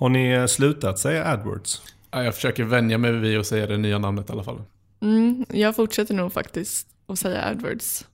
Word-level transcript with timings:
Har 0.00 0.08
ni 0.08 0.48
slutat 0.48 0.98
säga 0.98 1.24
AdWords? 1.24 1.82
Ja, 2.10 2.24
jag 2.24 2.34
försöker 2.34 2.64
vänja 2.64 2.98
mig 2.98 3.12
vid 3.12 3.38
att 3.38 3.46
säga 3.46 3.66
det 3.66 3.76
nya 3.76 3.98
namnet 3.98 4.30
i 4.30 4.32
alla 4.32 4.44
fall. 4.44 4.62
Mm, 5.02 5.46
jag 5.48 5.76
fortsätter 5.76 6.14
nog 6.14 6.32
faktiskt 6.32 6.86
att 7.06 7.18
säga 7.18 7.44
AdWords. 7.44 8.06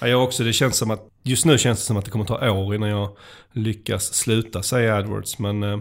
Ja, 0.00 0.08
jag 0.08 0.24
också. 0.24 0.44
Det 0.44 0.52
känns 0.52 0.76
som 0.76 0.90
att, 0.90 1.08
just 1.22 1.44
nu 1.44 1.58
känns 1.58 1.78
det 1.78 1.84
som 1.84 1.96
att 1.96 2.04
det 2.04 2.10
kommer 2.10 2.24
ta 2.24 2.50
år 2.50 2.74
innan 2.74 2.88
jag 2.88 3.16
lyckas 3.52 4.14
sluta 4.14 4.62
säga 4.62 4.96
AdWords. 4.96 5.38
Men 5.38 5.62
eh, 5.62 5.78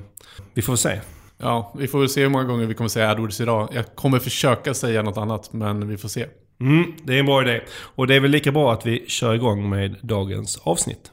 vi 0.53 0.61
får 0.61 0.75
se. 0.75 0.99
Ja, 1.37 1.73
vi 1.77 1.87
får 1.87 1.99
väl 1.99 2.09
se 2.09 2.21
hur 2.21 2.29
många 2.29 2.43
gånger 2.43 2.65
vi 2.65 2.73
kommer 2.73 2.89
säga 2.89 3.09
AdWords 3.09 3.41
idag. 3.41 3.69
Jag 3.73 3.95
kommer 3.95 4.19
försöka 4.19 4.73
säga 4.73 5.01
något 5.01 5.17
annat, 5.17 5.53
men 5.53 5.87
vi 5.87 5.97
får 5.97 6.09
se. 6.09 6.25
Mm, 6.59 6.93
det 7.03 7.15
är 7.15 7.19
en 7.19 7.25
bra 7.25 7.41
idé. 7.41 7.61
Och 7.79 8.07
det 8.07 8.15
är 8.15 8.19
väl 8.19 8.31
lika 8.31 8.51
bra 8.51 8.73
att 8.73 8.85
vi 8.85 9.05
kör 9.07 9.33
igång 9.33 9.69
med 9.69 9.95
dagens 10.01 10.57
avsnitt. 10.63 11.11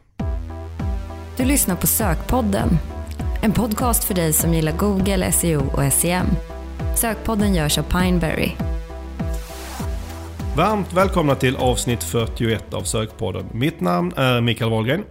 Du 1.36 1.44
lyssnar 1.44 1.76
på 1.76 1.86
Sökpodden. 1.86 2.68
En 3.44 3.52
podcast 3.52 4.04
för 4.04 4.14
dig 4.14 4.32
som 4.32 4.54
gillar 4.54 4.72
Google, 4.72 5.32
SEO 5.32 5.62
och 5.72 5.92
SEM. 5.92 6.26
Sökpodden 6.96 7.54
görs 7.54 7.78
av 7.78 7.82
Pineberry. 7.82 8.50
Varmt 10.56 10.92
välkomna 10.92 11.34
till 11.34 11.56
avsnitt 11.56 12.02
41 12.02 12.74
av 12.74 12.82
Sökpodden. 12.82 13.46
Mitt 13.52 13.80
namn 13.80 14.12
är 14.16 14.40
Mikael 14.40 14.70
Wahlgren. 14.70 15.04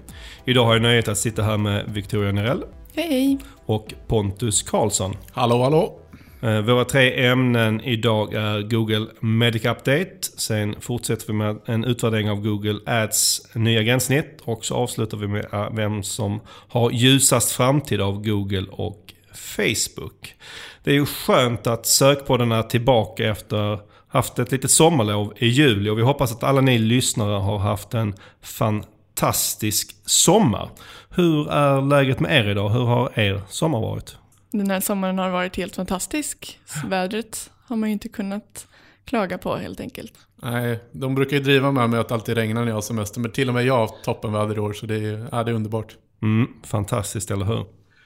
Idag 0.46 0.66
har 0.66 0.74
jag 0.74 0.82
nöjet 0.82 1.08
att 1.08 1.18
sitta 1.18 1.44
här 1.44 1.58
med 1.58 1.86
Victoria 1.88 2.32
Nerell 2.32 2.64
Hej 2.96 3.40
och 3.66 3.94
Pontus 4.08 4.64
Karlsson. 4.64 5.18
Hallå, 5.32 5.64
hallå! 5.64 6.03
Eh, 6.44 6.62
våra 6.62 6.86
tre 6.86 7.26
ämnen 7.28 7.82
idag 7.82 8.34
är 8.34 8.62
Google 8.62 9.08
Medic 9.20 9.66
Update. 9.66 10.18
Sen 10.22 10.76
fortsätter 10.82 11.28
vi 11.28 11.34
med 11.34 11.60
en 11.66 11.84
utvärdering 11.84 12.30
av 12.30 12.42
Google 12.42 12.80
Ads 12.86 13.56
nya 13.56 13.84
gränssnitt. 13.84 14.42
Och 14.44 14.66
så 14.66 14.76
avslutar 14.76 15.18
vi 15.18 15.28
med 15.28 15.46
eh, 15.54 15.70
vem 15.72 16.04
som 16.04 16.40
har 16.48 16.92
ljusast 16.92 17.52
framtid 17.52 18.02
av 18.02 18.24
Google 18.24 18.66
och 18.72 19.14
Facebook. 19.34 20.36
Det 20.84 20.92
är 20.92 20.96
ju 20.96 21.06
skönt 21.06 21.68
att 21.68 21.86
sökpodden 21.86 22.52
är 22.52 22.64
tillbaka 22.64 23.30
efter 23.30 23.80
haft 24.08 24.40
ett 24.40 24.52
litet 24.52 24.72
sommarlov 24.72 25.34
i 25.38 25.48
juli. 25.48 25.90
Och 25.90 25.98
vi 25.98 26.02
hoppas 26.02 26.32
att 26.32 26.44
alla 26.44 26.62
ni 26.62 26.78
lyssnare 26.78 27.40
har 27.40 27.58
haft 27.58 27.94
en 27.94 28.14
fantastisk 28.42 29.96
sommar. 30.06 30.70
Hur 31.10 31.52
är 31.52 31.82
läget 31.82 32.20
med 32.20 32.46
er 32.46 32.50
idag? 32.50 32.70
Hur 32.70 32.86
har 32.86 33.20
er 33.20 33.42
sommar 33.50 33.80
varit? 33.80 34.18
Den 34.54 34.70
här 34.70 34.80
sommaren 34.80 35.18
har 35.18 35.30
varit 35.30 35.56
helt 35.58 35.76
fantastisk. 35.76 36.60
Vädret 36.86 37.52
har 37.66 37.76
man 37.76 37.90
ju 37.90 37.94
inte 37.94 38.10
kunnat 38.10 38.68
klaga 39.06 39.38
på 39.38 39.56
helt 39.56 39.80
enkelt. 39.80 40.14
Nej, 40.36 40.80
de 40.92 41.16
brukar 41.16 41.38
ju 41.38 41.44
driva 41.44 41.72
med 41.72 41.90
mig 41.90 42.00
att 42.00 42.08
det 42.08 42.14
alltid 42.14 42.36
regnar 42.38 42.62
när 42.62 42.68
jag 42.68 42.76
har 42.76 42.82
semester, 42.82 43.20
men 43.20 43.32
till 43.32 43.48
och 43.48 43.54
med 43.54 43.66
jag 43.66 43.78
har 43.78 43.88
toppenväder 44.04 44.56
i 44.56 44.60
år, 44.60 44.74
så 44.74 44.86
det 44.86 44.96
är, 44.96 45.28
ja, 45.32 45.44
det 45.44 45.52
är 45.52 45.56
underbart. 45.56 45.96
Mm, 46.22 46.48
fantastiskt, 46.64 47.32
eller 47.32 47.46
hur? 47.46 47.66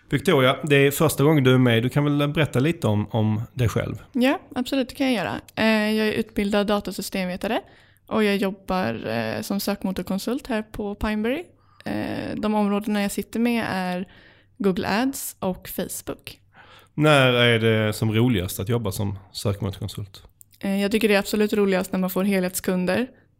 Victoria, 0.10 0.58
det 0.64 0.76
är 0.76 0.92
första 0.92 1.24
gången 1.24 1.44
du 1.44 1.54
är 1.54 1.58
med. 1.58 1.84
Du 1.84 1.90
kan 1.90 2.04
väl 2.04 2.28
berätta 2.28 2.60
lite 2.60 2.88
om, 2.88 3.08
om 3.12 3.42
dig 3.54 3.70
själv? 3.70 3.96
Ja, 4.12 4.40
absolut, 4.56 4.90
det 4.90 4.96
kan 4.96 5.14
jag 5.14 5.16
göra. 5.16 5.42
Eh, 5.56 5.92
Jag 5.96 6.08
är 6.08 6.12
utbildad 6.14 6.68
datasystemvetare 6.68 7.62
och 8.08 8.24
jag 8.24 8.36
jobbar 8.38 9.08
eh, 9.10 9.42
som 9.42 9.60
sökmotorkonsult 9.60 10.48
här 10.48 10.62
på 10.62 10.96
Pineberry. 10.96 11.44
Eh, 11.86 12.36
De 12.36 12.56
områdena 12.56 13.02
jag 13.02 13.12
sitter 13.12 13.40
med 13.40 13.66
är 13.70 14.08
Google 14.58 15.02
Ads 15.02 15.36
och 15.40 15.70
Facebook. 15.70 16.40
När 16.94 17.34
är 17.34 17.60
det 17.60 17.94
som 17.94 18.14
roligast 18.14 18.60
att 18.60 18.70
jobba 18.70 18.92
som 18.92 19.20
sökmotorkonsult? 19.32 20.24
Eh, 20.60 20.82
Jag 20.82 20.92
tycker 20.92 21.08
det 21.08 21.16
är 21.16 21.20
absolut 21.20 21.54
roligast 21.54 21.92
när 21.92 22.00
man 22.00 22.10
får 22.10 22.24
helhetskunder. 22.24 23.00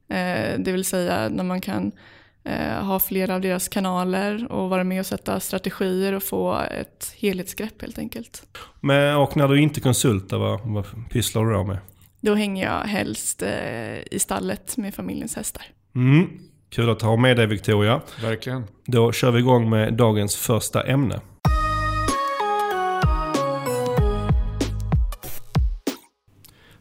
Eh, 0.10 0.60
Det 0.60 0.72
vill 0.72 0.86
säga 0.86 1.30
när 1.30 1.44
man 1.44 1.62
kan 1.62 1.92
eh, 2.44 2.84
ha 2.86 3.00
flera 3.00 3.36
av 3.36 3.42
deras 3.42 3.68
kanaler 3.68 4.52
och 4.52 4.70
vara 4.70 4.84
med 4.84 5.00
och 5.00 5.06
sätta 5.06 5.40
strategier 5.40 6.14
och 6.14 6.24
få 6.24 6.60
ett 6.60 7.14
helhetsgrepp 7.18 7.82
helt 7.82 7.98
enkelt. 7.98 8.44
Men, 8.82 9.16
och 9.18 9.38
när 9.38 9.48
du 9.48 9.62
inte 9.62 9.82
konsultar, 9.82 10.38
vad, 10.38 10.60
vad 10.62 10.86
pysslar 11.10 11.46
du 11.46 11.54
då 11.54 11.64
med? 11.64 11.78
Då 12.22 12.36
hänger 12.36 12.66
jag 12.66 12.80
helst 12.82 13.44
i 14.12 14.20
stallet 14.20 14.78
med 14.78 14.94
familjens 14.96 15.36
hästar. 15.36 15.64
Mm, 15.96 16.40
kul 16.78 16.90
att 16.90 17.02
ha 17.02 17.16
med 17.16 17.38
dig 17.38 17.48
Victoria. 17.48 18.02
Verkligen. 18.22 18.64
Då 18.86 19.12
kör 19.12 19.32
vi 19.32 19.40
igång 19.40 19.70
med 19.70 19.94
dagens 19.94 20.36
första 20.36 20.84
ämne. 20.84 21.20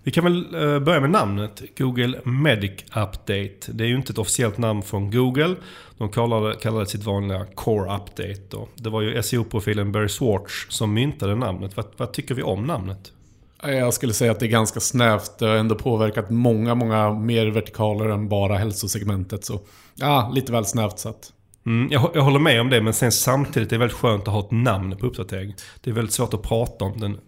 Vi 0.02 0.10
kan 0.10 0.24
väl 0.24 0.54
eh, 0.54 0.78
börja 0.78 1.00
med 1.00 1.10
namnet. 1.10 1.62
Google 1.78 2.20
Medic 2.24 2.82
Update. 2.84 3.72
Det 3.72 3.84
är 3.84 3.88
ju 3.88 3.96
inte 3.96 4.12
ett 4.12 4.18
officiellt 4.18 4.58
namn 4.58 4.82
från 4.82 5.10
Google. 5.10 5.54
De 5.98 6.08
kallade, 6.08 6.54
kallade 6.54 6.86
sitt 6.86 7.04
vanliga 7.04 7.46
Core 7.54 7.96
Update. 7.96 8.42
Då. 8.50 8.68
Det 8.74 8.90
var 8.90 9.02
ju 9.02 9.22
SEO-profilen 9.22 9.92
Barry 9.92 10.08
Swartz 10.08 10.66
som 10.68 10.94
myntade 10.94 11.34
namnet. 11.34 11.76
Vad, 11.76 11.86
vad 11.96 12.12
tycker 12.12 12.34
vi 12.34 12.42
om 12.42 12.64
namnet? 12.64 13.12
Jag 13.62 13.94
skulle 13.94 14.12
säga 14.12 14.32
att 14.32 14.40
det 14.40 14.46
är 14.46 14.50
ganska 14.50 14.80
snävt. 14.80 15.38
Det 15.38 15.46
har 15.46 15.56
ändå 15.56 15.74
påverkat 15.74 16.30
många, 16.30 16.74
många 16.74 17.12
mer 17.12 17.46
vertikaler 17.46 18.08
än 18.08 18.28
bara 18.28 18.56
hälsosegmentet. 18.56 19.44
Så 19.44 19.60
ja, 19.96 20.30
lite 20.34 20.52
väl 20.52 20.64
snävt 20.64 20.98
satt. 20.98 21.32
Mm, 21.66 21.88
jag, 21.92 22.10
jag 22.14 22.22
håller 22.22 22.38
med 22.38 22.60
om 22.60 22.70
det, 22.70 22.80
men 22.82 22.92
sen 22.94 23.12
samtidigt 23.12 23.68
är 23.72 23.76
det 23.76 23.78
väldigt 23.78 23.98
skönt 23.98 24.28
att 24.28 24.34
ha 24.34 24.40
ett 24.40 24.50
namn 24.50 24.96
på 24.96 25.06
uppdatering. 25.06 25.54
Det 25.80 25.90
är 25.90 25.94
väldigt 25.94 26.14
svårt 26.14 26.34
att 26.34 26.42
prata 26.42 26.84
om 26.84 27.00
den 27.00 27.18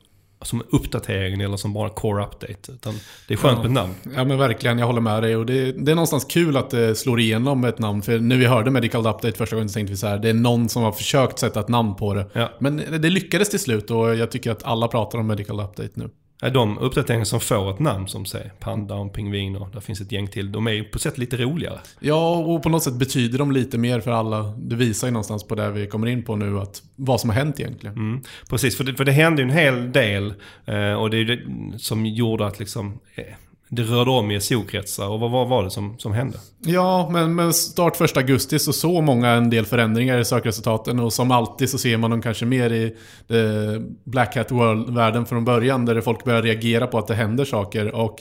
som 0.42 0.62
uppdatering 0.70 1.40
eller 1.40 1.56
som 1.56 1.72
bara 1.72 1.88
core 1.90 2.24
update. 2.24 2.72
Utan 2.72 2.94
det 3.28 3.34
är 3.34 3.38
skönt 3.38 3.56
Ja. 3.58 3.62
med 3.62 3.72
namn. 3.72 3.94
Ja 4.16 4.24
men 4.24 4.38
verkligen, 4.38 4.78
jag 4.78 4.86
håller 4.86 5.00
med 5.00 5.22
dig. 5.22 5.36
Och 5.36 5.46
det, 5.46 5.72
det 5.72 5.90
är 5.90 5.94
någonstans 5.94 6.24
kul 6.24 6.56
att 6.56 6.70
det 6.70 6.94
slår 6.94 7.20
igenom 7.20 7.64
ett 7.64 7.78
namn. 7.78 8.02
För 8.02 8.18
när 8.18 8.36
vi 8.36 8.46
hörde 8.46 8.70
Medical 8.70 9.06
Update 9.06 9.32
första 9.32 9.56
gången 9.56 9.68
så 9.68 9.74
tänkte 9.74 9.90
vi 9.92 9.96
så 9.96 10.06
här, 10.06 10.18
det 10.18 10.28
är 10.28 10.34
någon 10.34 10.68
som 10.68 10.82
har 10.82 10.92
försökt 10.92 11.38
sätta 11.38 11.60
ett 11.60 11.68
namn 11.68 11.94
på 11.94 12.14
det. 12.14 12.26
Ja. 12.32 12.50
Men 12.58 12.76
det 12.76 13.10
lyckades 13.10 13.50
till 13.50 13.60
slut 13.60 13.90
och 13.90 14.16
jag 14.16 14.30
tycker 14.30 14.50
att 14.50 14.62
alla 14.62 14.88
pratar 14.88 15.18
om 15.18 15.26
Medical 15.26 15.60
Update 15.60 15.90
nu. 15.94 16.10
De 16.40 16.78
uppdateringar 16.78 17.24
som 17.24 17.40
får 17.40 17.70
ett 17.70 17.78
namn 17.78 18.08
som 18.08 18.26
säger 18.26 18.52
panda 18.58 18.94
och 18.94 19.12
pingvin 19.12 19.56
och 19.56 19.68
där 19.72 19.80
finns 19.80 20.00
ett 20.00 20.12
gäng 20.12 20.28
till. 20.28 20.52
De 20.52 20.66
är 20.66 20.72
ju 20.72 20.84
på 20.84 20.98
sätt 20.98 21.18
lite 21.18 21.36
roligare. 21.36 21.78
Ja, 22.00 22.36
och 22.36 22.62
på 22.62 22.68
något 22.68 22.82
sätt 22.82 22.94
betyder 22.94 23.38
de 23.38 23.52
lite 23.52 23.78
mer 23.78 24.00
för 24.00 24.10
alla. 24.10 24.42
Det 24.42 24.76
visar 24.76 25.06
ju 25.06 25.12
någonstans 25.12 25.44
på 25.44 25.54
det 25.54 25.70
vi 25.70 25.86
kommer 25.86 26.06
in 26.06 26.24
på 26.24 26.36
nu, 26.36 26.58
att 26.58 26.82
vad 26.96 27.20
som 27.20 27.30
har 27.30 27.36
hänt 27.36 27.60
egentligen. 27.60 27.96
Mm, 27.96 28.22
precis, 28.48 28.76
för 28.76 28.84
det, 28.84 28.94
för 28.94 29.04
det 29.04 29.12
hände 29.12 29.42
ju 29.42 29.48
en 29.48 29.54
hel 29.54 29.92
del. 29.92 30.34
Eh, 30.64 30.92
och 30.92 31.10
det 31.10 31.16
är 31.16 31.24
ju 31.24 31.36
det 31.36 31.78
som 31.78 32.06
gjorde 32.06 32.46
att 32.46 32.58
liksom, 32.58 32.98
eh, 33.14 33.24
det 33.68 33.82
rörde 33.82 34.10
om 34.10 34.30
i 34.30 34.40
SO-kretsar. 34.40 35.08
Och 35.08 35.20
vad, 35.20 35.30
vad 35.30 35.48
var 35.48 35.64
det 35.64 35.70
som, 35.70 35.98
som 35.98 36.12
hände? 36.12 36.38
Ja, 36.60 37.08
men 37.12 37.34
med 37.34 37.54
start 37.54 37.96
första 37.96 38.20
augusti 38.20 38.58
så 38.58 38.72
såg 38.72 39.02
många 39.02 39.28
en 39.28 39.50
del 39.50 39.66
förändringar 39.66 40.18
i 40.18 40.24
sökresultaten 40.24 41.00
och 41.00 41.12
som 41.12 41.30
alltid 41.30 41.70
så 41.70 41.78
ser 41.78 41.96
man 41.96 42.10
dem 42.10 42.22
kanske 42.22 42.46
mer 42.46 42.72
i 42.72 42.84
eh, 43.28 43.80
Black 44.04 44.36
Hat 44.36 44.50
World-världen 44.50 45.26
från 45.26 45.44
början 45.44 45.84
där 45.84 46.00
folk 46.00 46.24
börjar 46.24 46.42
reagera 46.42 46.86
på 46.86 46.98
att 46.98 47.06
det 47.06 47.14
händer 47.14 47.44
saker 47.44 47.94
och 47.94 48.18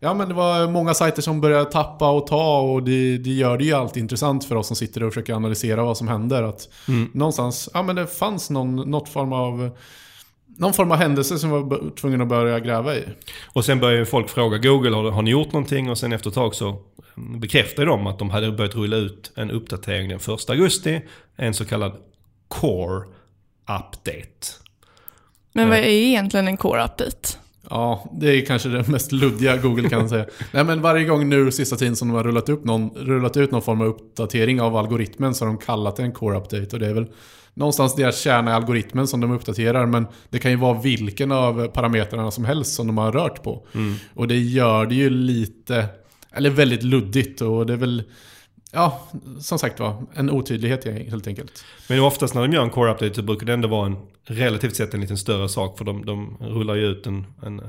Ja 0.00 0.14
men 0.14 0.28
det 0.28 0.34
var 0.34 0.68
många 0.70 0.94
sajter 0.94 1.22
som 1.22 1.40
började 1.40 1.70
tappa 1.70 2.10
och 2.10 2.26
ta 2.26 2.60
och 2.60 2.82
det, 2.82 3.18
det 3.18 3.30
gör 3.30 3.58
det 3.58 3.64
ju 3.64 3.72
alltid 3.72 4.02
intressant 4.02 4.44
för 4.44 4.54
oss 4.56 4.66
som 4.66 4.76
sitter 4.76 5.02
och 5.02 5.12
försöker 5.12 5.34
analysera 5.34 5.84
vad 5.84 5.96
som 5.96 6.08
händer. 6.08 6.42
Att 6.42 6.68
Någonstans, 7.12 7.68
ja 7.74 7.82
men 7.82 7.96
det 7.96 8.06
fanns 8.06 8.50
någon, 8.50 8.76
något 8.76 9.08
form 9.08 9.32
av 9.32 9.70
någon 10.56 10.72
form 10.72 10.92
av 10.92 10.98
händelse 10.98 11.38
som 11.38 11.50
var 11.50 11.90
tvungen 11.96 12.20
att 12.20 12.28
börja 12.28 12.60
gräva 12.60 12.96
i. 12.96 13.04
Och 13.46 13.64
sen 13.64 13.80
började 13.80 14.06
folk 14.06 14.28
fråga 14.28 14.58
Google, 14.58 14.96
har, 14.96 15.10
har 15.10 15.22
ni 15.22 15.30
gjort 15.30 15.52
någonting? 15.52 15.90
Och 15.90 15.98
sen 15.98 16.12
efter 16.12 16.30
ett 16.30 16.34
tag 16.34 16.54
så 16.54 16.82
bekräftade 17.14 17.86
de 17.86 18.06
att 18.06 18.18
de 18.18 18.30
hade 18.30 18.52
börjat 18.52 18.74
rulla 18.74 18.96
ut 18.96 19.32
en 19.36 19.50
uppdatering 19.50 20.08
den 20.08 20.18
1 20.18 20.50
augusti. 20.50 21.00
En 21.36 21.54
så 21.54 21.64
kallad 21.64 21.92
Core 22.48 23.04
Update. 23.62 24.66
Men 25.52 25.68
vad 25.68 25.78
är 25.78 25.82
egentligen 25.82 26.48
en 26.48 26.56
core 26.56 26.84
update? 26.84 27.28
Ja, 27.70 28.10
det 28.12 28.30
är 28.30 28.46
kanske 28.46 28.68
det 28.68 28.88
mest 28.88 29.12
luddiga 29.12 29.56
Google 29.56 29.88
kan 29.88 30.08
säga. 30.08 30.26
Nej 30.52 30.64
men 30.64 30.82
varje 30.82 31.04
gång 31.04 31.28
nu 31.28 31.52
sista 31.52 31.76
tiden 31.76 31.96
som 31.96 32.08
de 32.08 32.14
har 32.14 32.24
rullat, 32.24 32.48
upp 32.48 32.64
någon, 32.64 32.90
rullat 32.90 33.36
ut 33.36 33.50
någon 33.50 33.62
form 33.62 33.80
av 33.80 33.86
uppdatering 33.86 34.60
av 34.60 34.76
algoritmen 34.76 35.34
så 35.34 35.44
har 35.44 35.46
de 35.46 35.58
kallat 35.58 35.96
det 35.96 36.02
en 36.02 36.12
core 36.12 36.38
update. 36.38 36.68
Och 36.72 36.78
det 36.78 36.86
är 36.86 36.94
väl 36.94 37.06
någonstans 37.56 37.94
deras 37.94 38.20
kärna 38.20 38.50
i 38.50 38.54
algoritmen 38.54 39.06
som 39.06 39.20
de 39.20 39.30
uppdaterar. 39.30 39.86
Men 39.86 40.06
det 40.30 40.38
kan 40.38 40.50
ju 40.50 40.56
vara 40.56 40.80
vilken 40.80 41.32
av 41.32 41.68
parametrarna 41.68 42.30
som 42.30 42.44
helst 42.44 42.74
som 42.74 42.86
de 42.86 42.98
har 42.98 43.12
rört 43.12 43.42
på. 43.42 43.66
Och 44.14 44.28
det 44.28 44.38
gör 44.38 44.86
det 44.86 44.94
ju 44.94 45.10
lite, 45.10 45.86
eller 46.32 46.50
väldigt 46.50 46.82
luddigt. 46.82 47.40
Och 47.40 47.66
det 47.66 47.72
är 47.72 47.76
väl, 47.76 48.02
ja, 48.72 49.08
som 49.40 49.58
sagt 49.58 49.80
var, 49.80 50.06
en 50.14 50.30
otydlighet 50.30 50.84
helt 50.84 51.26
enkelt. 51.26 51.64
Men 51.88 52.00
oftast 52.00 52.34
när 52.34 52.42
de 52.42 52.52
gör 52.52 52.62
en 52.62 52.70
core 52.70 52.92
update 52.92 53.14
så 53.14 53.22
brukar 53.22 53.46
det 53.46 53.52
ändå 53.52 53.68
vara 53.68 53.86
en 53.86 53.96
relativt 54.24 54.76
sett 54.76 54.94
en 54.94 55.00
lite 55.00 55.16
större 55.16 55.48
sak. 55.48 55.78
För 55.78 55.84
de, 55.84 56.04
de 56.06 56.36
rullar 56.40 56.74
ju 56.74 56.86
ut 56.86 57.06
en, 57.06 57.26
en 57.42 57.62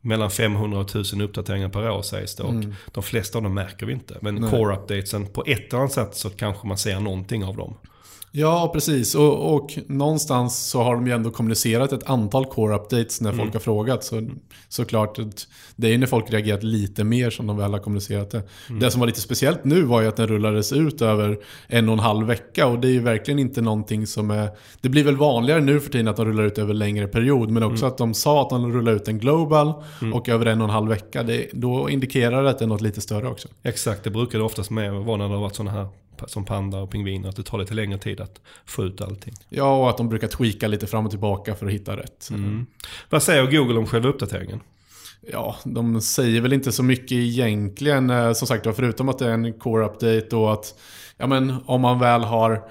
mellan 0.00 0.30
500 0.30 0.78
och 0.78 0.84
1000 0.84 1.20
uppdateringar 1.20 1.68
per 1.68 1.90
år 1.90 2.02
sägs 2.02 2.36
det. 2.36 2.42
Och 2.42 2.54
de 2.92 3.02
flesta 3.02 3.38
av 3.38 3.44
dem 3.44 3.54
märker 3.54 3.86
vi 3.86 3.92
inte. 3.92 4.18
Men 4.20 4.34
Nej. 4.34 4.50
core 4.50 4.76
updatesen 4.76 5.26
på 5.26 5.44
ett 5.46 5.72
eller 5.72 5.78
annat 5.78 5.92
sätt 5.92 6.16
så 6.16 6.30
kanske 6.30 6.66
man 6.66 6.78
ser 6.78 7.00
någonting 7.00 7.44
av 7.44 7.56
dem. 7.56 7.74
Ja, 8.36 8.70
precis. 8.72 9.14
Och, 9.14 9.54
och 9.54 9.78
någonstans 9.86 10.68
så 10.70 10.82
har 10.82 10.94
de 10.94 11.06
ju 11.06 11.12
ändå 11.12 11.30
kommunicerat 11.30 11.92
ett 11.92 12.10
antal 12.10 12.44
core-updates 12.44 13.22
när 13.22 13.30
folk 13.30 13.40
Mm. 13.42 13.52
har 13.52 13.60
frågat. 13.60 14.04
Så, 14.04 14.28
såklart, 14.68 15.18
det 15.76 15.86
är 15.86 15.90
ju 15.90 15.98
när 15.98 16.06
folk 16.06 16.30
reagerat 16.32 16.62
lite 16.62 17.04
mer 17.04 17.30
som 17.30 17.46
de 17.46 17.56
väl 17.56 17.72
har 17.72 17.78
kommunicerat 17.78 18.30
det. 18.30 18.42
Mm. 18.68 18.80
Det 18.80 18.90
som 18.90 19.00
var 19.00 19.06
lite 19.06 19.20
speciellt 19.20 19.64
nu 19.64 19.82
var 19.82 20.00
ju 20.00 20.08
att 20.08 20.16
den 20.16 20.26
rullades 20.26 20.72
ut 20.72 21.02
över 21.02 21.38
en 21.68 21.88
och 21.88 21.92
en 21.92 21.98
halv 21.98 22.26
vecka. 22.26 22.66
Och 22.66 22.78
det 22.78 22.88
är 22.88 22.92
ju 22.92 23.00
verkligen 23.00 23.38
inte 23.38 23.60
någonting 23.60 24.06
som 24.06 24.30
är... 24.30 24.48
Det 24.80 24.88
blir 24.88 25.04
väl 25.04 25.16
vanligare 25.16 25.60
nu 25.60 25.80
för 25.80 25.90
tiden 25.90 26.08
att 26.08 26.16
de 26.16 26.26
rullar 26.26 26.44
ut 26.44 26.58
över 26.58 26.74
längre 26.74 27.06
period. 27.06 27.50
Men 27.50 27.62
också 27.62 27.86
att 27.86 27.98
de 27.98 28.14
sa 28.14 28.42
att 28.42 28.50
de 28.50 28.72
rullar 28.72 28.92
ut 28.92 29.08
en 29.08 29.18
global 29.18 29.72
och 30.14 30.28
över 30.28 30.46
en 30.46 30.60
och 30.60 30.64
en 30.68 30.74
halv 30.74 30.88
vecka. 30.88 31.22
Det, 31.22 31.46
då 31.52 31.90
indikerar 31.90 32.42
det 32.42 32.50
att 32.50 32.58
det 32.58 32.64
är 32.64 32.68
något 32.68 32.80
lite 32.80 33.00
större 33.00 33.28
också. 33.28 33.48
Exakt, 33.62 34.04
det 34.04 34.10
brukar 34.10 34.38
det 34.38 34.44
oftast 34.44 34.70
med 34.70 34.92
vara 34.92 35.16
när 35.16 35.28
det 35.28 35.34
har 35.34 35.40
varit 35.40 35.56
sådana 35.56 35.70
här 35.70 35.88
som 36.26 36.44
panda 36.44 36.78
och 36.78 36.90
pingviner. 36.90 37.28
Att 37.28 37.36
det 37.36 37.42
tar 37.42 37.58
lite 37.58 37.74
längre 37.74 37.98
tid 37.98 38.20
att 38.20 38.40
få 38.64 38.84
ut 38.84 39.00
allting. 39.00 39.34
Ja, 39.48 39.76
och 39.76 39.90
att 39.90 39.96
de 39.96 40.08
brukar 40.08 40.28
tweaka 40.28 40.68
lite 40.68 40.86
fram 40.86 41.04
och 41.04 41.10
tillbaka 41.10 41.54
för 41.54 41.66
att 41.66 41.72
hitta 41.72 41.96
rätt. 41.96 42.30
Mm. 42.30 42.66
Vad 43.10 43.22
säger 43.22 43.50
Google 43.50 43.78
om 43.78 43.86
själva 43.86 44.08
uppdateringen? 44.08 44.60
Ja, 45.32 45.56
de 45.64 46.00
säger 46.00 46.40
väl 46.40 46.52
inte 46.52 46.72
så 46.72 46.82
mycket 46.82 47.12
egentligen. 47.12 48.10
Eh, 48.10 48.32
Som 48.32 48.48
sagt 48.48 48.76
förutom 48.76 49.08
att 49.08 49.18
det 49.18 49.26
är 49.26 49.32
en 49.32 49.54
core-update 49.54 50.34
och 50.34 50.52
att 50.52 50.74
ja, 51.16 51.26
men, 51.26 51.56
om 51.66 51.80
man 51.80 51.98
väl 51.98 52.20
har 52.20 52.62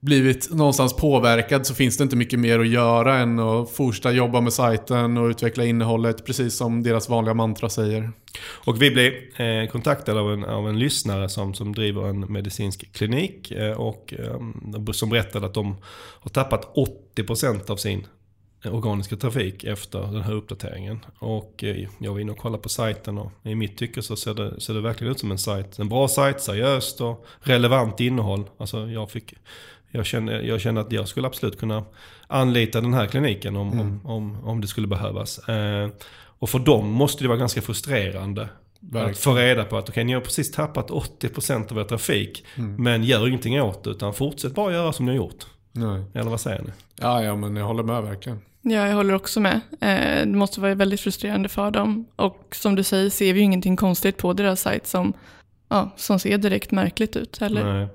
blivit 0.00 0.50
någonstans 0.50 0.96
påverkad 0.96 1.66
så 1.66 1.74
finns 1.74 1.96
det 1.96 2.02
inte 2.04 2.16
mycket 2.16 2.38
mer 2.38 2.58
att 2.58 2.68
göra 2.68 3.18
än 3.18 3.38
att 3.38 3.70
fortsätta 3.70 4.12
jobba 4.12 4.40
med 4.40 4.52
sajten 4.52 5.16
och 5.16 5.28
utveckla 5.28 5.64
innehållet 5.64 6.26
precis 6.26 6.54
som 6.54 6.82
deras 6.82 7.08
vanliga 7.08 7.34
mantra 7.34 7.68
säger. 7.68 8.10
Och 8.40 8.82
vi 8.82 8.90
blev 8.90 9.12
eh, 9.36 9.70
kontaktade 9.70 10.20
av 10.20 10.32
en, 10.32 10.44
av 10.44 10.68
en 10.68 10.78
lyssnare 10.78 11.28
som, 11.28 11.54
som 11.54 11.74
driver 11.74 12.08
en 12.08 12.20
medicinsk 12.20 12.92
klinik 12.92 13.50
eh, 13.50 13.80
och 13.80 14.14
eh, 14.18 14.92
som 14.92 15.10
berättade 15.10 15.46
att 15.46 15.54
de 15.54 15.76
har 16.20 16.30
tappat 16.30 16.74
80% 17.16 17.70
av 17.70 17.76
sin 17.76 18.06
organiska 18.64 19.16
trafik 19.16 19.64
efter 19.64 20.00
den 20.00 20.22
här 20.22 20.32
uppdateringen. 20.32 21.04
Och 21.18 21.64
eh, 21.64 21.88
jag 21.98 22.12
var 22.12 22.20
inne 22.20 22.32
och 22.32 22.38
kollade 22.38 22.62
på 22.62 22.68
sajten 22.68 23.18
och 23.18 23.32
i 23.42 23.54
mitt 23.54 23.78
tycke 23.78 24.02
så 24.02 24.16
ser 24.16 24.34
det, 24.34 24.60
ser 24.60 24.74
det 24.74 24.80
verkligen 24.80 25.12
ut 25.12 25.20
som 25.20 25.30
en 25.30 25.38
sajt. 25.38 25.78
En 25.78 25.88
bra 25.88 26.08
sajt, 26.08 26.40
seriöst 26.40 27.00
och 27.00 27.26
relevant 27.40 28.00
innehåll. 28.00 28.50
Alltså 28.58 28.86
jag 28.86 29.10
fick 29.10 29.34
jag 29.90 30.06
känner, 30.06 30.40
jag 30.40 30.60
känner 30.60 30.80
att 30.80 30.92
jag 30.92 31.08
skulle 31.08 31.26
absolut 31.26 31.58
kunna 31.58 31.84
anlita 32.26 32.80
den 32.80 32.94
här 32.94 33.06
kliniken 33.06 33.56
om, 33.56 33.80
om, 33.80 34.00
om, 34.04 34.44
om 34.44 34.60
det 34.60 34.66
skulle 34.66 34.86
behövas. 34.86 35.48
Eh, 35.48 35.88
och 36.38 36.50
för 36.50 36.58
dem 36.58 36.90
måste 36.90 37.24
det 37.24 37.28
vara 37.28 37.38
ganska 37.38 37.62
frustrerande 37.62 38.48
Verkligen. 38.80 39.10
att 39.10 39.18
få 39.18 39.34
reda 39.34 39.64
på 39.64 39.76
att 39.78 39.88
okej, 39.88 40.04
ni 40.04 40.12
har 40.12 40.20
precis 40.20 40.52
tappat 40.52 40.90
80% 40.90 41.72
av 41.72 41.78
er 41.78 41.84
trafik. 41.84 42.44
Men 42.56 43.04
gör 43.04 43.28
ingenting 43.28 43.62
åt 43.62 43.84
det, 43.84 43.90
utan 43.90 44.14
fortsätt 44.14 44.54
bara 44.54 44.72
göra 44.72 44.92
som 44.92 45.06
ni 45.06 45.12
har 45.12 45.16
gjort. 45.16 45.46
Nej. 45.72 46.02
Eller 46.14 46.30
vad 46.30 46.40
säger 46.40 46.62
ni? 46.62 46.70
Ja, 46.96 47.22
ja, 47.22 47.36
men 47.36 47.56
jag 47.56 47.66
håller 47.66 47.82
med 47.82 48.02
verkligen. 48.02 48.40
Ja, 48.62 48.86
jag 48.86 48.94
håller 48.94 49.14
också 49.14 49.40
med. 49.40 49.60
Eh, 49.80 50.26
det 50.26 50.36
måste 50.36 50.60
vara 50.60 50.74
väldigt 50.74 51.00
frustrerande 51.00 51.48
för 51.48 51.70
dem. 51.70 52.06
Och 52.16 52.56
som 52.56 52.74
du 52.74 52.82
säger 52.82 53.10
ser 53.10 53.32
vi 53.32 53.38
ju 53.38 53.44
ingenting 53.44 53.76
konstigt 53.76 54.16
på 54.16 54.32
deras 54.32 54.60
sajt 54.60 54.86
som, 54.86 55.12
ja, 55.68 55.90
som 55.96 56.18
ser 56.18 56.38
direkt 56.38 56.70
märkligt 56.70 57.16
ut. 57.16 57.42
Eller? 57.42 57.74
Nej. 57.74 57.88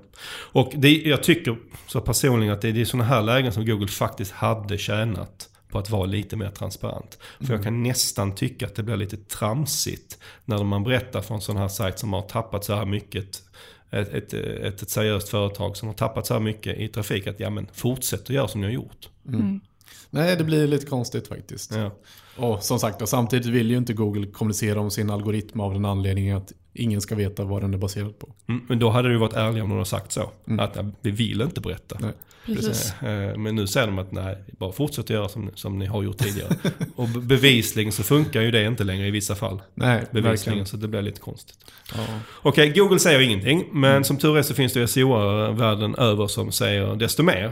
Och 0.51 0.71
det, 0.75 0.89
jag 0.89 1.23
tycker 1.23 1.57
så 1.87 2.01
personligen 2.01 2.53
att 2.53 2.61
det, 2.61 2.71
det 2.71 2.81
är 2.81 2.85
sådana 2.85 3.09
här 3.09 3.21
lägen 3.21 3.53
som 3.53 3.65
Google 3.65 3.87
faktiskt 3.87 4.31
hade 4.31 4.77
tjänat 4.77 5.49
på 5.69 5.79
att 5.79 5.89
vara 5.89 6.05
lite 6.05 6.35
mer 6.35 6.49
transparent. 6.49 7.17
För 7.39 7.53
jag 7.53 7.63
kan 7.63 7.83
nästan 7.83 8.35
tycka 8.35 8.65
att 8.65 8.75
det 8.75 8.83
blir 8.83 8.95
lite 8.95 9.17
tramsigt 9.17 10.17
när 10.45 10.63
man 10.63 10.83
berättar 10.83 11.21
från 11.21 11.41
sån 11.41 11.57
här 11.57 11.67
sajt 11.67 11.99
som 11.99 12.13
har 12.13 12.21
tappat 12.21 12.65
så 12.65 12.75
här 12.75 12.85
mycket 12.85 13.41
ett, 13.91 14.13
ett, 14.13 14.33
ett, 14.33 14.81
ett 14.81 14.89
seriöst 14.89 15.29
företag 15.29 15.77
som 15.77 15.87
har 15.87 15.95
tappat 15.95 16.27
så 16.27 16.33
här 16.33 16.41
mycket 16.41 16.77
i 16.77 16.87
trafik 16.87 17.27
att 17.27 17.39
ja 17.39 17.49
men 17.49 17.67
fortsätt 17.73 18.21
att 18.21 18.29
göra 18.29 18.47
som 18.47 18.61
ni 18.61 18.67
har 18.67 18.73
gjort. 18.73 19.09
Nej, 20.09 20.35
det 20.35 20.43
blir 20.43 20.67
lite 20.67 20.85
konstigt 20.85 21.27
faktiskt. 21.27 21.75
Ja. 21.75 21.91
Och 22.37 22.63
som 22.63 22.79
sagt, 22.79 23.01
och 23.01 23.09
samtidigt 23.09 23.45
vill 23.47 23.71
ju 23.71 23.77
inte 23.77 23.93
Google 23.93 24.27
kommunicera 24.27 24.79
om 24.79 24.91
sin 24.91 25.09
algoritm 25.09 25.59
av 25.59 25.73
den 25.73 25.85
anledningen 25.85 26.37
att 26.37 26.53
ingen 26.73 27.01
ska 27.01 27.15
veta 27.15 27.43
vad 27.43 27.61
den 27.61 27.73
är 27.73 27.77
baserad 27.77 28.19
på. 28.19 28.33
Mm, 28.47 28.61
Men 28.69 28.79
då 28.79 28.89
hade 28.89 29.07
det 29.07 29.11
ju 29.11 29.19
varit 29.19 29.33
ärliga 29.33 29.63
om 29.63 29.69
de 29.69 29.75
hade 29.75 29.85
sagt 29.89 30.11
så. 30.11 30.31
Att 30.59 30.75
ja, 30.75 30.85
vi 31.01 31.11
vill 31.11 31.41
inte 31.41 31.61
berätta. 31.61 31.97
Nej. 32.01 32.11
Precis. 32.45 32.93
Eh, 33.01 33.37
Men 33.37 33.55
nu 33.55 33.67
säger 33.67 33.87
de 33.87 33.99
att 33.99 34.11
nej, 34.11 34.37
bara 34.59 34.71
fortsätt 34.71 35.03
att 35.03 35.09
göra 35.09 35.29
som, 35.29 35.49
som 35.55 35.79
ni 35.79 35.85
har 35.85 36.03
gjort 36.03 36.17
tidigare. 36.17 36.55
och 36.95 37.07
be- 37.09 37.19
bevisligen 37.19 37.91
så 37.91 38.03
funkar 38.03 38.41
ju 38.41 38.51
det 38.51 38.65
inte 38.65 38.83
längre 38.83 39.07
i 39.07 39.11
vissa 39.11 39.35
fall. 39.35 39.61
Nej, 39.73 40.03
Bevisligen, 40.11 40.23
verkligen. 40.31 40.65
så 40.65 40.77
det 40.77 40.87
blir 40.87 41.01
lite 41.01 41.19
konstigt. 41.19 41.57
Ja. 41.95 42.05
Okej, 42.41 42.69
Google 42.75 42.99
säger 42.99 43.19
ingenting. 43.19 43.65
Men 43.71 44.03
som 44.03 44.17
tur 44.17 44.37
är 44.37 44.41
så 44.41 44.53
finns 44.53 44.73
det 44.73 44.87
SEO 44.87 45.51
världen 45.51 45.95
över 45.95 46.27
som 46.27 46.51
säger 46.51 46.95
desto 46.95 47.23
mer. 47.23 47.51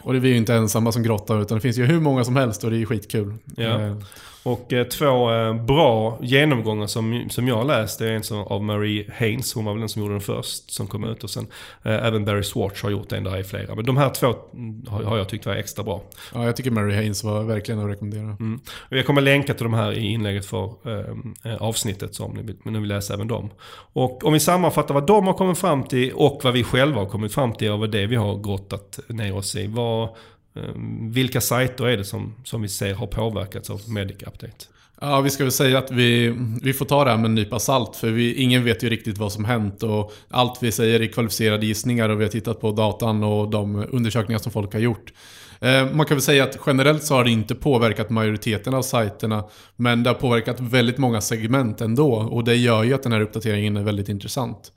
Och 0.00 0.12
det 0.12 0.18
är 0.18 0.20
vi 0.20 0.28
ju 0.28 0.36
inte 0.36 0.54
ensamma 0.54 0.92
som 0.92 1.02
grottar 1.02 1.42
utan 1.42 1.56
det 1.58 1.62
finns 1.62 1.78
ju 1.78 1.84
hur 1.84 2.00
många 2.00 2.24
som 2.24 2.36
helst 2.36 2.64
och 2.64 2.70
det 2.70 2.76
är 2.76 2.78
ju 2.78 2.86
skitkul. 2.86 3.34
Ja. 3.56 3.96
Och 4.42 4.72
eh, 4.72 4.86
två 4.86 5.32
eh, 5.32 5.54
bra 5.54 6.18
genomgångar 6.22 6.86
som, 6.86 7.26
som 7.30 7.48
jag 7.48 7.66
läste 7.66 8.06
är 8.06 8.12
en 8.12 8.22
som, 8.22 8.38
av 8.38 8.62
Marie 8.62 9.12
Haynes, 9.18 9.54
hon 9.54 9.64
var 9.64 9.72
väl 9.72 9.80
den 9.80 9.88
som 9.88 10.02
gjorde 10.02 10.14
den 10.14 10.20
först, 10.20 10.70
som 10.70 10.86
kom 10.86 11.04
ut. 11.04 11.24
Och 11.24 11.30
sen 11.30 11.46
eh, 11.82 12.06
även 12.06 12.24
Barry 12.24 12.42
Swartz 12.42 12.82
har 12.82 12.90
gjort 12.90 13.12
en, 13.12 13.24
där 13.24 13.36
är 13.36 13.42
flera. 13.42 13.74
Men 13.74 13.84
de 13.84 13.96
här 13.96 14.10
två 14.10 14.34
mm, 14.54 14.84
har, 14.88 15.02
har 15.02 15.18
jag 15.18 15.28
tyckt 15.28 15.46
var 15.46 15.54
extra 15.54 15.84
bra. 15.84 16.02
Ja, 16.34 16.44
jag 16.44 16.56
tycker 16.56 16.70
Mary 16.70 16.94
Haynes 16.94 17.24
var 17.24 17.42
verkligen 17.42 17.80
att 17.80 17.90
rekommendera. 17.90 18.36
Mm. 18.40 18.60
Och 18.90 18.96
jag 18.96 19.06
kommer 19.06 19.20
länka 19.20 19.54
till 19.54 19.64
de 19.64 19.74
här 19.74 19.92
i 19.92 20.06
inlägget 20.06 20.46
för 20.46 20.64
eh, 20.64 21.52
eh, 21.52 21.62
avsnittet 21.62 22.14
så 22.14 22.24
om 22.24 22.34
ni 22.34 22.42
vill, 22.42 22.56
men 22.62 22.72
ni 22.72 22.78
vill 22.78 22.88
läsa 22.88 23.14
även 23.14 23.28
dem. 23.28 23.50
Och 23.92 24.24
om 24.24 24.32
vi 24.32 24.40
sammanfattar 24.40 24.94
vad 24.94 25.06
de 25.06 25.26
har 25.26 25.34
kommit 25.34 25.58
fram 25.58 25.84
till 25.84 26.12
och 26.12 26.40
vad 26.44 26.52
vi 26.52 26.64
själva 26.64 27.00
har 27.00 27.06
kommit 27.06 27.34
fram 27.34 27.52
till 27.52 27.70
och 27.70 27.78
vad 27.78 27.90
det 27.90 28.06
vi 28.06 28.16
har 28.16 28.42
grottat 28.42 29.00
ner 29.08 29.36
oss 29.36 29.56
i. 29.56 29.66
Vad, 29.66 30.08
Ehm, 30.56 31.12
vilka 31.12 31.40
sajter 31.40 31.86
är 31.86 31.96
det 31.96 32.04
som, 32.04 32.34
som 32.44 32.62
vi 32.62 32.68
ser 32.68 32.94
har 32.94 33.06
påverkats 33.06 33.70
av 33.70 33.80
Medic 33.88 34.22
Update? 34.22 34.66
Ja, 35.00 35.20
vi 35.20 35.30
ska 35.30 35.44
väl 35.44 35.52
säga 35.52 35.78
att 35.78 35.90
vi, 35.90 36.34
vi 36.62 36.72
får 36.72 36.84
ta 36.84 37.04
det 37.04 37.10
här 37.10 37.16
med 37.16 37.24
en 37.24 37.34
nypa 37.34 37.58
salt 37.58 37.96
för 37.96 38.10
vi, 38.10 38.34
ingen 38.34 38.64
vet 38.64 38.82
ju 38.82 38.88
riktigt 38.88 39.18
vad 39.18 39.32
som 39.32 39.44
hänt 39.44 39.82
och 39.82 40.12
allt 40.28 40.62
vi 40.62 40.72
säger 40.72 41.00
är 41.00 41.06
kvalificerade 41.06 41.66
gissningar 41.66 42.08
och 42.08 42.20
vi 42.20 42.24
har 42.24 42.30
tittat 42.30 42.60
på 42.60 42.72
datan 42.72 43.24
och 43.24 43.50
de 43.50 43.86
undersökningar 43.90 44.38
som 44.38 44.52
folk 44.52 44.72
har 44.72 44.80
gjort. 44.80 45.12
Ehm, 45.60 45.96
man 45.96 46.06
kan 46.06 46.16
väl 46.16 46.22
säga 46.22 46.44
att 46.44 46.58
generellt 46.66 47.04
så 47.04 47.14
har 47.14 47.24
det 47.24 47.30
inte 47.30 47.54
påverkat 47.54 48.10
majoriteten 48.10 48.74
av 48.74 48.82
sajterna 48.82 49.44
men 49.76 50.02
det 50.02 50.10
har 50.10 50.14
påverkat 50.14 50.60
väldigt 50.60 50.98
många 50.98 51.20
segment 51.20 51.80
ändå 51.80 52.12
och 52.12 52.44
det 52.44 52.56
gör 52.56 52.82
ju 52.82 52.94
att 52.94 53.02
den 53.02 53.12
här 53.12 53.20
uppdateringen 53.20 53.76
är 53.76 53.82
väldigt 53.82 54.08
intressant. 54.08 54.72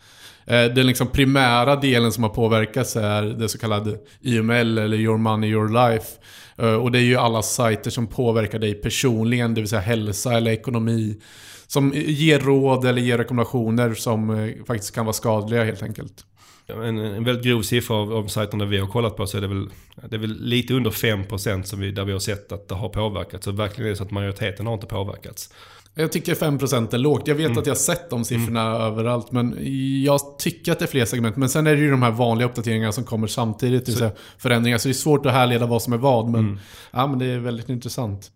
Eh, 0.47 0.65
den 0.65 0.87
liksom 0.87 1.07
primära 1.07 1.75
delen 1.75 2.11
som 2.11 2.23
har 2.23 2.29
påverkats 2.29 2.95
är 2.95 3.21
det 3.23 3.49
så 3.49 3.57
kallade 3.57 3.97
IML 4.21 4.77
eller 4.77 4.97
Your 4.97 5.17
Money 5.17 5.49
Your 5.49 5.69
Life. 5.69 6.07
Eh, 6.57 6.73
och 6.73 6.91
det 6.91 6.99
är 6.99 7.03
ju 7.03 7.15
alla 7.15 7.41
sajter 7.41 7.91
som 7.91 8.07
påverkar 8.07 8.59
dig 8.59 8.73
personligen, 8.73 9.53
det 9.53 9.61
vill 9.61 9.69
säga 9.69 9.81
hälsa 9.81 10.33
eller 10.33 10.51
ekonomi. 10.51 11.17
Som 11.67 11.93
ger 11.95 12.39
råd 12.39 12.85
eller 12.85 13.01
ger 13.01 13.17
rekommendationer 13.17 13.93
som 13.93 14.29
eh, 14.29 14.65
faktiskt 14.67 14.95
kan 14.95 15.05
vara 15.05 15.13
skadliga 15.13 15.63
helt 15.63 15.83
enkelt. 15.83 16.25
En, 16.67 16.97
en 16.97 17.23
väldigt 17.23 17.45
grov 17.45 17.61
siffra 17.61 17.95
av, 17.95 18.13
av 18.13 18.27
sajterna 18.27 18.65
vi 18.65 18.77
har 18.77 18.87
kollat 18.87 19.17
på 19.17 19.27
så 19.27 19.37
är 19.37 19.41
det 19.41 19.47
väl, 19.47 19.69
det 20.09 20.15
är 20.15 20.19
väl 20.19 20.41
lite 20.41 20.73
under 20.73 20.91
5% 20.91 21.63
som 21.63 21.79
vi, 21.79 21.91
där 21.91 22.05
vi 22.05 22.11
har 22.11 22.19
sett 22.19 22.51
att 22.51 22.67
det 22.67 22.75
har 22.75 22.89
påverkats. 22.89 23.45
Så 23.45 23.51
verkligen 23.51 23.85
är 23.85 23.89
det 23.89 23.97
så 23.97 24.03
att 24.03 24.11
majoriteten 24.11 24.67
har 24.67 24.73
inte 24.73 24.87
påverkats. 24.87 25.49
Jag 25.97 26.11
tycker 26.11 26.35
5% 26.35 26.93
är 26.93 26.97
lågt. 26.97 27.27
Jag 27.27 27.35
vet 27.35 27.57
att 27.57 27.65
jag 27.65 27.73
har 27.73 27.79
sett 27.79 28.09
de 28.09 28.25
siffrorna 28.25 28.61
överallt. 28.61 29.31
Men 29.31 29.57
jag 30.03 30.39
tycker 30.39 30.71
att 30.71 30.79
det 30.79 30.85
är 30.85 30.87
fler 30.87 31.05
segment. 31.05 31.35
Men 31.35 31.49
sen 31.49 31.67
är 31.67 31.75
det 31.75 31.81
ju 31.81 31.91
de 31.91 32.01
här 32.01 32.11
vanliga 32.11 32.47
uppdateringarna 32.47 32.91
som 32.91 33.03
kommer 33.03 33.27
samtidigt. 33.27 33.97
Säga 33.97 34.11
förändringar. 34.37 34.77
Så 34.77 34.87
det 34.87 34.91
är 34.91 34.93
svårt 34.93 35.25
att 35.25 35.31
härleda 35.31 35.65
vad 35.65 35.81
som 35.81 35.93
är 35.93 35.97
vad. 35.97 36.29
Men, 36.29 36.59
ja, 36.91 37.07
men 37.07 37.19
det 37.19 37.25
är 37.25 37.39
väldigt 37.39 37.69
intressant. 37.69 38.31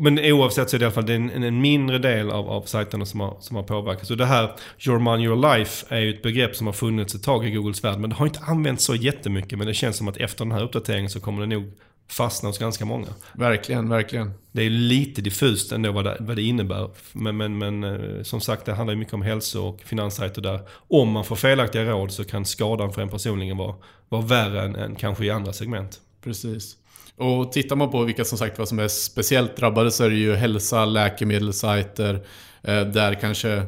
Men 0.00 0.18
oavsett 0.18 0.70
så 0.70 0.76
är 0.76 0.78
det 0.78 0.82
i 0.82 0.86
alla 0.86 0.94
fall 0.94 1.06
det 1.06 1.12
är 1.12 1.16
en, 1.16 1.44
en 1.44 1.60
mindre 1.60 1.98
del 1.98 2.30
av, 2.30 2.50
av 2.50 2.62
sajterna 2.62 3.06
som 3.06 3.20
har, 3.20 3.36
som 3.40 3.56
har 3.56 3.62
påverkats. 3.62 4.10
Och 4.10 4.16
det 4.16 4.26
här 4.26 4.50
Your 4.86 4.98
Money 4.98 5.26
Your 5.26 5.56
Life 5.56 5.86
är 5.88 6.00
ju 6.00 6.10
ett 6.10 6.22
begrepp 6.22 6.56
som 6.56 6.66
har 6.66 6.74
funnits 6.74 7.14
ett 7.14 7.22
tag 7.22 7.46
i 7.46 7.50
Googles 7.50 7.84
värld. 7.84 7.98
Men 7.98 8.10
det 8.10 8.16
har 8.16 8.26
inte 8.26 8.40
använts 8.40 8.84
så 8.84 8.94
jättemycket. 8.94 9.58
Men 9.58 9.66
det 9.66 9.74
känns 9.74 9.96
som 9.96 10.08
att 10.08 10.16
efter 10.16 10.44
den 10.44 10.52
här 10.52 10.62
uppdateringen 10.62 11.10
så 11.10 11.20
kommer 11.20 11.40
det 11.40 11.46
nog 11.46 11.72
fastna 12.12 12.48
hos 12.48 12.58
ganska 12.58 12.84
många. 12.84 13.06
Verkligen, 13.32 13.88
verkligen. 13.88 14.32
Det 14.52 14.62
är 14.62 14.70
lite 14.70 15.22
diffust 15.22 15.72
ändå 15.72 15.92
vad 15.92 16.04
det, 16.04 16.16
vad 16.20 16.36
det 16.36 16.42
innebär. 16.42 16.90
Men, 17.12 17.36
men, 17.36 17.58
men 17.58 17.84
eh, 17.84 18.22
som 18.22 18.40
sagt, 18.40 18.64
det 18.64 18.72
handlar 18.72 18.94
ju 18.94 18.98
mycket 18.98 19.14
om 19.14 19.22
hälso 19.22 19.62
och 19.62 19.80
finanssajter 19.80 20.42
där. 20.42 20.60
Om 20.88 21.10
man 21.10 21.24
får 21.24 21.36
felaktiga 21.36 21.84
råd 21.84 22.12
så 22.12 22.24
kan 22.24 22.44
skadan 22.44 22.92
för 22.92 23.02
en 23.02 23.08
personligen 23.08 23.56
vara, 23.56 23.74
vara 24.08 24.22
värre 24.22 24.62
än, 24.62 24.76
än 24.76 24.94
kanske 24.94 25.24
i 25.24 25.30
andra 25.30 25.52
segment. 25.52 26.00
Precis. 26.24 26.76
Och 27.16 27.52
tittar 27.52 27.76
man 27.76 27.90
på 27.90 28.04
vilka 28.04 28.24
som 28.24 28.38
sagt 28.38 28.58
vad 28.58 28.68
som 28.68 28.78
är 28.78 28.88
speciellt 28.88 29.56
drabbade 29.56 29.90
så 29.90 30.04
är 30.04 30.10
det 30.10 30.16
ju 30.16 30.34
hälsa, 30.34 30.84
läkemedelssajter. 30.84 32.14
Eh, 32.62 32.80
där 32.80 33.14
kanske 33.14 33.66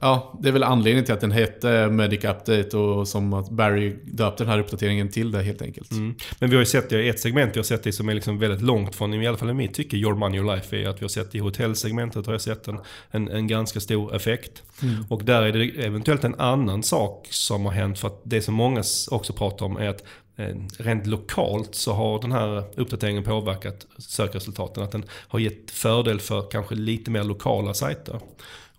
Ja, 0.00 0.38
det 0.40 0.48
är 0.48 0.52
väl 0.52 0.62
anledningen 0.62 1.04
till 1.04 1.14
att 1.14 1.20
den 1.20 1.32
hette 1.32 1.88
Medic 1.88 2.24
Update 2.24 2.76
och 2.76 3.08
som 3.08 3.32
att 3.32 3.50
Barry 3.50 3.96
döpte 4.04 4.44
den 4.44 4.50
här 4.50 4.58
uppdateringen 4.58 5.08
till 5.08 5.30
det 5.30 5.42
helt 5.42 5.62
enkelt. 5.62 5.90
Mm. 5.90 6.14
Men 6.38 6.50
vi 6.50 6.56
har 6.56 6.62
ju 6.62 6.66
sett 6.66 6.90
det 6.90 7.02
i 7.02 7.08
ett 7.08 7.20
segment 7.20 7.56
vi 7.56 7.58
har 7.58 7.64
sett 7.64 7.82
det 7.82 7.92
som 7.92 8.08
är 8.08 8.14
liksom 8.14 8.38
väldigt 8.38 8.62
långt 8.62 8.94
från, 8.94 9.14
i 9.14 9.26
alla 9.26 9.36
fall 9.36 9.50
i 9.50 9.54
mitt 9.54 9.74
tycke, 9.74 9.96
Your 9.96 10.14
Money 10.14 10.40
Your 10.40 10.54
Life 10.54 10.76
är 10.76 10.88
att 10.88 11.00
vi 11.00 11.04
har 11.04 11.08
sett 11.08 11.34
i 11.34 11.38
hotellsegmentet 11.38 12.26
har 12.26 12.34
jag 12.34 12.40
sett 12.40 12.68
en, 12.68 12.78
en, 13.10 13.28
en 13.28 13.46
ganska 13.46 13.80
stor 13.80 14.16
effekt. 14.16 14.62
Mm. 14.82 15.04
Och 15.08 15.24
där 15.24 15.42
är 15.42 15.52
det 15.52 15.84
eventuellt 15.86 16.24
en 16.24 16.34
annan 16.34 16.82
sak 16.82 17.26
som 17.30 17.64
har 17.64 17.72
hänt 17.72 17.98
för 17.98 18.08
att 18.08 18.20
det 18.24 18.42
som 18.42 18.54
många 18.54 18.82
också 19.10 19.32
pratar 19.32 19.66
om 19.66 19.76
är 19.76 19.88
att 19.88 20.04
eh, 20.36 20.56
Rent 20.78 21.06
lokalt 21.06 21.74
så 21.74 21.92
har 21.92 22.20
den 22.20 22.32
här 22.32 22.64
uppdateringen 22.76 23.24
påverkat 23.24 23.86
sökresultaten. 23.98 24.82
Att 24.82 24.92
den 24.92 25.04
har 25.10 25.38
gett 25.38 25.70
fördel 25.70 26.20
för 26.20 26.50
kanske 26.50 26.74
lite 26.74 27.10
mer 27.10 27.24
lokala 27.24 27.74
sajter. 27.74 28.20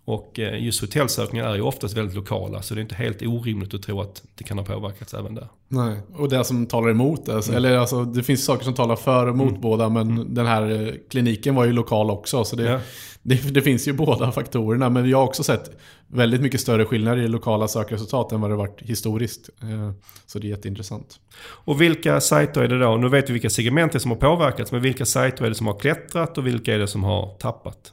Och 0.04 0.38
eh, 0.38 0.64
just 0.64 0.80
hotellsökningar 0.80 1.46
är 1.46 1.54
ju 1.54 1.60
oftast 1.60 1.96
väldigt 1.96 2.14
lokala 2.14 2.62
så 2.62 2.74
det 2.74 2.80
är 2.80 2.82
inte 2.82 2.94
helt 2.94 3.22
orimligt 3.22 3.74
att 3.74 3.82
tro 3.82 4.00
att 4.00 4.22
det 4.34 4.44
kan 4.44 4.58
ha 4.58 4.64
påverkats 4.64 5.14
även 5.14 5.34
där. 5.34 5.48
Nej, 5.68 6.00
och 6.14 6.28
det 6.28 6.44
som 6.44 6.66
talar 6.66 6.90
emot 6.90 7.26
det. 7.26 7.32
Mm. 7.32 7.56
Eller 7.56 7.78
alltså, 7.78 8.04
det 8.04 8.22
finns 8.22 8.44
saker 8.44 8.64
som 8.64 8.74
talar 8.74 8.96
för 8.96 9.26
och 9.26 9.34
emot 9.34 9.48
mm. 9.48 9.60
båda 9.60 9.88
men 9.88 10.10
mm. 10.10 10.34
den 10.34 10.46
här 10.46 10.86
eh, 10.86 10.94
kliniken 11.10 11.54
var 11.54 11.64
ju 11.64 11.72
lokal 11.72 12.10
också. 12.10 12.44
Så 12.44 12.56
det, 12.56 12.62
ja. 12.62 12.80
det, 13.22 13.54
det, 13.54 13.62
finns 13.62 13.88
ju 13.88 13.92
båda 13.92 14.32
faktorerna. 14.32 14.90
Men 14.90 15.10
jag 15.10 15.18
har 15.18 15.24
också 15.24 15.42
sett 15.42 15.70
väldigt 16.06 16.40
mycket 16.40 16.60
större 16.60 16.84
skillnader 16.84 17.22
i 17.22 17.28
lokala 17.28 17.68
sökresultat 17.68 18.32
än 18.32 18.40
vad 18.40 18.50
det 18.50 18.56
varit 18.56 18.82
historiskt. 18.82 19.50
Eh, 19.62 19.92
så 20.26 20.38
det 20.38 20.46
är 20.46 20.50
jätteintressant. 20.50 21.20
Och 21.42 21.80
vilka 21.80 22.20
sajter 22.20 22.62
är 22.62 22.68
det 22.68 22.78
då? 22.78 22.96
Nu 22.96 23.08
vet 23.08 23.28
vi 23.28 23.32
vilka 23.32 23.50
segment 23.50 23.92
det 23.92 23.96
är 23.96 24.00
som 24.00 24.10
har 24.10 24.18
påverkats. 24.18 24.72
Men 24.72 24.82
vilka 24.82 25.06
sajter 25.06 25.44
är 25.44 25.48
det 25.48 25.54
som 25.54 25.66
har 25.66 25.78
klättrat 25.78 26.38
och 26.38 26.46
vilka 26.46 26.74
är 26.74 26.78
det 26.78 26.88
som 26.88 27.04
har 27.04 27.34
tappat? 27.38 27.92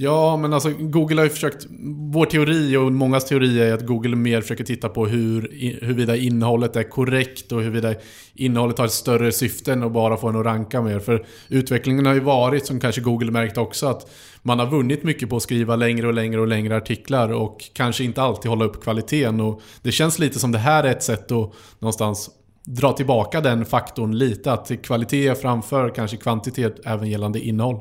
Ja, 0.00 0.36
men 0.36 0.52
alltså 0.52 0.70
Google 0.70 1.20
har 1.20 1.24
ju 1.24 1.30
försökt... 1.30 1.66
Vår 2.12 2.26
teori 2.26 2.76
och 2.76 2.92
mångas 2.92 3.24
teori 3.24 3.60
är 3.60 3.74
att 3.74 3.86
Google 3.86 4.16
mer 4.16 4.40
försöker 4.40 4.64
titta 4.64 4.88
på 4.88 5.06
hur, 5.06 5.40
huruvida 5.80 6.16
innehållet 6.16 6.76
är 6.76 6.82
korrekt 6.82 7.52
och 7.52 7.60
huruvida 7.60 7.94
innehållet 8.34 8.78
har 8.78 8.84
ett 8.84 8.92
större 8.92 9.32
syfte 9.32 9.72
än 9.72 9.82
att 9.82 9.92
bara 9.92 10.16
få 10.16 10.28
en 10.28 10.36
att 10.36 10.44
ranka 10.44 10.82
mer. 10.82 10.98
För 10.98 11.26
utvecklingen 11.48 12.06
har 12.06 12.14
ju 12.14 12.20
varit, 12.20 12.66
som 12.66 12.80
kanske 12.80 13.00
Google 13.00 13.30
märkt 13.30 13.58
också, 13.58 13.86
att 13.86 14.10
man 14.42 14.58
har 14.58 14.66
vunnit 14.66 15.02
mycket 15.02 15.30
på 15.30 15.36
att 15.36 15.42
skriva 15.42 15.76
längre 15.76 16.06
och 16.06 16.14
längre 16.14 16.40
och 16.40 16.48
längre 16.48 16.76
artiklar 16.76 17.32
och 17.32 17.64
kanske 17.72 18.04
inte 18.04 18.22
alltid 18.22 18.48
hålla 18.48 18.64
upp 18.64 18.82
kvaliteten. 18.82 19.40
Och 19.40 19.62
det 19.82 19.92
känns 19.92 20.18
lite 20.18 20.38
som 20.38 20.52
det 20.52 20.58
här 20.58 20.84
är 20.84 20.90
ett 20.90 21.02
sätt 21.02 21.32
att 21.32 21.52
någonstans 21.78 22.30
dra 22.70 22.92
tillbaka 22.92 23.40
den 23.40 23.64
faktorn 23.64 24.18
lite. 24.18 24.52
Att 24.52 24.70
kvalitet 24.82 25.34
framför 25.34 25.90
kanske 25.90 26.16
kvantitet 26.16 26.80
även 26.84 27.10
gällande 27.10 27.40
innehåll. 27.40 27.80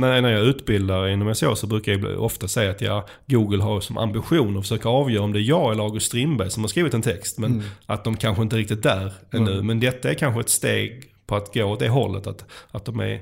När 0.00 0.30
jag 0.30 0.42
utbildar 0.42 1.08
inom 1.08 1.34
SEO 1.34 1.54
så 1.54 1.66
brukar 1.66 1.92
jag 1.92 2.22
ofta 2.22 2.48
säga 2.48 2.70
att 2.70 2.80
jag, 2.80 3.02
Google 3.26 3.62
har 3.62 3.80
som 3.80 3.98
ambition 3.98 4.56
att 4.56 4.62
försöka 4.64 4.88
avgöra 4.88 5.24
om 5.24 5.32
det 5.32 5.38
är 5.38 5.42
jag 5.42 5.72
eller 5.72 5.82
August 5.82 6.06
Strindberg 6.06 6.50
som 6.50 6.62
har 6.62 6.68
skrivit 6.68 6.94
en 6.94 7.02
text. 7.02 7.38
Men 7.38 7.52
mm. 7.52 7.64
att 7.86 8.04
de 8.04 8.16
kanske 8.16 8.42
inte 8.42 8.56
är 8.56 8.58
riktigt 8.58 8.82
där 8.82 9.12
ännu. 9.32 9.52
Mm. 9.52 9.66
Men 9.66 9.80
detta 9.80 10.10
är 10.10 10.14
kanske 10.14 10.40
ett 10.40 10.48
steg 10.48 11.04
på 11.26 11.36
att 11.36 11.54
gå 11.54 11.64
åt 11.64 11.78
det 11.78 11.88
hållet. 11.88 12.26
Att, 12.26 12.44
att 12.70 12.84
de 12.84 13.00
är 13.00 13.20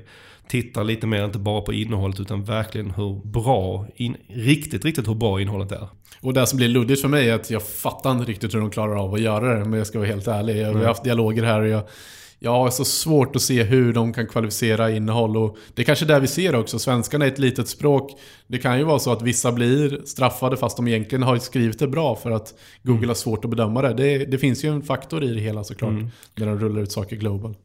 tittar 0.51 0.83
lite 0.83 1.07
mer, 1.07 1.25
inte 1.25 1.39
bara 1.39 1.61
på 1.61 1.73
innehållet, 1.73 2.19
utan 2.19 2.43
verkligen 2.43 2.91
hur 2.91 3.21
bra, 3.25 3.87
in, 3.95 4.17
riktigt, 4.27 4.85
riktigt 4.85 5.07
hur 5.07 5.15
bra 5.15 5.41
innehållet 5.41 5.71
är. 5.71 5.87
Och 6.21 6.33
det 6.33 6.47
som 6.47 6.57
blir 6.57 6.67
luddigt 6.67 7.01
för 7.01 7.07
mig 7.07 7.29
är 7.29 7.35
att 7.35 7.49
jag 7.49 7.63
fattar 7.63 8.11
inte 8.11 8.31
riktigt 8.31 8.53
hur 8.53 8.59
de 8.59 8.69
klarar 8.69 9.03
av 9.03 9.13
att 9.13 9.21
göra 9.21 9.59
det, 9.59 9.65
men 9.65 9.77
jag 9.77 9.87
ska 9.87 9.99
vara 9.99 10.09
helt 10.09 10.27
ärlig. 10.27 10.57
Jag 10.57 10.65
har 10.65 10.73
mm. 10.73 10.85
haft 10.85 11.03
dialoger 11.03 11.43
här 11.43 11.61
och 11.61 11.67
jag, 11.67 11.83
jag 12.39 12.51
har 12.51 12.69
så 12.69 12.85
svårt 12.85 13.35
att 13.35 13.41
se 13.41 13.63
hur 13.63 13.93
de 13.93 14.13
kan 14.13 14.27
kvalificera 14.27 14.91
innehåll. 14.91 15.37
Och 15.37 15.57
det 15.73 15.81
är 15.81 15.85
kanske 15.85 16.05
där 16.05 16.19
vi 16.19 16.27
ser 16.27 16.55
också. 16.55 16.79
Svenskan 16.79 17.21
är 17.21 17.27
ett 17.27 17.39
litet 17.39 17.67
språk. 17.67 18.11
Det 18.47 18.57
kan 18.57 18.77
ju 18.77 18.83
vara 18.83 18.99
så 18.99 19.11
att 19.11 19.21
vissa 19.21 19.51
blir 19.51 20.01
straffade 20.05 20.57
fast 20.57 20.77
de 20.77 20.87
egentligen 20.87 21.23
har 21.23 21.37
skrivit 21.37 21.79
det 21.79 21.87
bra 21.87 22.15
för 22.15 22.31
att 22.31 22.53
Google 22.83 22.97
mm. 22.97 23.09
har 23.09 23.15
svårt 23.15 23.45
att 23.45 23.51
bedöma 23.51 23.81
det. 23.81 23.93
det. 23.93 24.25
det. 24.25 24.37
finns 24.37 24.63
ju 24.63 24.69
en 24.69 24.81
faktor 24.81 25.23
i 25.23 25.33
det 25.33 25.41
hela 25.41 25.63
såklart. 25.63 25.91
Mm. 25.91 26.09
När 26.35 26.45
de 26.45 26.59
rullar 26.59 26.81
ut 26.81 26.91
saker 26.91 27.15
global. 27.15 27.55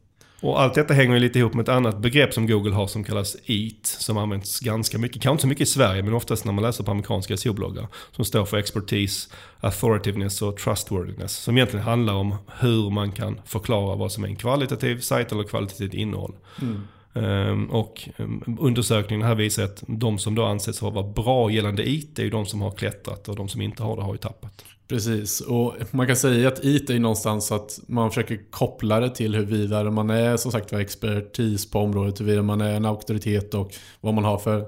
Och 0.41 0.61
allt 0.61 0.73
detta 0.73 0.93
hänger 0.93 1.19
lite 1.19 1.39
ihop 1.39 1.53
med 1.53 1.63
ett 1.63 1.69
annat 1.69 1.97
begrepp 1.97 2.33
som 2.33 2.47
Google 2.47 2.75
har 2.75 2.87
som 2.87 3.03
kallas 3.03 3.37
EAT. 3.45 3.85
Som 3.85 4.17
används 4.17 4.59
ganska 4.59 4.97
mycket, 4.97 5.21
kanske 5.21 5.31
inte 5.31 5.41
så 5.41 5.47
mycket 5.47 5.67
i 5.67 5.71
Sverige 5.71 6.03
men 6.03 6.13
oftast 6.13 6.45
när 6.45 6.53
man 6.53 6.63
läser 6.63 6.83
på 6.83 6.91
amerikanska 6.91 7.37
SEO-bloggar. 7.37 7.87
Som 8.11 8.25
står 8.25 8.45
för 8.45 8.57
Expertise, 8.57 9.29
Authoritativeness 9.59 10.41
och 10.41 10.57
Trustworthiness. 10.57 11.33
Som 11.33 11.57
egentligen 11.57 11.85
handlar 11.85 12.13
om 12.13 12.35
hur 12.59 12.89
man 12.89 13.11
kan 13.11 13.41
förklara 13.45 13.95
vad 13.95 14.11
som 14.11 14.23
är 14.23 14.27
en 14.27 14.35
kvalitativ 14.35 14.99
sajt 14.99 15.31
eller 15.31 15.43
kvalitativt 15.43 15.93
innehåll. 15.93 16.35
Mm. 16.61 16.81
Um, 17.13 17.65
och 17.71 18.09
um, 18.17 18.57
undersökningen 18.59 19.27
här 19.27 19.35
visar 19.35 19.63
att 19.63 19.83
de 19.87 20.19
som 20.19 20.35
då 20.35 20.45
anses 20.45 20.81
vara 20.81 21.03
bra 21.03 21.51
gällande 21.51 21.89
IT 21.89 22.19
är 22.19 22.23
ju 22.23 22.29
de 22.29 22.45
som 22.45 22.61
har 22.61 22.71
klättrat 22.71 23.29
och 23.29 23.35
de 23.35 23.47
som 23.47 23.61
inte 23.61 23.83
har 23.83 23.95
det 23.95 24.01
har 24.01 24.13
ju 24.13 24.17
tappat. 24.17 24.65
Precis, 24.87 25.41
och 25.41 25.75
man 25.91 26.07
kan 26.07 26.15
säga 26.15 26.47
att 26.47 26.65
IT 26.65 26.89
är 26.89 26.99
någonstans 26.99 27.51
att 27.51 27.79
man 27.87 28.09
försöker 28.11 28.51
koppla 28.51 28.99
det 28.99 29.09
till 29.09 29.35
huruvida 29.35 29.91
man 29.91 30.09
är 30.09 30.37
som 30.37 30.51
sagt 30.51 30.73
expertis 30.73 31.71
på 31.71 31.79
området, 31.79 32.19
huruvida 32.19 32.41
man 32.43 32.61
är 32.61 32.73
en 32.73 32.85
auktoritet 32.85 33.53
och 33.53 33.73
vad 34.01 34.13
man 34.13 34.23
har 34.23 34.37
för 34.37 34.65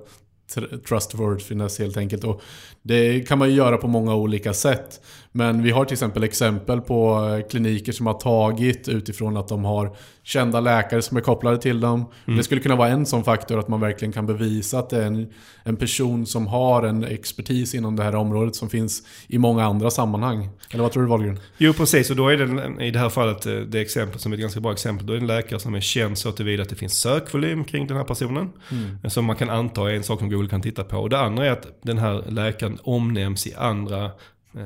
trustworthiness 0.87 1.79
helt 1.79 1.97
enkelt. 1.97 2.23
Och 2.23 2.41
det 2.81 3.27
kan 3.27 3.37
man 3.37 3.49
ju 3.49 3.55
göra 3.55 3.77
på 3.77 3.87
många 3.87 4.15
olika 4.15 4.53
sätt. 4.53 5.01
Men 5.31 5.63
vi 5.63 5.71
har 5.71 5.85
till 5.85 5.93
exempel 5.93 6.23
exempel 6.23 6.81
på 6.81 7.29
eh, 7.37 7.47
kliniker 7.47 7.91
som 7.91 8.07
har 8.07 8.13
tagit 8.13 8.87
utifrån 8.87 9.37
att 9.37 9.47
de 9.47 9.65
har 9.65 9.95
kända 10.23 10.59
läkare 10.59 11.01
som 11.01 11.17
är 11.17 11.21
kopplade 11.21 11.57
till 11.57 11.79
dem. 11.79 12.05
Mm. 12.25 12.37
Det 12.37 12.43
skulle 12.43 12.61
kunna 12.61 12.75
vara 12.75 12.89
en 12.89 13.05
sån 13.05 13.23
faktor 13.23 13.59
att 13.59 13.67
man 13.67 13.79
verkligen 13.79 14.11
kan 14.11 14.25
bevisa 14.25 14.79
att 14.79 14.89
det 14.89 14.97
är 14.97 15.07
en, 15.07 15.33
en 15.63 15.75
person 15.75 16.25
som 16.25 16.47
har 16.47 16.83
en 16.83 17.03
expertis 17.03 17.75
inom 17.75 17.95
det 17.95 18.03
här 18.03 18.15
området 18.15 18.55
som 18.55 18.69
finns 18.69 19.03
i 19.27 19.37
många 19.37 19.65
andra 19.65 19.91
sammanhang. 19.91 20.49
Eller 20.71 20.83
vad 20.83 20.91
tror 20.91 21.03
du 21.03 21.09
Wahlgren? 21.09 21.39
Jo 21.57 21.73
precis, 21.73 22.09
och 22.09 22.15
då 22.15 22.27
är 22.27 22.37
det 22.37 22.85
i 22.85 22.91
det 22.91 22.99
här 22.99 23.09
fallet 23.09 23.45
eh, 23.45 23.53
det 23.53 23.81
exempel 23.81 24.19
som 24.19 24.31
är 24.31 24.35
ett 24.35 24.41
ganska 24.41 24.59
bra 24.59 24.71
exempel. 24.71 25.07
Då 25.07 25.13
är 25.13 25.17
det 25.17 25.23
en 25.23 25.27
läkare 25.27 25.59
som 25.59 25.75
är 25.75 25.81
känd 25.81 26.17
så 26.17 26.31
tillvida 26.31 26.63
att 26.63 26.69
det 26.69 26.75
finns 26.75 26.97
sökvolym 26.97 27.63
kring 27.63 27.87
den 27.87 27.97
här 27.97 28.03
personen. 28.03 28.49
Mm. 28.71 29.09
Som 29.09 29.25
man 29.25 29.35
kan 29.35 29.49
anta 29.49 29.91
är 29.91 29.95
en 29.95 30.03
sak 30.03 30.19
som 30.19 30.29
Google 30.29 30.49
kan 30.49 30.61
titta 30.61 30.83
på. 30.83 30.97
Och 30.97 31.09
det 31.09 31.19
andra 31.19 31.45
är 31.45 31.51
att 31.51 31.67
den 31.81 31.97
här 31.97 32.23
läkaren 32.27 32.77
omnämns 32.83 33.47
i 33.47 33.53
andra 33.53 34.11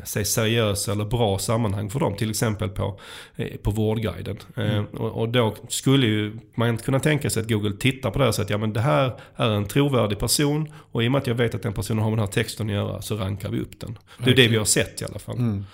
säg 0.03 0.25
seriösa 0.25 0.91
eller 0.91 1.05
bra 1.05 1.39
sammanhang 1.39 1.89
för 1.89 1.99
dem. 1.99 2.15
Till 2.15 2.29
exempel 2.29 2.69
på, 2.69 2.99
eh, 3.35 3.57
på 3.57 3.71
Vårdguiden. 3.71 4.37
Eh, 4.55 4.71
mm. 4.71 4.85
Och, 4.85 5.21
och, 5.21 5.29
då 5.29 5.55
skulle 5.67 6.07
ju 6.07 6.39
man 6.55 6.77
kunna 6.77 6.99
tänka 6.99 7.29
sig 7.29 7.41
att 7.41 7.49
Google 7.49 7.77
tittar 7.79 8.11
på 8.11 8.19
det 8.19 8.27
och 8.27 8.35
säger 8.35 8.45
att 8.45 8.49
ja, 8.49 8.57
men 8.57 8.73
det 8.73 8.81
här 8.81 9.19
är 9.35 9.49
en 9.49 9.65
trovärdig 9.65 10.19
person. 10.19 10.73
Och 10.91 11.03
i 11.03 11.07
och 11.07 11.11
med 11.11 11.19
att 11.19 11.27
jag 11.27 11.35
vet 11.35 11.55
att 11.55 11.61
den 11.61 11.73
personen 11.73 12.03
har 12.03 12.09
med 12.09 12.17
den 12.17 12.25
här 12.25 12.31
texten 12.31 12.67
att 12.67 12.73
göra 12.73 13.01
så 13.01 13.15
rankar 13.15 13.49
vi 13.49 13.59
upp 13.59 13.79
den. 13.79 13.97
Det 14.23 14.31
är 14.31 14.35
det 14.35 14.47
vi 14.47 14.57
har 14.57 14.65
sett 14.65 15.01
i 15.01 15.05
alla 15.05 15.19
fall. 15.19 15.37
Mm. 15.37 15.65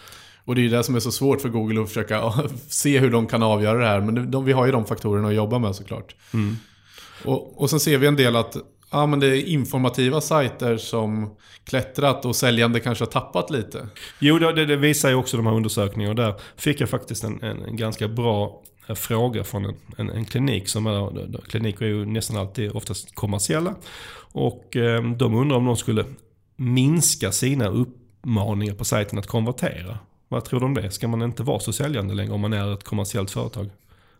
Och 0.45 0.55
det 0.55 0.61
är 0.61 0.63
ju 0.63 0.69
det 0.69 0.83
som 0.83 0.95
är 0.95 0.99
så 0.99 1.11
svårt 1.11 1.41
för 1.41 1.49
Google 1.49 1.81
att 1.81 1.87
försöka 1.87 2.33
se 2.67 2.99
hur 2.99 3.11
de 3.11 3.27
kan 3.27 3.43
avgöra 3.43 3.77
det 3.77 3.87
här. 3.87 4.01
Men 4.01 4.31
de, 4.31 4.45
vi 4.45 4.51
har 4.51 4.65
ju 4.65 4.71
de 4.71 4.85
faktorerna 4.85 5.27
att 5.27 5.33
jobba 5.33 5.59
med 5.59 5.75
såklart. 5.75 6.15
Mm. 6.33 6.55
Och, 7.25 7.61
och 7.61 7.69
sen 7.69 7.79
ser 7.79 7.97
vi 7.97 8.07
en 8.07 8.15
del 8.15 8.35
att 8.35 8.57
Ja, 8.91 9.05
men 9.05 9.19
det 9.19 9.27
är 9.27 9.45
informativa 9.45 10.21
sajter 10.21 10.77
som 10.77 11.35
klättrat 11.63 12.25
och 12.25 12.35
säljande 12.35 12.79
kanske 12.79 13.03
har 13.03 13.11
tappat 13.11 13.49
lite. 13.49 13.87
Jo, 14.19 14.39
det, 14.39 14.65
det 14.65 14.75
visar 14.75 15.09
ju 15.09 15.15
också 15.15 15.37
de 15.37 15.45
här 15.45 15.53
undersökningarna. 15.53 16.13
Där 16.13 16.33
fick 16.55 16.81
jag 16.81 16.89
faktiskt 16.89 17.23
en, 17.23 17.43
en 17.43 17.75
ganska 17.75 18.07
bra 18.07 18.61
eh, 18.87 18.95
fråga 18.95 19.43
från 19.43 19.65
en, 19.65 19.75
en, 19.97 20.09
en, 20.09 20.25
klinik. 20.25 20.69
som 20.69 20.87
är, 20.87 21.19
eh, 21.19 21.41
Kliniker 21.47 21.85
är 21.85 21.89
ju 21.89 22.05
nästan 22.05 22.37
alltid 22.37 22.71
oftast 22.71 23.15
kommersiella. 23.15 23.75
Och 24.31 24.75
eh, 24.75 25.03
de 25.03 25.35
undrar 25.35 25.57
om 25.57 25.65
de 25.65 25.77
skulle 25.77 26.05
minska 26.55 27.31
sina 27.31 27.67
uppmaningar 27.67 28.73
på 28.73 28.85
sajten 28.85 29.19
att 29.19 29.27
konvertera. 29.27 29.99
Vad 30.27 30.45
tror 30.45 30.59
du 30.59 30.65
om 30.65 30.73
det? 30.73 30.91
Ska 30.91 31.07
man 31.07 31.21
inte 31.21 31.43
vara 31.43 31.59
så 31.59 31.73
säljande 31.73 32.13
längre 32.13 32.33
om 32.33 32.41
man 32.41 32.53
är 32.53 32.73
ett 32.73 32.83
kommersiellt 32.83 33.31
företag? 33.31 33.69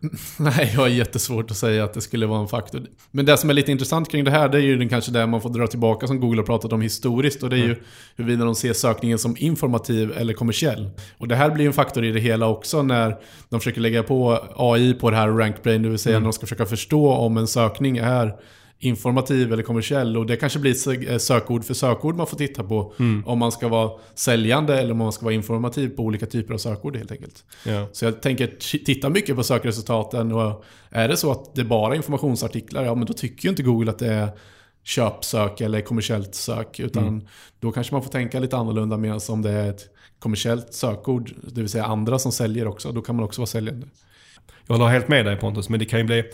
Nej, 0.38 0.70
jag 0.74 0.80
har 0.80 0.88
jättesvårt 0.88 1.50
att 1.50 1.56
säga 1.56 1.84
att 1.84 1.94
det 1.94 2.00
skulle 2.00 2.26
vara 2.26 2.40
en 2.40 2.48
faktor. 2.48 2.82
Men 3.10 3.24
det 3.24 3.36
som 3.36 3.50
är 3.50 3.54
lite 3.54 3.72
intressant 3.72 4.10
kring 4.10 4.24
det 4.24 4.30
här, 4.30 4.48
det 4.48 4.58
är 4.58 4.62
ju 4.62 4.76
den 4.76 4.88
kanske 4.88 5.12
det 5.12 5.26
man 5.26 5.40
får 5.40 5.50
dra 5.50 5.66
tillbaka 5.66 6.06
som 6.06 6.20
Google 6.20 6.40
har 6.40 6.46
pratat 6.46 6.72
om 6.72 6.80
historiskt. 6.80 7.42
Och 7.42 7.50
det 7.50 7.56
är 7.56 7.58
ju 7.58 7.64
mm. 7.64 7.78
huruvida 8.16 8.44
de 8.44 8.54
ser 8.54 8.72
sökningen 8.72 9.18
som 9.18 9.36
informativ 9.38 10.12
eller 10.12 10.34
kommersiell. 10.34 10.90
Och 11.18 11.28
det 11.28 11.36
här 11.36 11.50
blir 11.50 11.66
en 11.66 11.72
faktor 11.72 12.04
i 12.04 12.12
det 12.12 12.20
hela 12.20 12.46
också 12.46 12.82
när 12.82 13.16
de 13.48 13.60
försöker 13.60 13.80
lägga 13.80 14.02
på 14.02 14.44
AI 14.56 14.94
på 14.94 15.10
det 15.10 15.16
här 15.16 15.28
RankBrain. 15.28 15.82
Det 15.82 15.88
vill 15.88 15.98
säga 15.98 16.16
mm. 16.16 16.22
när 16.22 16.28
de 16.28 16.32
ska 16.32 16.46
försöka 16.46 16.66
förstå 16.66 17.12
om 17.12 17.36
en 17.36 17.46
sökning 17.46 17.98
är 17.98 18.34
informativ 18.82 19.52
eller 19.52 19.62
kommersiell. 19.62 20.16
Och 20.16 20.26
det 20.26 20.36
kanske 20.36 20.58
blir 20.58 21.18
sökord 21.18 21.64
för 21.64 21.74
sökord 21.74 22.16
man 22.16 22.26
får 22.26 22.36
titta 22.36 22.64
på. 22.64 22.94
Mm. 22.98 23.26
Om 23.26 23.38
man 23.38 23.52
ska 23.52 23.68
vara 23.68 23.90
säljande 24.14 24.78
eller 24.78 24.90
om 24.90 24.98
man 24.98 25.12
ska 25.12 25.24
vara 25.24 25.34
informativ 25.34 25.88
på 25.88 26.02
olika 26.02 26.26
typer 26.26 26.54
av 26.54 26.58
sökord 26.58 26.96
helt 26.96 27.12
enkelt. 27.12 27.44
Ja. 27.66 27.88
Så 27.92 28.04
jag 28.04 28.22
tänker 28.22 28.46
titta 28.84 29.08
mycket 29.08 29.36
på 29.36 29.42
sökresultaten. 29.42 30.32
Och 30.32 30.64
är 30.90 31.08
det 31.08 31.16
så 31.16 31.32
att 31.32 31.54
det 31.54 31.60
är 31.60 31.64
bara 31.64 31.96
informationsartiklar, 31.96 32.84
ja 32.84 32.94
men 32.94 33.06
då 33.06 33.12
tycker 33.12 33.44
ju 33.44 33.50
inte 33.50 33.62
Google 33.62 33.90
att 33.90 33.98
det 33.98 34.12
är 34.12 34.28
köpsök 34.84 35.60
eller 35.60 35.80
kommersiellt 35.80 36.34
sök. 36.34 36.80
Utan 36.80 37.08
mm. 37.08 37.26
då 37.60 37.72
kanske 37.72 37.94
man 37.94 38.02
får 38.02 38.10
tänka 38.10 38.40
lite 38.40 38.56
annorlunda 38.56 38.96
medan 38.96 39.20
om 39.28 39.42
det 39.42 39.50
är 39.50 39.70
ett 39.70 39.88
kommersiellt 40.18 40.74
sökord, 40.74 41.32
det 41.42 41.60
vill 41.60 41.70
säga 41.70 41.84
andra 41.84 42.18
som 42.18 42.32
säljer 42.32 42.66
också, 42.66 42.92
då 42.92 43.02
kan 43.02 43.16
man 43.16 43.24
också 43.24 43.40
vara 43.40 43.46
säljande. 43.46 43.86
Jag 44.66 44.74
håller 44.74 44.90
helt 44.90 45.08
med 45.08 45.26
dig 45.26 45.36
Pontus, 45.36 45.68
men 45.68 45.78
det 45.78 45.84
kan 45.84 45.98
ju 45.98 46.04
bli 46.04 46.24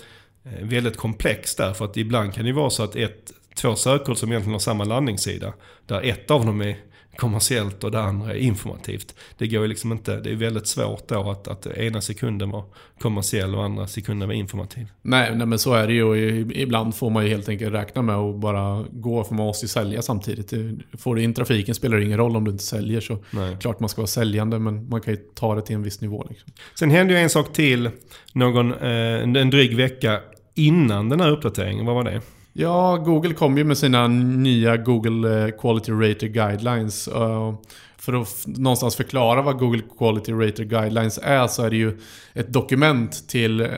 väldigt 0.63 0.97
komplex 0.97 1.55
där. 1.55 1.73
För 1.73 1.85
att 1.85 1.97
ibland 1.97 2.35
kan 2.35 2.45
det 2.45 2.53
vara 2.53 2.71
så 2.71 2.83
att 2.83 2.97
ett, 2.97 3.33
två 3.55 3.75
sökord 3.75 4.17
som 4.17 4.29
egentligen 4.29 4.53
har 4.53 4.61
samma 4.61 4.85
landningssida. 4.85 5.53
Där 5.87 6.03
ett 6.03 6.31
av 6.31 6.47
dem 6.47 6.61
är 6.61 6.77
kommersiellt 7.17 7.85
och 7.85 7.91
det 7.91 8.01
andra 8.01 8.35
är 8.35 8.39
informativt. 8.39 9.15
Det 9.39 9.47
går 9.47 9.63
ju 9.63 9.69
liksom 9.69 9.93
inte, 9.93 10.21
det 10.21 10.31
är 10.31 10.35
väldigt 10.35 10.67
svårt 10.67 11.09
då 11.09 11.31
att, 11.31 11.49
att 11.49 11.67
ena 11.67 12.01
sekunden 12.01 12.51
var 12.51 12.65
kommersiell 13.01 13.55
och 13.55 13.65
andra 13.65 13.87
sekunden 13.87 14.29
var 14.29 14.35
informativ. 14.35 14.87
Nej, 15.03 15.37
nej 15.37 15.47
men 15.47 15.59
så 15.59 15.75
är 15.75 15.87
det 15.87 15.93
ju 15.93 16.03
och 16.03 16.19
ibland 16.57 16.95
får 16.95 17.11
man 17.11 17.25
ju 17.25 17.31
helt 17.31 17.49
enkelt 17.49 17.75
räkna 17.75 18.03
med 18.03 18.17
att 18.17 18.37
bara 18.37 18.85
gå 18.91 19.25
för 19.25 19.35
man 19.35 19.47
måste 19.47 19.65
ju 19.65 19.69
sälja 19.69 20.03
samtidigt. 20.03 20.53
Får 20.99 21.15
du 21.15 21.23
in 21.23 21.35
trafiken 21.35 21.75
spelar 21.75 21.97
det 21.97 22.05
ingen 22.05 22.19
roll 22.19 22.37
om 22.37 22.45
du 22.45 22.51
inte 22.51 22.65
säljer 22.65 23.01
så 23.01 23.19
nej. 23.31 23.57
klart 23.61 23.81
man 23.81 23.89
ska 23.89 24.01
vara 24.01 24.07
säljande 24.07 24.59
men 24.59 24.89
man 24.89 25.01
kan 25.01 25.15
ju 25.15 25.21
ta 25.35 25.55
det 25.55 25.63
till 25.63 25.77
en 25.77 25.83
viss 25.83 26.01
nivå. 26.01 26.27
Liksom. 26.29 26.53
Sen 26.75 26.91
hände 26.91 27.13
ju 27.13 27.19
en 27.19 27.31
sak 27.31 27.53
till 27.53 27.91
någon, 28.33 28.75
eh, 28.75 29.41
en 29.41 29.51
dryg 29.51 29.77
vecka 29.77 30.21
innan 30.57 31.09
den 31.09 31.21
här 31.21 31.31
uppdateringen. 31.31 31.87
Vad 31.87 31.95
var 31.95 32.05
det? 32.05 32.21
Ja, 32.53 32.97
Google 32.97 33.35
kom 33.35 33.59
ju 33.59 33.65
med 33.65 33.79
sina 33.79 34.09
nya 34.09 34.77
Google 34.77 35.45
eh, 35.45 35.51
Quality 35.51 35.93
Rater 35.93 36.27
Guidelines. 36.27 37.09
Eh, 37.09 37.55
för 37.99 38.13
att 38.13 38.47
någonstans 38.47 38.97
förklara 38.97 39.43
vad 39.43 39.59
Google 39.59 39.83
Quality 39.99 40.33
Rater 40.33 40.65
Guidelines 40.65 41.19
är 41.23 41.47
så 41.47 41.63
är 41.63 41.71
det 41.71 41.77
ju 41.77 41.99
ett 42.35 42.53
dokument 42.53 43.29
till 43.29 43.61
eh, 43.61 43.69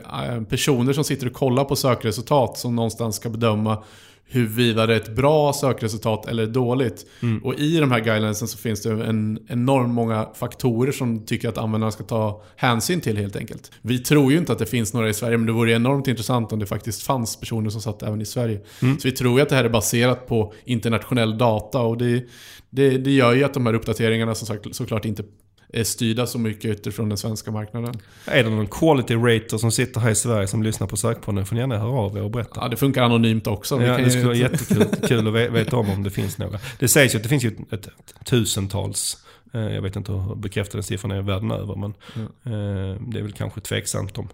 personer 0.48 0.92
som 0.92 1.04
sitter 1.04 1.26
och 1.26 1.32
kollar 1.32 1.64
på 1.64 1.76
sökresultat 1.76 2.58
som 2.58 2.76
någonstans 2.76 3.16
ska 3.16 3.28
bedöma 3.28 3.82
huruvida 4.30 4.86
det 4.86 4.94
är 4.94 4.96
ett 4.96 5.16
bra 5.16 5.52
sökresultat 5.52 6.26
eller 6.26 6.46
dåligt. 6.46 7.06
Mm. 7.22 7.44
Och 7.44 7.54
i 7.54 7.78
de 7.78 7.90
här 7.90 8.00
guidelinesen 8.00 8.48
så 8.48 8.58
finns 8.58 8.82
det 8.82 8.90
en 8.90 9.38
enormt 9.48 9.90
många 9.90 10.28
faktorer 10.34 10.92
som 10.92 11.26
tycker 11.26 11.48
att 11.48 11.58
användarna 11.58 11.90
ska 11.90 12.04
ta 12.04 12.42
hänsyn 12.56 13.00
till 13.00 13.16
helt 13.16 13.36
enkelt. 13.36 13.70
Vi 13.82 13.98
tror 13.98 14.32
ju 14.32 14.38
inte 14.38 14.52
att 14.52 14.58
det 14.58 14.66
finns 14.66 14.94
några 14.94 15.08
i 15.08 15.14
Sverige, 15.14 15.36
men 15.36 15.46
det 15.46 15.52
vore 15.52 15.72
enormt 15.72 16.08
intressant 16.08 16.52
om 16.52 16.58
det 16.58 16.66
faktiskt 16.66 17.02
fanns 17.02 17.36
personer 17.40 17.70
som 17.70 17.80
satt 17.80 18.02
även 18.02 18.20
i 18.20 18.26
Sverige. 18.26 18.60
Mm. 18.82 18.98
Så 18.98 19.08
vi 19.08 19.12
tror 19.12 19.38
ju 19.38 19.42
att 19.42 19.48
det 19.48 19.56
här 19.56 19.64
är 19.64 19.68
baserat 19.68 20.26
på 20.26 20.52
internationell 20.64 21.38
data 21.38 21.80
och 21.80 21.98
det, 21.98 22.24
det, 22.70 22.98
det 22.98 23.10
gör 23.10 23.34
ju 23.34 23.44
att 23.44 23.54
de 23.54 23.66
här 23.66 23.74
uppdateringarna 23.74 24.34
som 24.34 24.46
sagt, 24.46 24.74
såklart 24.74 25.04
inte 25.04 25.24
är 25.72 25.84
styrda 25.84 26.26
så 26.26 26.38
mycket 26.38 26.64
utifrån 26.64 27.08
den 27.08 27.18
svenska 27.18 27.50
marknaden. 27.50 27.94
Är 28.24 28.44
det 28.44 28.50
någon 28.50 28.66
quality 28.66 29.14
rater 29.14 29.58
som 29.58 29.72
sitter 29.72 30.00
här 30.00 30.10
i 30.10 30.14
Sverige 30.14 30.46
som 30.46 30.62
lyssnar 30.62 30.86
på 30.86 30.96
Sökpodden 30.96 31.46
får 31.46 31.54
ni 31.54 31.60
gärna 31.60 31.78
höra 31.78 31.98
av 31.98 32.16
er 32.16 32.22
och 32.22 32.30
berätta. 32.30 32.60
Ja, 32.60 32.68
det 32.68 32.76
funkar 32.76 33.02
anonymt 33.02 33.46
också. 33.46 33.82
Ja, 33.82 33.98
det 33.98 34.10
skulle 34.10 34.26
vara 34.26 34.36
jättekul 34.36 35.28
att 35.36 35.52
veta 35.52 35.76
om 35.76 35.90
om 35.90 36.02
det 36.02 36.10
finns 36.10 36.38
några. 36.38 36.58
Det 36.78 36.88
sägs 36.88 37.14
ju 37.14 37.16
att 37.16 37.22
det 37.22 37.28
finns 37.28 37.44
ju 37.44 37.48
ett, 37.48 37.86
ett, 37.86 38.14
tusentals 38.24 39.26
eh, 39.52 39.60
jag 39.60 39.82
vet 39.82 39.96
inte 39.96 40.12
hur 40.12 40.34
bekräftade 40.34 40.82
siffrorna 40.82 41.16
är 41.16 41.22
världen 41.22 41.50
över 41.50 41.74
men 41.74 41.94
mm. 42.14 43.10
det 43.10 43.18
är 43.18 43.22
väl 43.22 43.32
kanske 43.32 43.60
tveksamt 43.60 44.18
om 44.18 44.28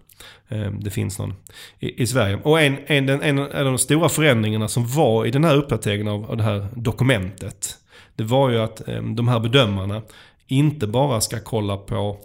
eh, 0.47 0.71
det 0.71 0.89
finns 0.89 1.19
någon 1.19 1.33
i, 1.79 2.03
i 2.03 2.07
Sverige. 2.07 2.39
Och 2.43 2.61
en, 2.61 2.77
en, 2.85 3.09
en, 3.09 3.21
en, 3.21 3.39
av 3.39 3.65
de 3.65 3.77
stora 3.77 4.09
förändringarna 4.09 4.67
som 4.67 4.87
var 4.87 5.25
i 5.25 5.31
den 5.31 5.43
här 5.43 5.55
uppdateringen 5.55 6.07
av, 6.07 6.31
av 6.31 6.37
det 6.37 6.43
här 6.43 6.67
dokumentet 6.75 7.77
det 8.15 8.23
var 8.23 8.49
ju 8.49 8.59
att 8.59 8.81
de 9.15 9.27
här 9.27 9.39
bedömarna 9.39 10.01
inte 10.47 10.87
bara 10.87 11.21
ska 11.21 11.39
kolla 11.39 11.77
på 11.77 12.17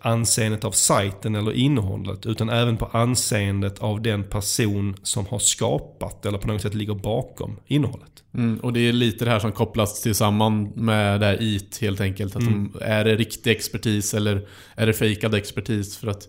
anseendet 0.00 0.64
av 0.64 0.70
sajten 0.70 1.34
eller 1.34 1.52
innehållet 1.52 2.26
utan 2.26 2.48
även 2.48 2.76
på 2.76 2.86
anseendet 2.86 3.78
av 3.78 4.02
den 4.02 4.24
person 4.24 4.96
som 5.02 5.26
har 5.26 5.38
skapat 5.38 6.26
eller 6.26 6.38
på 6.38 6.48
något 6.48 6.62
sätt 6.62 6.74
ligger 6.74 6.94
bakom 6.94 7.56
innehållet. 7.66 8.10
Mm, 8.34 8.58
och 8.58 8.72
det 8.72 8.80
är 8.80 8.92
lite 8.92 9.24
det 9.24 9.30
här 9.30 9.38
som 9.38 9.52
kopplas 9.52 10.02
tillsammans 10.02 10.76
med 10.76 11.20
det 11.20 11.26
här 11.26 11.42
IT 11.42 11.78
helt 11.80 12.00
enkelt. 12.00 12.36
Att 12.36 12.42
mm. 12.42 12.72
de, 12.72 12.84
är 12.84 13.04
det 13.04 13.16
riktig 13.16 13.50
expertis 13.50 14.14
eller 14.14 14.48
är 14.74 14.86
det 14.86 14.92
fejkad 14.92 15.34
expertis? 15.34 15.96
För 15.96 16.08
att 16.08 16.28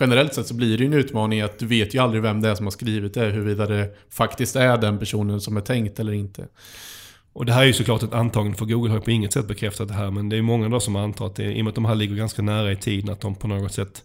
generellt 0.00 0.34
sett 0.34 0.46
så 0.46 0.54
blir 0.54 0.78
det 0.78 0.84
ju 0.84 0.86
en 0.86 0.98
utmaning 0.98 1.40
att 1.40 1.58
du 1.58 1.66
vet 1.66 1.94
ju 1.94 1.98
aldrig 1.98 2.22
vem 2.22 2.40
det 2.40 2.48
är 2.48 2.54
som 2.54 2.66
har 2.66 2.70
skrivit 2.70 3.14
det, 3.14 3.24
huruvida 3.24 3.66
det 3.66 3.96
faktiskt 4.10 4.56
är 4.56 4.76
den 4.76 4.98
personen 4.98 5.40
som 5.40 5.56
är 5.56 5.60
tänkt 5.60 6.00
eller 6.00 6.12
inte. 6.12 6.46
Och 7.38 7.46
det 7.46 7.52
här 7.52 7.62
är 7.62 7.66
ju 7.66 7.72
såklart 7.72 8.02
ett 8.02 8.14
antagande 8.14 8.58
för 8.58 8.66
Google 8.66 8.90
har 8.90 9.00
på 9.00 9.10
inget 9.10 9.32
sätt 9.32 9.48
bekräftat 9.48 9.88
det 9.88 9.94
här. 9.94 10.10
Men 10.10 10.28
det 10.28 10.36
är 10.36 10.42
många 10.42 10.68
då 10.68 10.80
som 10.80 10.96
antar 10.96 11.26
att 11.26 11.36
det, 11.36 11.44
i 11.44 11.60
och 11.60 11.64
med 11.64 11.68
att 11.68 11.74
de 11.74 11.84
här 11.84 11.94
ligger 11.94 12.16
ganska 12.16 12.42
nära 12.42 12.72
i 12.72 12.76
tiden, 12.76 13.10
att 13.10 13.20
de 13.20 13.34
på 13.34 13.48
något 13.48 13.72
sätt 13.72 14.04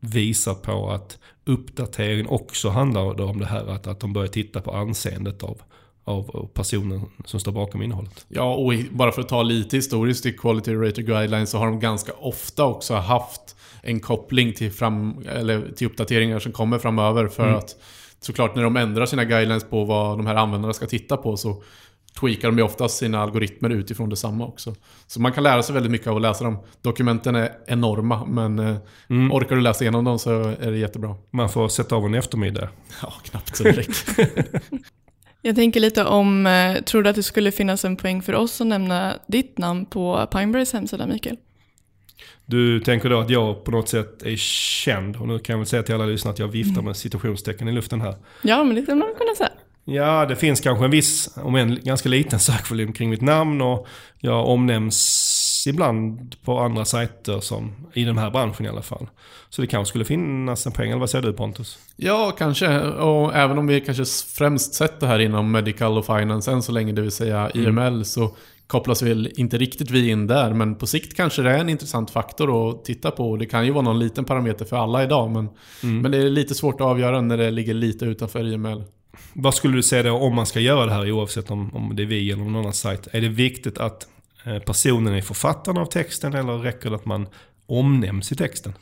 visar 0.00 0.54
på 0.54 0.90
att 0.90 1.18
uppdateringen 1.44 2.26
också 2.26 2.68
handlar 2.68 3.20
om 3.20 3.38
det 3.38 3.46
här 3.46 3.66
att, 3.66 3.86
att 3.86 4.00
de 4.00 4.12
börjar 4.12 4.28
titta 4.28 4.60
på 4.60 4.72
anseendet 4.72 5.42
av, 5.42 5.62
av 6.04 6.48
personen 6.54 7.02
som 7.24 7.40
står 7.40 7.52
bakom 7.52 7.82
innehållet. 7.82 8.26
Ja, 8.28 8.54
och 8.54 8.72
bara 8.90 9.12
för 9.12 9.20
att 9.20 9.28
ta 9.28 9.42
lite 9.42 9.76
historiskt 9.76 10.26
i 10.26 10.32
Quality 10.32 10.74
Rater 10.74 11.02
Guidelines 11.02 11.50
så 11.50 11.58
har 11.58 11.66
de 11.66 11.80
ganska 11.80 12.12
ofta 12.12 12.64
också 12.64 12.94
haft 12.94 13.56
en 13.82 14.00
koppling 14.00 14.52
till, 14.52 14.72
fram, 14.72 15.24
eller 15.28 15.72
till 15.76 15.86
uppdateringar 15.86 16.38
som 16.38 16.52
kommer 16.52 16.78
framöver. 16.78 17.28
För 17.28 17.46
mm. 17.46 17.56
att 17.56 17.76
såklart 18.20 18.54
när 18.54 18.62
de 18.62 18.76
ändrar 18.76 19.06
sina 19.06 19.24
guidelines 19.24 19.64
på 19.64 19.84
vad 19.84 20.18
de 20.18 20.26
här 20.26 20.34
användarna 20.34 20.72
ska 20.72 20.86
titta 20.86 21.16
på 21.16 21.36
så 21.36 21.62
tweakar 22.20 22.48
de 22.48 22.58
ju 22.58 22.64
oftast 22.64 22.98
sina 22.98 23.22
algoritmer 23.22 23.70
utifrån 23.70 24.08
detsamma 24.08 24.46
också. 24.46 24.74
Så 25.06 25.20
man 25.20 25.32
kan 25.32 25.42
lära 25.44 25.62
sig 25.62 25.74
väldigt 25.74 25.92
mycket 25.92 26.06
av 26.06 26.16
att 26.16 26.22
läsa 26.22 26.44
dem. 26.44 26.58
Dokumenten 26.82 27.34
är 27.34 27.52
enorma, 27.66 28.24
men 28.26 28.58
eh, 28.58 28.76
mm. 29.10 29.32
orkar 29.32 29.56
du 29.56 29.62
läsa 29.62 29.84
igenom 29.84 30.04
dem 30.04 30.18
så 30.18 30.30
är 30.40 30.70
det 30.70 30.78
jättebra. 30.78 31.16
Man 31.30 31.48
får 31.48 31.68
sätta 31.68 31.96
av 31.96 32.06
en 32.06 32.14
eftermiddag. 32.14 32.68
Ja, 33.02 33.12
knappt 33.22 33.56
så 33.56 33.64
det 33.64 33.86
Jag 35.44 35.56
tänker 35.56 35.80
lite 35.80 36.04
om, 36.04 36.46
eh, 36.46 36.82
tror 36.82 37.02
du 37.02 37.10
att 37.10 37.16
det 37.16 37.22
skulle 37.22 37.52
finnas 37.52 37.84
en 37.84 37.96
poäng 37.96 38.22
för 38.22 38.34
oss 38.34 38.60
att 38.60 38.66
nämna 38.66 39.14
ditt 39.26 39.58
namn 39.58 39.86
på 39.86 40.28
Pineberrys 40.32 40.72
hemsida, 40.72 41.06
Mikael? 41.06 41.36
Du 42.46 42.80
tänker 42.80 43.10
då 43.10 43.18
att 43.18 43.30
jag 43.30 43.64
på 43.64 43.70
något 43.70 43.88
sätt 43.88 44.22
är 44.22 44.36
känd, 44.36 45.16
och 45.16 45.28
nu 45.28 45.38
kan 45.38 45.52
jag 45.52 45.58
väl 45.58 45.66
säga 45.66 45.82
till 45.82 45.94
alla 45.94 46.06
lyssnare 46.06 46.32
att 46.32 46.38
jag 46.38 46.48
viftar 46.48 46.82
med 46.82 46.96
citationstecken 46.96 47.68
i 47.68 47.72
luften 47.72 48.00
här. 48.00 48.14
Ja, 48.42 48.64
men 48.64 48.74
det 48.76 48.82
skulle 48.82 48.96
man 48.96 49.14
kunna 49.18 49.34
säga. 49.36 49.50
Ja, 49.84 50.26
det 50.26 50.36
finns 50.36 50.60
kanske 50.60 50.84
en 50.84 50.90
viss, 50.90 51.30
om 51.36 51.54
en 51.54 51.78
ganska 51.82 52.08
liten 52.08 52.38
sökvolym 52.38 52.92
kring 52.92 53.10
mitt 53.10 53.20
namn 53.20 53.60
och 53.60 53.86
jag 54.18 54.48
omnämns 54.48 55.64
ibland 55.68 56.36
på 56.44 56.58
andra 56.58 56.84
sajter 56.84 57.40
som 57.40 57.72
i 57.92 58.04
den 58.04 58.18
här 58.18 58.30
branschen 58.30 58.66
i 58.66 58.68
alla 58.68 58.82
fall. 58.82 59.08
Så 59.48 59.62
det 59.62 59.68
kanske 59.68 59.88
skulle 59.88 60.04
finnas 60.04 60.66
en 60.66 60.72
poäng, 60.72 60.90
eller 60.90 61.00
vad 61.00 61.10
säger 61.10 61.22
du 61.22 61.32
Pontus? 61.32 61.78
Ja, 61.96 62.34
kanske. 62.38 62.80
Och 62.80 63.34
även 63.34 63.58
om 63.58 63.66
vi 63.66 63.80
kanske 63.80 64.04
främst 64.36 64.74
sett 64.74 65.00
det 65.00 65.06
här 65.06 65.18
inom 65.18 65.50
medical 65.50 65.98
och 65.98 66.06
finance 66.06 66.52
än 66.52 66.62
så 66.62 66.72
länge, 66.72 66.92
det 66.92 67.02
vill 67.02 67.10
säga 67.10 67.50
IML, 67.54 67.78
mm. 67.78 68.04
så 68.04 68.36
kopplas 68.66 69.02
väl 69.02 69.32
inte 69.36 69.58
riktigt 69.58 69.90
vi 69.90 70.10
in 70.10 70.26
där. 70.26 70.54
Men 70.54 70.74
på 70.74 70.86
sikt 70.86 71.16
kanske 71.16 71.42
det 71.42 71.50
är 71.50 71.58
en 71.58 71.68
intressant 71.68 72.10
faktor 72.10 72.70
att 72.70 72.84
titta 72.84 73.10
på. 73.10 73.36
Det 73.36 73.46
kan 73.46 73.66
ju 73.66 73.72
vara 73.72 73.84
någon 73.84 73.98
liten 73.98 74.24
parameter 74.24 74.64
för 74.64 74.76
alla 74.76 75.02
idag, 75.02 75.30
men, 75.30 75.48
mm. 75.82 76.02
men 76.02 76.10
det 76.10 76.18
är 76.18 76.30
lite 76.30 76.54
svårt 76.54 76.74
att 76.74 76.86
avgöra 76.86 77.20
när 77.20 77.36
det 77.36 77.50
ligger 77.50 77.74
lite 77.74 78.04
utanför 78.04 78.52
IML. 78.52 78.84
Vad 79.32 79.54
skulle 79.54 79.76
du 79.76 79.82
säga 79.82 80.02
då 80.02 80.12
om 80.12 80.34
man 80.34 80.46
ska 80.46 80.60
göra 80.60 80.86
det 80.86 80.92
här 80.92 81.12
oavsett 81.12 81.50
om, 81.50 81.74
om 81.74 81.96
det 81.96 82.02
är 82.02 82.06
vi 82.06 82.30
eller 82.30 82.44
någon 82.44 82.56
annan 82.56 82.72
sajt? 82.72 83.08
Är 83.12 83.20
det 83.20 83.28
viktigt 83.28 83.78
att 83.78 84.08
eh, 84.44 84.58
personen 84.58 85.14
är 85.14 85.20
författaren 85.20 85.78
av 85.78 85.86
texten 85.86 86.34
eller 86.34 86.58
räcker 86.58 86.90
det 86.90 86.96
att 86.96 87.04
man 87.04 87.26
omnämns 87.66 88.32
i 88.32 88.36
texten? 88.36 88.72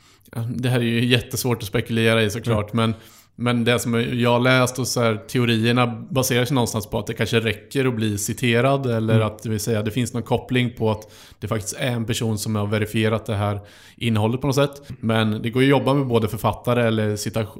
Det 0.55 0.69
här 0.69 0.79
är 0.79 0.83
ju 0.83 1.05
jättesvårt 1.05 1.57
att 1.57 1.67
spekulera 1.67 2.23
i 2.23 2.29
såklart, 2.29 2.73
mm. 2.73 2.89
men 2.89 2.99
men 3.41 3.63
det 3.63 3.79
som 3.79 4.19
jag 4.19 4.29
har 4.29 4.39
läst 4.39 4.79
och 4.79 4.87
så 4.87 5.01
här, 5.01 5.15
teorierna 5.15 5.87
baserar 5.87 6.45
sig 6.45 6.55
någonstans 6.55 6.87
på 6.87 6.99
att 6.99 7.07
det 7.07 7.13
kanske 7.13 7.39
räcker 7.39 7.85
att 7.85 7.95
bli 7.95 8.17
citerad 8.17 8.85
eller 8.85 9.15
mm. 9.15 9.27
att 9.27 9.43
det 9.43 9.49
vill 9.49 9.59
säga 9.59 9.81
det 9.81 9.91
finns 9.91 10.13
någon 10.13 10.23
koppling 10.23 10.73
på 10.77 10.91
att 10.91 11.11
det 11.39 11.47
faktiskt 11.47 11.75
är 11.77 11.91
en 11.91 12.05
person 12.05 12.37
som 12.37 12.55
har 12.55 12.67
verifierat 12.67 13.25
det 13.25 13.35
här 13.35 13.59
innehållet 13.97 14.41
på 14.41 14.47
något 14.47 14.55
sätt. 14.55 14.81
Men 14.99 15.41
det 15.41 15.49
går 15.49 15.63
ju 15.63 15.73
att 15.73 15.79
jobba 15.79 15.93
med 15.93 16.07
både 16.07 16.27
författare 16.27 16.87
eller 16.87 17.15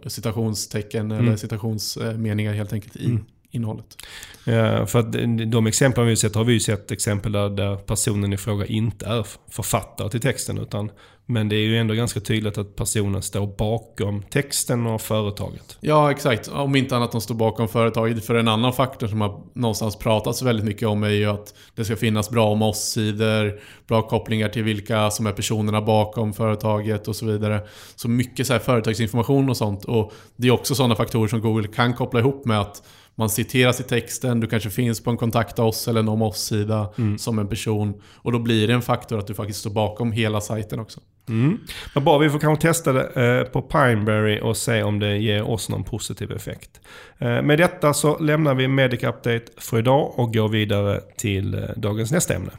citationstecken 0.09 1.11
mm. 1.11 1.25
eller 1.25 1.37
citationsmeningar 1.37 2.53
helt 2.53 2.73
enkelt 2.73 2.95
i 2.95 3.05
mm. 3.05 3.25
Innehållet. 3.51 3.97
Ja, 4.43 4.85
för 4.85 4.99
att 4.99 5.11
de 5.51 5.67
exempel 5.67 6.03
vi 6.03 6.11
har 6.11 6.15
sett 6.15 6.35
har 6.35 6.43
vi 6.43 6.53
ju 6.53 6.59
sett 6.59 6.91
exempel 6.91 7.31
där, 7.31 7.49
där 7.49 7.75
personen 7.75 8.33
i 8.33 8.37
fråga 8.37 8.65
inte 8.65 9.05
är 9.05 9.25
författare 9.49 10.09
till 10.09 10.21
texten 10.21 10.57
utan 10.57 10.91
men 11.31 11.49
det 11.49 11.55
är 11.55 11.59
ju 11.59 11.77
ändå 11.77 11.93
ganska 11.93 12.19
tydligt 12.19 12.57
att 12.57 12.75
personen 12.75 13.21
står 13.21 13.55
bakom 13.57 14.23
texten 14.23 14.87
och 14.87 15.01
företaget. 15.01 15.77
Ja, 15.79 16.11
exakt. 16.11 16.47
Om 16.47 16.75
inte 16.75 16.95
annat 16.95 17.11
de 17.11 17.21
står 17.21 17.35
bakom 17.35 17.67
företaget. 17.67 18.25
För 18.25 18.35
en 18.35 18.47
annan 18.47 18.73
faktor 18.73 19.07
som 19.07 19.21
har 19.21 19.41
någonstans 19.53 19.95
pratats 19.95 20.41
väldigt 20.41 20.65
mycket 20.65 20.87
om 20.87 21.03
är 21.03 21.09
ju 21.09 21.25
att 21.25 21.53
det 21.75 21.85
ska 21.85 21.95
finnas 21.95 22.29
bra 22.29 22.49
om 22.49 22.61
oss-sidor, 22.61 23.59
bra 23.87 24.01
kopplingar 24.01 24.49
till 24.49 24.63
vilka 24.63 25.11
som 25.11 25.27
är 25.27 25.31
personerna 25.31 25.81
bakom 25.81 26.33
företaget 26.33 27.07
och 27.07 27.15
så 27.15 27.25
vidare. 27.25 27.61
Så 27.95 28.09
mycket 28.09 28.47
så 28.47 28.53
här 28.53 28.59
företagsinformation 28.59 29.49
och 29.49 29.57
sånt. 29.57 29.85
Och 29.85 30.13
det 30.35 30.47
är 30.47 30.51
också 30.51 30.75
sådana 30.75 30.95
faktorer 30.95 31.27
som 31.27 31.41
Google 31.41 31.67
kan 31.67 31.93
koppla 31.93 32.19
ihop 32.19 32.45
med 32.45 32.61
att 32.61 32.83
man 33.15 33.29
citeras 33.29 33.79
i 33.79 33.83
texten, 33.83 34.39
du 34.39 34.47
kanske 34.47 34.69
finns 34.69 35.03
på 35.03 35.09
en 35.09 35.17
kontakta 35.17 35.63
oss 35.63 35.87
eller 35.87 35.99
en 35.99 36.09
om 36.09 36.21
oss-sida 36.21 36.93
mm. 36.97 37.17
som 37.17 37.39
en 37.39 37.47
person. 37.47 38.01
Och 38.15 38.31
då 38.31 38.39
blir 38.39 38.67
det 38.67 38.73
en 38.73 38.81
faktor 38.81 39.19
att 39.19 39.27
du 39.27 39.33
faktiskt 39.33 39.59
står 39.59 39.71
bakom 39.71 40.11
hela 40.11 40.41
sajten 40.41 40.79
också. 40.79 40.99
Mm. 41.29 41.59
Men 41.95 42.03
bara 42.03 42.19
vi 42.19 42.29
får 42.29 42.39
kanske 42.39 42.67
testa 42.67 42.93
det 42.93 43.39
eh, 43.39 43.43
på 43.43 43.61
Pineberry 43.61 44.39
och 44.39 44.57
se 44.57 44.83
om 44.83 44.99
det 44.99 45.17
ger 45.17 45.43
oss 45.49 45.69
någon 45.69 45.83
positiv 45.83 46.31
effekt. 46.31 46.81
Eh, 47.17 47.41
med 47.41 47.57
detta 47.57 47.93
så 47.93 48.19
lämnar 48.19 48.55
vi 48.55 48.67
Medic 48.67 49.03
Update 49.03 49.45
för 49.57 49.79
idag 49.79 50.19
och 50.19 50.33
går 50.33 50.49
vidare 50.49 51.01
till 51.17 51.53
eh, 51.53 51.61
dagens 51.75 52.11
nästa 52.11 52.33
ämne. 52.33 52.51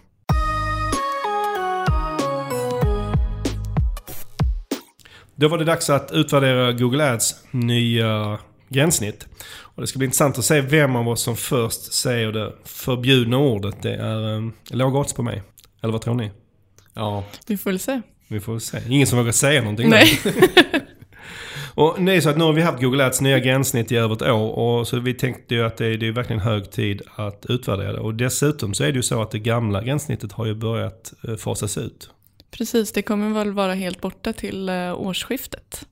Då 5.34 5.48
var 5.48 5.58
det 5.58 5.64
dags 5.64 5.90
att 5.90 6.12
utvärdera 6.12 6.72
Google 6.72 7.12
Ads 7.12 7.44
nya 7.50 8.38
gränssnitt. 8.68 9.26
Och 9.74 9.80
det 9.80 9.86
ska 9.86 9.98
bli 9.98 10.04
intressant 10.06 10.38
att 10.38 10.44
se 10.44 10.60
vem 10.60 10.96
av 10.96 11.08
oss 11.08 11.22
som 11.22 11.36
först 11.36 11.92
säger 11.92 12.32
det 12.32 12.52
förbjudna 12.64 13.38
ordet. 13.38 13.82
Det 13.82 13.94
är 13.94 14.36
eh, 14.36 14.42
låga 14.70 14.98
odds 14.98 15.12
på 15.12 15.22
mig. 15.22 15.42
Eller 15.82 15.92
vad 15.92 16.02
tror 16.02 16.14
ni? 16.14 16.30
Ja, 16.94 17.24
Vi 17.46 17.56
får 17.56 17.70
väl 17.70 17.78
se. 17.78 18.00
Vi 18.28 18.40
får 18.40 18.58
se. 18.58 18.78
Ingen 18.88 19.06
som 19.06 19.18
vågar 19.18 19.32
säga 19.32 19.60
någonting. 19.60 19.90
Nej. 19.90 20.20
Och 21.74 22.02
det 22.02 22.12
är 22.12 22.20
så 22.20 22.30
att 22.30 22.38
nu 22.38 22.44
har 22.44 22.52
vi 22.52 22.62
haft 22.62 22.82
Google 22.82 23.06
Ads 23.06 23.20
nya 23.20 23.38
gränssnitt 23.38 23.92
i 23.92 23.96
över 23.96 24.14
ett 24.14 24.22
år. 24.22 24.50
Och 24.58 24.88
så 24.88 24.98
vi 24.98 25.14
tänkte 25.14 25.54
ju 25.54 25.64
att 25.64 25.76
det 25.76 25.86
är, 25.86 25.96
det 25.96 26.08
är 26.08 26.12
verkligen 26.12 26.40
hög 26.40 26.70
tid 26.70 27.02
att 27.16 27.46
utvärdera 27.48 27.92
det. 27.92 28.00
Och 28.00 28.14
dessutom 28.14 28.74
så 28.74 28.84
är 28.84 28.88
det 28.88 28.96
ju 28.96 29.02
så 29.02 29.22
att 29.22 29.30
det 29.30 29.38
gamla 29.38 29.82
gränssnittet 29.82 30.32
har 30.32 30.46
ju 30.46 30.54
börjat 30.54 31.12
eh, 31.28 31.36
fasas 31.36 31.78
ut. 31.78 32.10
Precis, 32.50 32.92
det 32.92 33.02
kommer 33.02 33.30
väl 33.30 33.52
vara 33.52 33.74
helt 33.74 34.00
borta 34.00 34.32
till 34.32 34.68
eh, 34.68 35.00
årsskiftet. 35.00 35.86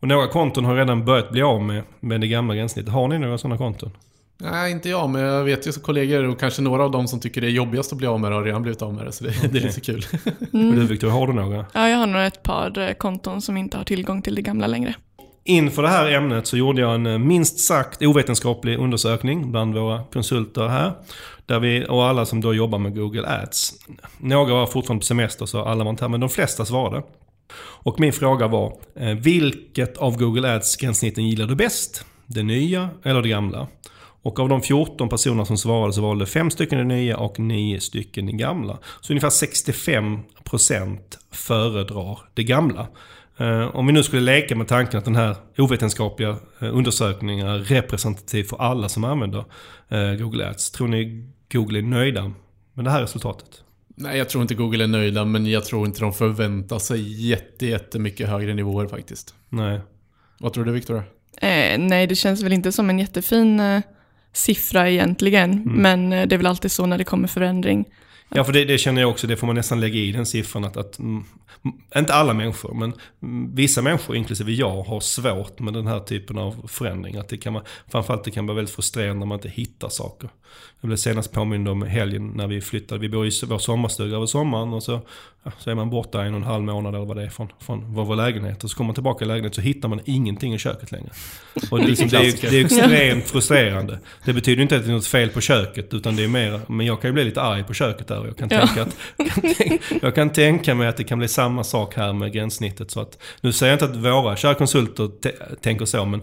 Och 0.00 0.08
några 0.08 0.28
konton 0.28 0.64
har 0.64 0.76
redan 0.76 1.04
börjat 1.04 1.30
bli 1.30 1.42
av 1.42 1.62
med, 1.62 1.82
med 2.00 2.20
det 2.20 2.28
gamla 2.28 2.54
gränssnittet. 2.54 2.92
Har 2.92 3.08
ni 3.08 3.18
några 3.18 3.38
sådana 3.38 3.58
konton? 3.58 3.90
Nej, 4.38 4.72
inte 4.72 4.88
jag, 4.88 5.10
men 5.10 5.22
jag 5.22 5.44
vet 5.44 5.66
ju 5.66 5.72
som 5.72 5.82
kollegor 5.82 6.28
och 6.28 6.40
kanske 6.40 6.62
några 6.62 6.84
av 6.84 6.90
dem 6.90 7.08
som 7.08 7.20
tycker 7.20 7.40
det 7.40 7.46
är 7.46 7.50
jobbigast 7.50 7.92
att 7.92 7.98
bli 7.98 8.06
av 8.06 8.20
med 8.20 8.30
det 8.30 8.34
har 8.34 8.42
redan 8.42 8.62
blivit 8.62 8.82
av 8.82 8.94
med 8.94 9.06
det. 9.06 9.12
Så 9.12 9.24
det, 9.24 9.52
det 9.52 9.58
är 9.58 9.62
lite 9.62 9.80
kul. 9.80 10.06
Och 10.52 10.58
du 10.58 10.86
Victoria, 10.86 11.14
har 11.14 11.26
du 11.26 11.32
några? 11.32 11.66
Ja, 11.72 11.88
jag 11.88 11.98
har 11.98 12.06
nog 12.06 12.22
ett 12.22 12.42
par 12.42 12.78
eh, 12.78 12.92
konton 12.92 13.42
som 13.42 13.56
inte 13.56 13.76
har 13.76 13.84
tillgång 13.84 14.22
till 14.22 14.34
det 14.34 14.42
gamla 14.42 14.66
längre. 14.66 14.94
Inför 15.44 15.82
det 15.82 15.88
här 15.88 16.10
ämnet 16.10 16.46
så 16.46 16.56
gjorde 16.56 16.80
jag 16.80 16.94
en 16.94 17.06
eh, 17.06 17.18
minst 17.18 17.58
sagt 17.58 18.02
ovetenskaplig 18.02 18.78
undersökning 18.78 19.50
bland 19.52 19.74
våra 19.74 20.02
konsulter 20.12 20.68
här. 20.68 20.92
Där 21.46 21.60
vi, 21.60 21.86
och 21.88 22.04
alla 22.04 22.26
som 22.26 22.40
då 22.40 22.54
jobbar 22.54 22.78
med 22.78 22.94
Google 22.96 23.28
Ads. 23.42 23.72
Några 24.18 24.54
var 24.54 24.66
fortfarande 24.66 25.00
på 25.00 25.06
semester 25.06 25.46
så 25.46 25.64
alla 25.64 25.84
var 25.84 25.90
inte 25.90 26.04
här, 26.04 26.08
men 26.08 26.20
de 26.20 26.28
flesta 26.28 26.64
svarade. 26.64 27.02
Och 27.56 28.00
min 28.00 28.12
fråga 28.12 28.48
var, 28.48 28.76
eh, 28.96 29.14
vilket 29.14 29.96
av 29.96 30.18
Google 30.18 30.54
Ads 30.54 30.76
gränssnitten 30.76 31.28
gillar 31.28 31.46
du 31.46 31.54
bäst? 31.54 32.04
Det 32.26 32.42
nya 32.42 32.90
eller 33.02 33.22
det 33.22 33.28
gamla? 33.28 33.68
Och 34.22 34.40
av 34.40 34.48
de 34.48 34.62
14 34.62 35.08
personer 35.08 35.44
som 35.44 35.58
svarade 35.58 35.92
så 35.92 36.02
valde 36.02 36.26
5 36.26 36.50
stycken 36.50 36.78
det 36.78 36.84
nya 36.84 37.16
och 37.16 37.38
9 37.38 37.80
stycken 37.80 38.26
det 38.26 38.32
gamla. 38.32 38.78
Så 39.00 39.12
ungefär 39.12 39.30
65% 39.30 40.98
föredrar 41.32 42.18
det 42.34 42.44
gamla. 42.44 42.86
Eh, 43.38 43.76
om 43.76 43.86
vi 43.86 43.92
nu 43.92 44.02
skulle 44.02 44.22
leka 44.22 44.56
med 44.56 44.68
tanken 44.68 44.98
att 44.98 45.04
den 45.04 45.16
här 45.16 45.36
ovetenskapliga 45.58 46.36
eh, 46.58 46.76
undersökningen 46.76 47.46
är 47.46 47.58
representativ 47.58 48.44
för 48.44 48.56
alla 48.56 48.88
som 48.88 49.04
använder 49.04 49.44
Google 50.18 50.48
Ads. 50.48 50.70
Tror 50.70 50.88
ni 50.88 51.28
Google 51.52 51.78
är 51.78 51.82
nöjda 51.82 52.32
med 52.74 52.84
det 52.84 52.90
här 52.90 53.00
resultatet? 53.00 53.63
Nej, 53.94 54.18
jag 54.18 54.28
tror 54.28 54.42
inte 54.42 54.54
Google 54.54 54.84
är 54.84 54.88
nöjda, 54.88 55.24
men 55.24 55.46
jag 55.46 55.64
tror 55.64 55.86
inte 55.86 56.00
de 56.00 56.12
förväntar 56.12 56.78
sig 56.78 57.28
jätte, 57.28 57.66
jättemycket 57.66 58.28
högre 58.28 58.54
nivåer 58.54 58.86
faktiskt. 58.86 59.34
Nej. 59.48 59.80
Vad 60.38 60.52
tror 60.52 60.64
du 60.64 60.72
Victoria? 60.72 61.02
Eh, 61.40 61.78
nej, 61.78 62.06
det 62.06 62.14
känns 62.14 62.42
väl 62.42 62.52
inte 62.52 62.72
som 62.72 62.90
en 62.90 62.98
jättefin 62.98 63.60
eh, 63.60 63.80
siffra 64.32 64.90
egentligen. 64.90 65.62
Men 65.64 66.12
eh, 66.12 66.26
det 66.26 66.34
är 66.34 66.36
väl 66.36 66.46
alltid 66.46 66.72
så 66.72 66.86
när 66.86 66.98
det 66.98 67.04
kommer 67.04 67.28
förändring. 67.28 67.84
Ja, 68.28 68.44
för 68.44 68.52
det, 68.52 68.64
det 68.64 68.78
känner 68.78 69.00
jag 69.00 69.10
också. 69.10 69.26
Det 69.26 69.36
får 69.36 69.46
man 69.46 69.56
nästan 69.56 69.80
lägga 69.80 69.98
i 69.98 70.12
den 70.12 70.26
siffran. 70.26 70.64
Att, 70.64 70.76
att, 70.76 70.98
inte 71.96 72.14
alla 72.14 72.34
människor, 72.34 72.74
men 72.74 72.92
vissa 73.54 73.82
människor, 73.82 74.16
inklusive 74.16 74.52
jag, 74.52 74.82
har 74.82 75.00
svårt 75.00 75.60
med 75.60 75.74
den 75.74 75.86
här 75.86 76.00
typen 76.00 76.38
av 76.38 76.66
förändring. 76.68 77.16
Att 77.16 77.28
det 77.28 77.36
kan 77.36 77.54
vara, 77.54 77.64
framförallt 77.88 78.24
det 78.24 78.30
kan 78.30 78.46
vara 78.46 78.56
väldigt 78.56 78.74
frustrerande 78.74 79.18
när 79.18 79.26
man 79.26 79.38
inte 79.38 79.48
hittar 79.48 79.88
saker. 79.88 80.30
Jag 80.80 80.88
blev 80.88 80.96
senast 80.96 81.32
påmind 81.32 81.68
om 81.68 81.82
helgen 81.82 82.32
när 82.34 82.46
vi 82.46 82.60
flyttade. 82.60 83.00
Vi 83.00 83.08
bor 83.08 83.26
i 83.26 83.30
vår 83.46 83.58
sommarstuga 83.58 84.16
över 84.16 84.26
sommaren 84.26 84.72
och 84.72 84.82
så, 84.82 85.00
ja, 85.42 85.52
så 85.58 85.70
är 85.70 85.74
man 85.74 85.90
borta 85.90 86.24
en 86.24 86.34
och 86.34 86.40
en 86.40 86.46
halv 86.46 86.64
månad 86.64 86.94
eller 86.94 87.06
vad 87.06 87.16
det 87.16 87.22
är 87.22 87.28
från, 87.28 87.48
från 87.60 87.94
vår 87.94 88.16
lägenhet. 88.16 88.64
Och 88.64 88.70
så 88.70 88.76
kommer 88.76 88.88
man 88.88 88.94
tillbaka 88.94 89.24
i 89.24 89.28
lägenheten 89.28 89.54
så 89.54 89.60
hittar 89.60 89.88
man 89.88 90.00
ingenting 90.04 90.54
i 90.54 90.58
köket 90.58 90.92
längre. 90.92 91.10
Och 91.70 91.78
det, 91.78 91.84
är 91.84 91.88
liksom, 91.88 92.08
det, 92.08 92.16
är, 92.16 92.50
det 92.50 92.60
är 92.60 92.64
extremt 92.64 93.24
frustrerande. 93.24 93.98
Det 94.24 94.32
betyder 94.32 94.62
inte 94.62 94.76
att 94.76 94.84
det 94.84 94.90
är 94.90 94.94
något 94.94 95.06
fel 95.06 95.28
på 95.28 95.40
köket 95.40 95.94
utan 95.94 96.16
det 96.16 96.24
är 96.24 96.28
mer, 96.28 96.60
men 96.66 96.86
jag 96.86 97.00
kan 97.00 97.08
ju 97.08 97.12
bli 97.12 97.24
lite 97.24 97.42
arg 97.42 97.64
på 97.64 97.74
köket 97.74 98.10
där. 98.14 98.20
Och 98.20 98.26
jag 98.28 98.36
kan, 98.36 98.48
Ja. 98.52 98.66
tänka 98.66 98.82
att, 98.82 98.96
kan 99.42 99.54
tänka, 99.54 99.84
jag 100.02 100.14
kan 100.14 100.30
tänka 100.30 100.74
mig 100.74 100.88
att 100.88 100.96
det 100.96 101.04
kan 101.04 101.18
bli 101.18 101.28
samma 101.28 101.64
sak 101.64 101.94
här 101.96 102.12
med 102.12 102.32
gränssnittet. 102.32 102.90
Så 102.90 103.00
att, 103.00 103.22
nu 103.40 103.52
säger 103.52 103.72
jag 103.72 103.76
inte 103.88 103.98
att 103.98 104.04
våra 104.04 104.36
kära 104.36 104.54
konsulter 104.54 105.08
te- 105.22 105.56
tänker 105.60 105.84
så, 105.84 106.04
men 106.04 106.22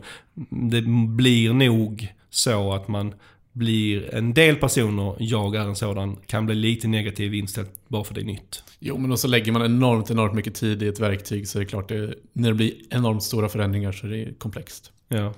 det 0.50 0.82
blir 1.08 1.54
nog 1.54 2.08
så 2.30 2.74
att 2.74 2.88
man 2.88 3.14
blir 3.54 4.16
en 4.16 4.34
del 4.34 4.56
personer, 4.56 5.16
jag 5.20 5.56
är 5.56 5.60
en 5.60 5.76
sådan, 5.76 6.16
kan 6.28 6.46
bli 6.46 6.56
lite 6.56 6.88
negativ 6.88 7.34
inställd 7.34 7.68
bara 7.88 8.04
för 8.04 8.14
det 8.14 8.22
är 8.22 8.26
nytt. 8.26 8.64
Jo, 8.80 8.98
men 8.98 9.12
också 9.12 9.28
lägger 9.28 9.52
man 9.52 9.62
enormt, 9.66 10.12
enormt 10.12 10.34
mycket 10.34 10.56
tid 10.56 10.84
i 10.84 10.88
ett 10.88 11.00
verktyg 11.00 11.48
så 11.48 11.58
är 11.58 11.64
det 11.64 11.70
klart, 11.70 11.90
det, 11.90 12.14
när 12.34 12.50
det 12.50 12.56
blir 12.56 12.74
enormt 12.90 13.24
stora 13.24 13.50
förändringar 13.50 13.92
så 13.92 14.08
är 14.08 14.12
det 14.12 14.40
komplext. 14.40 14.92
Ja. 15.08 15.34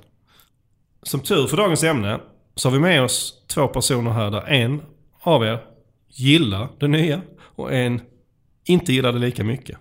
Som 1.03 1.19
tur 1.19 1.47
för 1.47 1.57
dagens 1.57 1.83
ämne 1.83 2.19
så 2.55 2.69
har 2.69 2.73
vi 2.73 2.79
med 2.79 3.03
oss 3.03 3.33
två 3.47 3.67
personer 3.67 4.11
här 4.11 4.31
där 4.31 4.41
en 4.47 4.81
av 5.21 5.43
er 5.43 5.59
gillar 6.15 6.67
det 6.79 6.87
nya 6.87 7.21
och 7.39 7.73
en 7.73 8.01
inte 8.65 8.93
gillar 8.93 9.13
det 9.13 9.19
lika 9.19 9.43
mycket. 9.43 9.77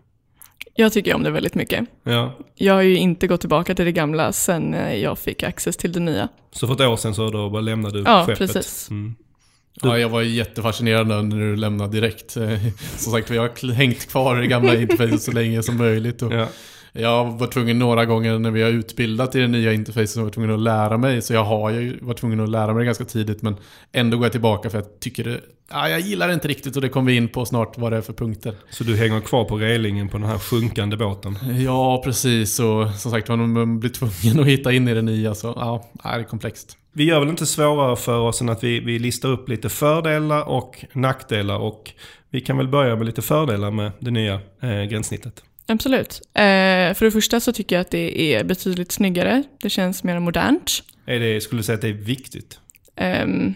Jag 0.75 0.92
tycker 0.92 1.14
om 1.14 1.23
det 1.23 1.31
väldigt 1.31 1.55
mycket. 1.55 1.85
Ja. 2.03 2.33
Jag 2.55 2.75
har 2.75 2.83
ju 2.83 2.97
inte 2.97 3.27
gått 3.27 3.40
tillbaka 3.40 3.75
till 3.75 3.85
det 3.85 3.92
gamla 3.92 4.33
sen 4.33 4.75
eh, 4.75 4.95
jag 4.95 5.18
fick 5.18 5.42
access 5.42 5.77
till 5.77 5.92
det 5.92 6.01
nya. 6.01 6.29
Så 6.53 6.66
för 6.66 6.75
ett 6.75 6.81
år 6.81 6.97
sedan 6.97 7.14
så 7.14 7.31
då 7.31 7.51
bara 7.51 7.62
lämnade 7.62 7.99
du 7.99 8.05
Ja, 8.07 8.25
skeppet. 8.27 8.38
precis. 8.53 8.90
Mm. 8.90 9.14
Ja, 9.83 9.99
jag 9.99 10.09
var 10.09 10.23
jättefascinerad 10.23 11.07
när 11.07 11.23
du 11.23 11.57
lämnade 11.57 11.92
direkt. 11.92 12.31
Som 12.97 13.12
sagt, 13.12 13.31
jag 13.31 13.42
har 13.42 13.73
hängt 13.73 14.07
kvar 14.09 14.37
i 14.38 14.40
det 14.40 14.47
gamla 14.47 14.77
interfacet 14.77 15.23
så 15.23 15.33
länge 15.33 15.62
som 15.62 15.77
möjligt. 15.77 16.23
Och 16.23 16.33
Ja. 16.33 16.49
Jag 16.92 17.38
var 17.38 17.46
tvungen 17.46 17.78
några 17.78 18.05
gånger 18.05 18.38
när 18.38 18.50
vi 18.50 18.62
har 18.62 18.70
utbildat 18.70 19.35
i 19.35 19.40
det 19.40 19.48
nya 19.48 19.72
interfacet 19.72 20.11
så 20.11 20.20
var 20.20 20.26
jag 20.26 20.33
tvungen 20.33 20.55
att 20.55 20.61
lära 20.61 20.98
mig. 20.98 21.22
Så 21.22 21.35
jag 21.35 21.44
har 21.44 21.70
ju 21.70 21.98
varit 22.00 22.18
tvungen 22.18 22.40
att 22.40 22.48
lära 22.48 22.74
mig 22.74 22.81
det 22.81 22.85
ganska 22.85 23.05
tidigt 23.05 23.42
men 23.42 23.57
ändå 23.92 24.16
går 24.16 24.24
jag 24.24 24.33
tillbaka 24.33 24.70
för 24.70 24.78
jag 24.78 25.00
tycker 25.00 25.24
det... 25.24 25.40
Ja, 25.70 25.88
jag 25.88 26.00
gillar 26.00 26.28
det 26.28 26.35
inte 26.35 26.48
riktigt 26.48 26.76
och 26.76 26.83
det 26.83 26.88
kommer 26.88 27.11
vi 27.11 27.16
in 27.16 27.28
på 27.28 27.44
snart 27.44 27.78
vad 27.78 27.92
det 27.92 27.96
är 27.96 28.00
för 28.00 28.12
punkter. 28.12 28.55
Så 28.70 28.85
du 28.85 28.96
hänger 28.96 29.20
kvar 29.20 29.44
på 29.44 29.57
relingen 29.57 30.09
på 30.09 30.18
den 30.18 30.26
här 30.26 30.38
sjunkande 30.38 30.96
båten. 30.96 31.38
Ja, 31.64 32.02
precis. 32.05 32.61
Och 32.61 32.90
som 32.90 33.11
sagt 33.11 33.28
man 33.28 33.81
blir 33.81 33.90
tvungen 33.90 34.40
att 34.40 34.46
hitta 34.46 34.72
in 34.72 34.88
i 34.88 34.94
det 34.94 35.02
nya 35.02 35.35
så 35.35 35.52
ja, 35.57 35.90
det 36.02 36.09
är 36.09 36.22
komplext. 36.22 36.76
Vi 36.92 37.05
gör 37.05 37.20
väl 37.20 37.28
inte 37.28 37.46
svårare 37.46 37.96
för 37.96 38.18
oss 38.18 38.40
än 38.40 38.48
att 38.48 38.64
vi, 38.64 38.81
vi 38.81 38.98
listar 38.98 39.28
upp 39.28 39.48
lite 39.48 39.68
fördelar 39.68 40.48
och 40.48 40.85
nackdelar. 40.92 41.57
Och 41.59 41.90
vi 42.31 42.40
kan 42.40 42.57
väl 42.57 42.68
börja 42.68 42.96
med 42.96 43.07
lite 43.07 43.22
fördelar 43.22 43.70
med 43.70 43.92
det 44.00 44.11
nya 44.11 44.40
eh, 44.62 44.83
gränssnittet. 44.83 45.42
Absolut. 45.72 46.20
Eh, 46.35 46.94
för 46.94 47.04
det 47.04 47.11
första 47.11 47.40
så 47.40 47.52
tycker 47.52 47.76
jag 47.76 47.80
att 47.80 47.90
det 47.90 48.35
är 48.35 48.44
betydligt 48.44 48.92
snyggare. 48.92 49.42
Det 49.62 49.70
känns 49.70 50.04
mer 50.04 50.18
modernt. 50.18 50.82
Är 51.06 51.20
det, 51.20 51.40
skulle 51.40 51.58
du 51.58 51.62
säga 51.64 51.74
att 51.74 51.80
det 51.82 51.88
är 51.88 51.92
viktigt? 51.92 52.58
Ehm, 52.96 53.54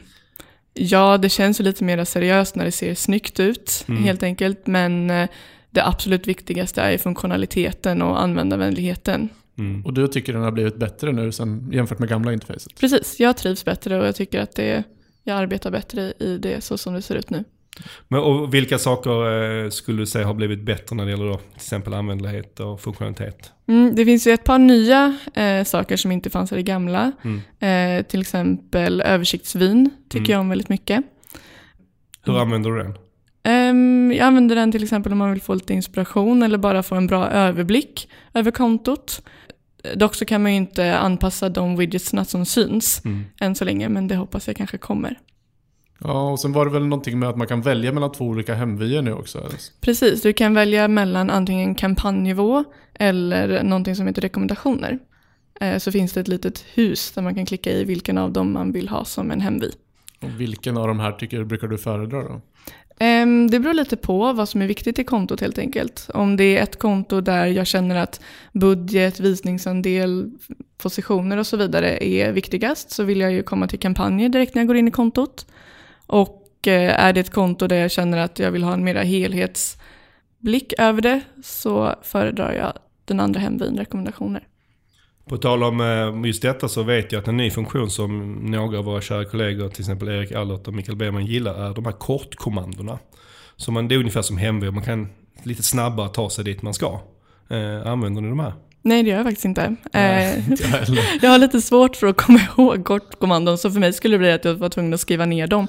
ja, 0.75 1.19
det 1.19 1.29
känns 1.29 1.61
ju 1.61 1.65
lite 1.65 1.85
mer 1.85 2.05
seriöst 2.05 2.57
när 2.57 2.65
det 2.65 2.73
ser 2.73 2.95
snyggt 2.95 3.41
ut, 3.41 3.85
Mm. 3.89 4.05
helt 4.05 4.23
enkelt. 4.23 4.67
Men 4.67 5.11
eh, 5.11 5.29
det 5.71 5.87
absolut 5.87 6.27
viktigaste 6.27 6.83
är 6.83 6.99
funktionaliteten 6.99 8.03
och 8.03 8.23
användarvänligheten. 8.23 9.29
Mm. 9.59 9.85
Och 9.87 9.93
du 9.95 10.09
tycker 10.09 10.33
den 10.33 10.43
har 10.43 10.53
blivit 10.53 10.77
bättre 10.77 11.13
nu 11.13 11.33
sen, 11.33 11.71
jämfört 11.73 11.99
med 11.99 12.09
gamla 12.09 12.33
interfacet? 12.33 12.81
Precis, 12.81 13.21
jag 13.21 13.37
trivs 13.37 13.65
bättre 13.65 14.01
och 14.01 14.07
jag 14.07 14.17
tycker 14.17 14.41
att 14.41 14.55
det, 14.55 14.83
jag 15.25 15.37
arbetar 15.39 15.71
bättre 15.71 16.13
i 16.19 16.39
det 16.39 16.61
så 16.65 16.79
som 16.79 16.95
det 16.95 17.03
ser 17.03 17.15
ut 17.15 17.31
nu. 17.31 17.45
Men, 18.09 18.21
och 18.21 18.55
vilka 18.55 18.79
saker 18.79 19.11
eh, 19.65 19.71
skulle 19.71 20.03
du 20.03 20.07
säga 20.07 20.27
har 20.27 20.35
blivit 20.35 20.63
bättre 20.63 20.97
när 20.97 21.05
det 21.05 21.11
gäller 21.11 21.27
då, 21.27 21.37
till 21.37 21.57
exempel 21.57 21.95
användlighet 21.95 22.61
och 22.61 22.81
funktionalitet? 22.81 23.53
Mm, 23.69 23.95
det 23.95 24.05
finns 24.05 24.27
ju 24.27 24.31
ett 24.33 24.45
par 24.45 24.59
nya 24.59 25.17
eh, 25.35 25.65
saker 25.65 25.97
som 25.97 26.13
inte 26.13 26.31
fanns 26.31 26.53
i 26.53 26.55
det 26.55 26.63
gamla. 26.63 27.13
Mm. 27.25 27.99
Eh, 27.99 28.07
till 28.07 28.21
exempel 28.21 29.01
översiktsvyn 29.01 29.91
tycker 30.09 30.25
Mm. 30.25 30.33
jag 30.33 30.41
om 30.41 30.49
väldigt 30.49 30.69
mycket. 30.69 31.03
Hur 32.23 32.39
använder 32.41 32.71
du 32.71 32.83
den? 32.83 32.95
Ehm, 33.43 34.13
jag 34.17 34.27
använder 34.27 34.57
den 34.57 34.73
till 34.73 34.83
exempel 34.83 35.13
om 35.13 35.19
man 35.19 35.33
vill 35.33 35.43
få 35.43 35.55
lite 35.55 35.75
inspiration 35.75 36.43
eller 36.43 36.59
bara 36.59 36.83
få 36.83 36.95
en 36.95 37.07
bra 37.07 37.27
överblick 37.29 38.09
över 38.35 38.51
kontot. 38.51 39.23
Dock 39.95 40.15
så 40.15 40.25
kan 40.25 40.43
man 40.43 40.51
ju 40.53 40.57
inte 40.57 40.99
anpassa 40.99 41.49
de 41.49 41.77
widgetsna 41.77 42.25
som 42.25 42.47
syns 42.47 43.03
Mm. 43.05 43.25
än 43.41 43.55
så 43.55 43.65
länge, 43.65 43.89
men 43.89 44.09
det 44.09 44.17
hoppas 44.17 44.47
jag 44.47 44.57
kanske 44.57 44.79
kommer. 44.79 45.19
Ja, 45.99 46.31
och 46.31 46.41
sen 46.41 46.53
var 46.53 46.65
det 46.65 46.71
väl 46.71 46.87
någonting 46.87 47.19
med 47.19 47.29
att 47.29 47.37
man 47.37 47.47
kan 47.47 47.63
välja 47.63 47.93
mellan 47.93 48.13
två 48.13 48.25
olika 48.25 48.55
hemvyer 48.55 49.03
nu 49.03 49.13
också? 49.13 49.49
Precis, 49.81 50.23
du 50.23 50.33
kan 50.33 50.55
välja 50.55 50.89
mellan 50.89 51.31
antingen 51.31 51.75
kampanjnivå 51.75 52.65
eller 52.95 53.63
någonting 53.63 53.97
som 53.97 54.07
heter 54.07 54.23
rekommendationer. 54.23 54.99
Eh, 55.61 55.79
så 55.79 55.93
finns 55.93 56.13
det 56.13 56.21
ett 56.21 56.29
litet 56.29 56.65
hus 56.75 57.13
där 57.13 57.23
man 57.23 57.35
kan 57.35 57.47
klicka 57.47 57.71
i 57.71 57.85
vilken 57.85 58.19
av 58.19 58.33
dem 58.33 58.53
man 58.53 58.73
vill 58.73 58.89
ha 58.89 59.05
som 59.05 59.31
en 59.31 59.41
hemvy. 59.41 59.71
Och 60.23 60.41
vilken 60.41 60.77
av 60.77 60.89
de 60.89 61.01
här 61.01 61.13
tycker, 61.13 61.45
brukar 61.45 61.69
du 61.69 61.79
föredra 61.79 62.23
då? 62.23 62.41
Ehm, 62.99 63.51
Det 63.51 63.61
beror 63.61 63.75
lite 63.75 63.97
på 63.97 64.33
vad 64.33 64.49
som 64.49 64.63
är 64.63 64.67
viktigt 64.67 64.99
i 64.99 65.05
kontot 65.05 65.41
helt 65.41 65.59
enkelt. 65.59 66.09
Om 66.15 66.37
det 66.37 66.59
är 66.59 66.63
ett 66.63 66.79
konto 66.79 67.21
där 67.21 67.47
jag 67.47 67.67
känner 67.67 67.97
att 67.97 68.21
budget, 68.53 69.21
visningsandel, 69.21 70.31
positioner 70.79 71.37
och 71.37 71.47
så 71.47 71.57
vidare 71.57 72.05
är 72.05 72.33
viktigast 72.33 72.91
så 72.91 73.05
vill 73.05 73.21
jag 73.21 73.33
ju 73.33 73.43
komma 73.43 73.69
till 73.69 73.79
kampanjer 73.79 74.29
direkt 74.29 74.55
när 74.55 74.63
jag 74.63 74.67
går 74.67 74.77
in 74.77 74.89
i 74.89 74.91
kontot. 74.91 75.47
Och 76.07 76.67
eh, 76.67 77.01
är 77.01 77.13
det 77.13 77.21
ett 77.21 77.33
konto 77.33 77.67
där 77.67 77.77
jag 77.77 77.91
känner 77.91 78.19
att 78.19 78.39
jag 78.39 78.51
vill 78.51 78.63
ha 78.63 78.73
en 78.75 78.85
mera 78.85 79.03
helhetsblick 79.03 80.73
över 80.79 81.03
det 81.03 81.21
så 81.43 81.95
föredrar 82.03 82.53
jag 82.53 82.73
den 83.05 83.21
andra 83.21 83.41
hemvyn, 83.41 83.79
rekommendationer. 83.79 84.47
På 85.29 85.37
tal 85.37 85.63
om 85.63 85.81
eh, 85.81 86.27
just 86.29 86.43
detta 86.43 86.69
så 86.69 86.83
vet 86.83 87.13
jag 87.13 87.21
att 87.21 87.29
en 87.29 87.37
ny 87.37 87.51
funktion 87.51 87.91
som 87.91 88.33
några 88.33 88.79
av 88.79 88.85
våra 88.85 89.01
kära 89.01 89.25
kollegor, 89.25 89.69
till 89.69 89.81
exempel 89.81 90.09
Erik 90.09 90.33
Allert 90.33 90.69
och 90.69 90.75
Mikael 90.75 90.97
Bergman 90.97 91.27
gillar 91.27 91.55
är 91.55 91.75
de 91.75 91.85
här 91.85 91.93
kortkommandona. 91.93 92.99
Så 93.57 93.73
man, 93.73 93.89
det 93.89 93.95
är 93.95 93.99
ungefär 93.99 94.23
som 94.23 94.37
hemved, 94.37 94.75
man 94.75 94.85
kan 94.85 95.09
lite 95.43 95.63
snabbare 95.63 96.09
ta 96.09 96.31
sig 96.31 96.45
dit 96.45 96.63
man 96.63 96.75
ska. 96.75 97.01
Eh, 97.51 97.87
använder 97.87 98.23
ni 98.23 98.29
de 98.29 98.39
här? 98.39 98.53
Nej, 98.83 99.03
det 99.03 99.11
gör 99.11 99.17
jag 99.17 99.27
faktiskt 99.27 99.45
inte. 99.45 99.77
Nej, 99.93 100.39
Eh, 100.39 100.51
inte 100.51 100.87
jag 101.23 101.31
har 101.31 101.39
lite 101.39 101.61
svårt 101.61 101.97
för 101.97 102.07
att 102.07 102.17
komma 102.17 102.41
ihåg 102.59 102.85
kortkommandon, 102.85 103.59
så 103.59 103.71
för 103.71 103.81
mig 103.81 103.93
skulle 103.93 104.15
det 104.15 104.19
bli 104.19 104.33
att 104.33 104.45
jag 104.45 104.55
var 104.55 104.69
tvungen 104.69 104.95
att 104.95 105.01
skriva 105.01 105.27
ner 105.27 105.47
dem. 105.47 105.67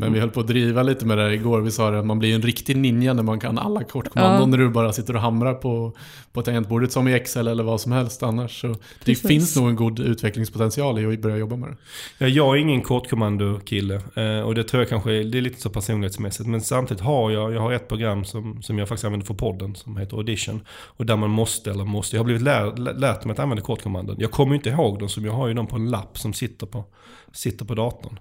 Men 0.00 0.12
vi 0.12 0.20
höll 0.20 0.30
på 0.30 0.40
att 0.40 0.46
driva 0.46 0.82
lite 0.82 1.06
med 1.06 1.18
det 1.18 1.24
här 1.24 1.30
igår. 1.30 1.60
Vi 1.60 1.70
sa 1.70 1.90
det 1.90 1.98
att 1.98 2.06
man 2.06 2.18
blir 2.18 2.34
en 2.34 2.42
riktig 2.42 2.76
ninja 2.76 3.12
när 3.14 3.22
man 3.22 3.40
kan 3.40 3.58
alla 3.58 3.84
kortkommandon 3.84 4.40
Ja. 4.40 4.46
när 4.46 4.58
du 4.58 4.68
bara 4.68 4.92
sitter 4.92 5.14
och 5.16 5.22
hamrar 5.22 5.54
på, 5.54 5.92
på 6.32 6.42
tangentbordet 6.42 6.92
som 6.92 7.08
i 7.08 7.12
Excel 7.14 7.48
eller 7.48 7.62
vad 7.64 7.80
som 7.80 7.92
helst 7.92 8.22
annars. 8.22 8.60
Så 8.60 8.74
det 9.04 9.14
finns 9.14 9.56
nog 9.56 9.68
en 9.68 9.76
god 9.76 10.00
utvecklingspotential 10.00 10.98
i 10.98 11.06
att 11.14 11.20
börja 11.22 11.36
jobba 11.36 11.56
med 11.56 11.68
det. 11.68 11.76
Ja, 12.18 12.26
jag 12.28 12.56
är 12.56 12.60
ingen 12.60 12.82
kortkommando-kille 12.82 14.00
eh, 14.14 14.40
och 14.40 14.54
det 14.54 14.64
tror 14.64 14.80
jag 14.82 14.88
kanske 14.88 15.10
det 15.10 15.38
är 15.38 15.42
lite 15.42 15.60
så 15.60 15.70
personlighetsmässigt. 15.70 16.48
Men 16.48 16.60
samtidigt 16.60 17.02
har 17.02 17.30
jag, 17.30 17.52
jag 17.54 17.60
har 17.60 17.72
ett 17.72 17.88
program 17.88 18.24
som, 18.24 18.62
som 18.62 18.78
jag 18.78 18.88
faktiskt 18.88 19.04
använder 19.04 19.26
för 19.26 19.34
podden 19.34 19.74
som 19.74 19.96
heter 19.96 20.16
Audition. 20.16 20.60
Och 20.70 21.06
där 21.06 21.16
man 21.16 21.30
måste, 21.30 21.70
eller 21.70 21.84
måste, 21.84 22.16
jag 22.16 22.20
har 22.20 22.24
blivit 22.24 22.42
lär, 22.42 22.76
lä- 22.76 22.92
lärt 22.92 23.24
mig 23.24 23.32
att 23.32 23.38
använda 23.38 23.62
kortkommandon. 23.62 24.16
Jag 24.18 24.30
kommer 24.30 24.54
inte 24.54 24.68
ihåg 24.68 24.98
dem 24.98 25.08
som 25.08 25.24
jag 25.24 25.32
har 25.32 25.48
ju 25.48 25.54
dem 25.54 25.66
på 25.66 25.76
en 25.76 25.90
lapp 25.90 26.18
som 26.18 26.32
sitter 26.32 26.66
på, 26.66 26.84
sitter 27.32 27.64
på 27.64 27.74
datorn. 27.74 28.18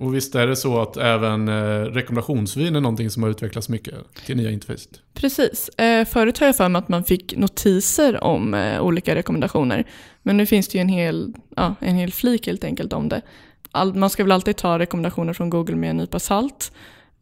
Och 0.00 0.14
visst 0.14 0.34
är 0.34 0.46
det 0.46 0.56
så 0.56 0.80
att 0.80 0.96
även 0.96 1.48
eh, 1.48 1.82
rekommendationsvin 1.84 2.76
är 2.76 2.80
någonting 2.80 3.10
som 3.10 3.22
har 3.22 3.30
utvecklats 3.30 3.68
mycket 3.68 3.94
till 4.26 4.36
nya 4.36 4.50
interfacet? 4.50 5.00
Precis. 5.14 5.68
Eh, 5.68 6.04
förut 6.04 6.38
har 6.38 6.46
jag 6.46 6.56
för 6.56 6.68
mig 6.68 6.78
att 6.78 6.88
man 6.88 7.04
fick 7.04 7.36
notiser 7.36 8.24
om 8.24 8.54
eh, 8.54 8.80
olika 8.82 9.14
rekommendationer. 9.14 9.84
Men 10.22 10.36
nu 10.36 10.46
finns 10.46 10.68
det 10.68 10.78
ju 10.78 10.82
en 10.82 10.88
hel, 10.88 11.34
ja, 11.56 11.74
en 11.80 11.94
hel 11.94 12.12
flik 12.12 12.46
helt 12.46 12.64
enkelt 12.64 12.92
om 12.92 13.08
det. 13.08 13.22
All, 13.70 13.94
man 13.94 14.10
ska 14.10 14.24
väl 14.24 14.32
alltid 14.32 14.56
ta 14.56 14.78
rekommendationer 14.78 15.32
från 15.32 15.50
Google 15.50 15.76
med 15.76 15.90
en 15.90 15.96
nypa 15.96 16.18
salt. 16.18 16.72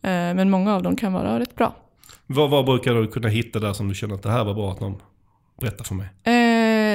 Eh, 0.03 0.11
men 0.11 0.51
många 0.51 0.75
av 0.75 0.83
dem 0.83 0.97
kan 0.97 1.13
vara 1.13 1.41
rätt 1.41 1.55
bra. 1.55 1.77
Vad, 2.27 2.51
vad 2.51 2.65
brukar 2.65 2.95
du 2.95 3.07
kunna 3.07 3.29
hitta 3.29 3.59
där 3.59 3.73
som 3.73 3.89
du 3.89 3.95
känner 3.95 4.15
att 4.15 4.23
det 4.23 4.31
här 4.31 4.45
var 4.45 4.55
bra 4.55 4.73
att 4.73 4.81
någon 4.81 5.03
berättar 5.61 5.85
för 5.85 5.95
mig? 5.95 6.07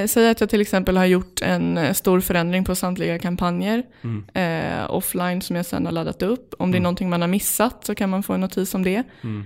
Eh, 0.01 0.07
säg 0.07 0.29
att 0.29 0.39
jag 0.41 0.49
till 0.49 0.61
exempel 0.61 0.97
har 0.97 1.05
gjort 1.05 1.41
en 1.41 1.77
eh, 1.77 1.93
stor 1.93 2.19
förändring 2.21 2.63
på 2.63 2.75
samtliga 2.75 3.19
kampanjer 3.19 3.83
Mm. 4.03 4.25
eh, 4.33 4.91
offline 4.91 5.41
som 5.41 5.55
jag 5.55 5.65
sedan 5.65 5.85
har 5.85 5.91
laddat 5.93 6.21
upp. 6.21 6.53
Om 6.59 6.71
det 6.71 6.75
är 6.75 6.77
Mm. 6.77 6.83
någonting 6.83 7.09
man 7.09 7.21
har 7.21 7.27
missat 7.27 7.85
så 7.85 7.95
kan 7.95 8.09
man 8.09 8.23
få 8.23 8.33
en 8.33 8.41
notis 8.41 8.73
om 8.73 8.83
det. 8.83 9.03
Mm. 9.23 9.45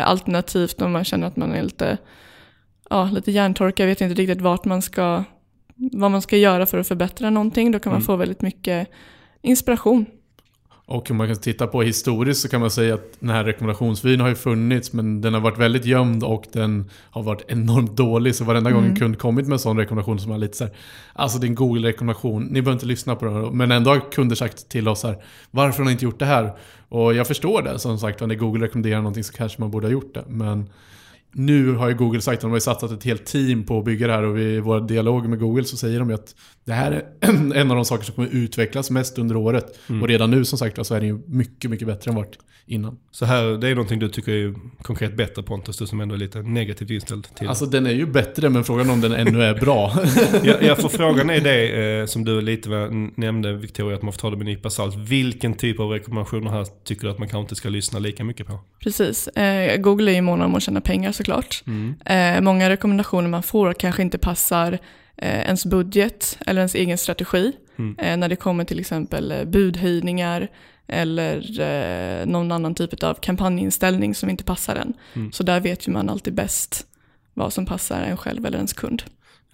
Eh, 0.00 0.08
alternativt 0.08 0.82
om 0.82 0.92
man 0.92 1.04
känner 1.04 1.26
att 1.26 1.36
man 1.36 1.52
är 1.52 1.62
lite, 1.62 1.98
ja, 2.90 3.04
lite 3.12 3.32
hjärntorkad, 3.32 3.86
vet 3.86 4.00
inte 4.00 4.14
riktigt 4.22 4.40
vart 4.40 4.64
man 4.64 4.82
ska, 4.82 5.24
vad 5.76 6.10
man 6.10 6.22
ska 6.22 6.36
göra 6.36 6.66
för 6.66 6.78
att 6.78 6.88
förbättra 6.88 7.30
någonting. 7.30 7.72
Då 7.72 7.78
kan 7.78 7.90
man 7.90 7.96
Mm. 8.00 8.06
få 8.06 8.16
väldigt 8.16 8.42
mycket 8.42 8.88
inspiration. 9.42 10.06
Och 10.92 11.10
om 11.10 11.16
man 11.16 11.26
kan 11.26 11.36
titta 11.36 11.66
på 11.66 11.82
historiskt 11.82 12.40
så 12.40 12.48
kan 12.48 12.60
man 12.60 12.70
säga 12.70 12.94
att 12.94 13.12
den 13.20 13.30
här 13.30 13.44
rekommendationsvin 13.44 14.20
har 14.20 14.28
ju 14.28 14.34
funnits 14.34 14.92
men 14.92 15.20
den 15.20 15.34
har 15.34 15.40
varit 15.40 15.58
väldigt 15.58 15.84
gömd 15.84 16.24
och 16.24 16.44
den 16.52 16.90
har 17.10 17.22
varit 17.22 17.42
enormt 17.48 17.96
dålig. 17.96 18.34
Så 18.34 18.44
varenda 18.44 18.70
gång 18.70 18.80
en 18.80 18.86
Mm. 18.86 18.96
kund 18.98 19.18
kommit 19.18 19.46
med 19.46 19.52
en 19.52 19.58
sån 19.58 19.78
rekommendation 19.78 20.20
som 20.20 20.32
är 20.32 20.38
lite 20.38 20.56
så 20.56 20.64
här, 20.64 20.72
alltså 21.12 21.38
det 21.38 21.46
är 21.46 21.48
en 21.48 21.54
Google-rekommendation, 21.54 22.42
ni 22.44 22.62
behöver 22.62 22.72
inte 22.72 22.86
lyssna 22.86 23.16
på 23.16 23.24
den. 23.24 23.56
Men 23.56 23.70
ändå 23.70 23.90
har 23.90 24.12
kunder 24.12 24.36
sagt 24.36 24.68
till 24.68 24.88
oss 24.88 25.02
här, 25.02 25.16
varför 25.50 25.78
har 25.78 25.84
ni 25.84 25.92
inte 25.92 26.04
gjort 26.04 26.18
det 26.18 26.24
här? 26.26 26.52
Och 26.88 27.14
jag 27.14 27.26
förstår 27.26 27.62
det, 27.62 27.78
som 27.78 27.98
sagt, 27.98 28.20
när 28.20 28.34
Google 28.34 28.64
rekommenderar 28.64 28.98
någonting 28.98 29.24
så 29.24 29.32
kanske 29.32 29.60
man 29.60 29.70
borde 29.70 29.86
ha 29.86 29.92
gjort 29.92 30.14
det. 30.14 30.24
Men 30.28 30.66
nu 31.34 31.74
har 31.74 31.88
ju 31.88 31.94
Google 31.94 32.20
sagt 32.20 32.36
att 32.36 32.40
de 32.40 32.50
har 32.50 32.58
satsat 32.58 32.90
ett 32.90 33.04
helt 33.04 33.26
team 33.26 33.64
på 33.64 33.78
att 33.78 33.84
bygga 33.84 34.06
det 34.06 34.12
här 34.12 34.22
och 34.22 34.38
i 34.38 34.60
våra 34.60 34.80
dialoger 34.80 35.28
med 35.28 35.38
Google 35.38 35.64
så 35.64 35.76
säger 35.76 35.98
de 35.98 36.08
ju 36.08 36.14
att 36.14 36.34
det 36.64 36.72
här 36.72 36.92
är 36.92 37.04
en 37.54 37.70
av 37.70 37.76
de 37.76 37.84
saker 37.84 38.04
som 38.04 38.14
kommer 38.14 38.28
utvecklas 38.28 38.90
mest 38.90 39.18
under 39.18 39.36
året. 39.36 39.78
Mm. 39.88 40.02
Och 40.02 40.08
redan 40.08 40.30
nu 40.30 40.44
som 40.44 40.58
sagt 40.58 40.86
så 40.86 40.94
är 40.94 41.00
det 41.00 41.06
ju 41.06 41.18
mycket, 41.26 41.70
mycket 41.70 41.86
bättre 41.86 42.10
än 42.10 42.16
vart 42.16 42.38
innan. 42.66 42.98
Så 43.10 43.24
här, 43.24 43.44
det 43.44 43.68
är 43.68 43.74
någonting 43.74 43.98
du 43.98 44.08
tycker 44.08 44.32
är 44.32 44.54
konkret 44.82 45.16
bättre 45.16 45.42
Pontus, 45.42 45.76
du 45.76 45.86
som 45.86 46.00
ändå 46.00 46.14
är 46.14 46.18
lite 46.18 46.42
negativt 46.42 46.90
inställd 46.90 47.34
till 47.34 47.48
Alltså 47.48 47.66
den 47.66 47.86
är 47.86 47.90
ju 47.90 48.06
bättre 48.06 48.48
men 48.48 48.64
frågan 48.64 48.90
om 48.90 49.00
den 49.00 49.12
ännu 49.12 49.42
är 49.42 49.54
bra. 49.54 49.92
Ja, 50.44 50.54
ja, 50.60 50.74
för 50.74 50.88
frågan 50.88 51.30
är 51.30 51.40
det 51.40 51.98
eh, 52.00 52.06
som 52.06 52.24
du 52.24 52.40
lite 52.40 52.68
nämnde 53.14 53.52
Victoria, 53.52 53.96
att 53.96 54.02
man 54.02 54.12
får 54.12 54.20
ta 54.20 54.30
det 54.30 54.36
med 54.36 54.46
en 54.46 54.52
nypa 54.52 54.70
salt. 54.70 54.96
Vilken 54.96 55.54
typ 55.54 55.80
av 55.80 55.90
rekommendationer 55.90 56.50
här 56.50 56.66
tycker 56.84 57.02
du 57.02 57.10
att 57.10 57.18
man 57.18 57.28
kanske 57.28 57.40
inte 57.40 57.54
ska 57.54 57.68
lyssna 57.68 57.98
lika 57.98 58.24
mycket 58.24 58.46
på? 58.46 58.58
Precis. 58.80 59.28
Eh, 59.28 59.76
Google 59.76 60.10
är 60.10 60.14
ju 60.14 60.20
måna 60.20 60.44
om 60.44 60.54
att 60.54 60.62
tjäna 60.62 60.80
pengar 60.80 61.12
såklart. 61.22 61.62
Mm. 61.66 61.94
Eh, 62.04 62.40
många 62.40 62.70
rekommendationer 62.70 63.28
man 63.28 63.42
får 63.42 63.72
kanske 63.72 64.02
inte 64.02 64.18
passar 64.18 64.78
eh, 65.16 65.40
ens 65.40 65.66
budget 65.66 66.38
eller 66.46 66.60
ens 66.60 66.74
egen 66.74 66.98
strategi. 66.98 67.52
Mm. 67.78 67.98
Eh, 67.98 68.16
när 68.16 68.28
det 68.28 68.36
kommer 68.36 68.64
till 68.64 68.80
exempel 68.80 69.32
eh, 69.32 69.44
budhöjningar 69.44 70.48
eller 70.88 71.60
eh, 71.60 72.26
någon 72.26 72.52
annan 72.52 72.74
typ 72.74 73.02
av 73.02 73.14
kampanjinställning 73.14 74.14
som 74.14 74.30
inte 74.30 74.44
passar 74.44 74.76
en. 74.76 74.92
Mm. 75.14 75.32
Så 75.32 75.42
där 75.42 75.60
vet 75.60 75.88
ju 75.88 75.92
man 75.92 76.08
alltid 76.08 76.34
bäst 76.34 76.86
vad 77.34 77.52
som 77.52 77.66
passar 77.66 78.02
en 78.02 78.16
själv 78.16 78.46
eller 78.46 78.58
ens 78.58 78.72
kund. 78.72 79.02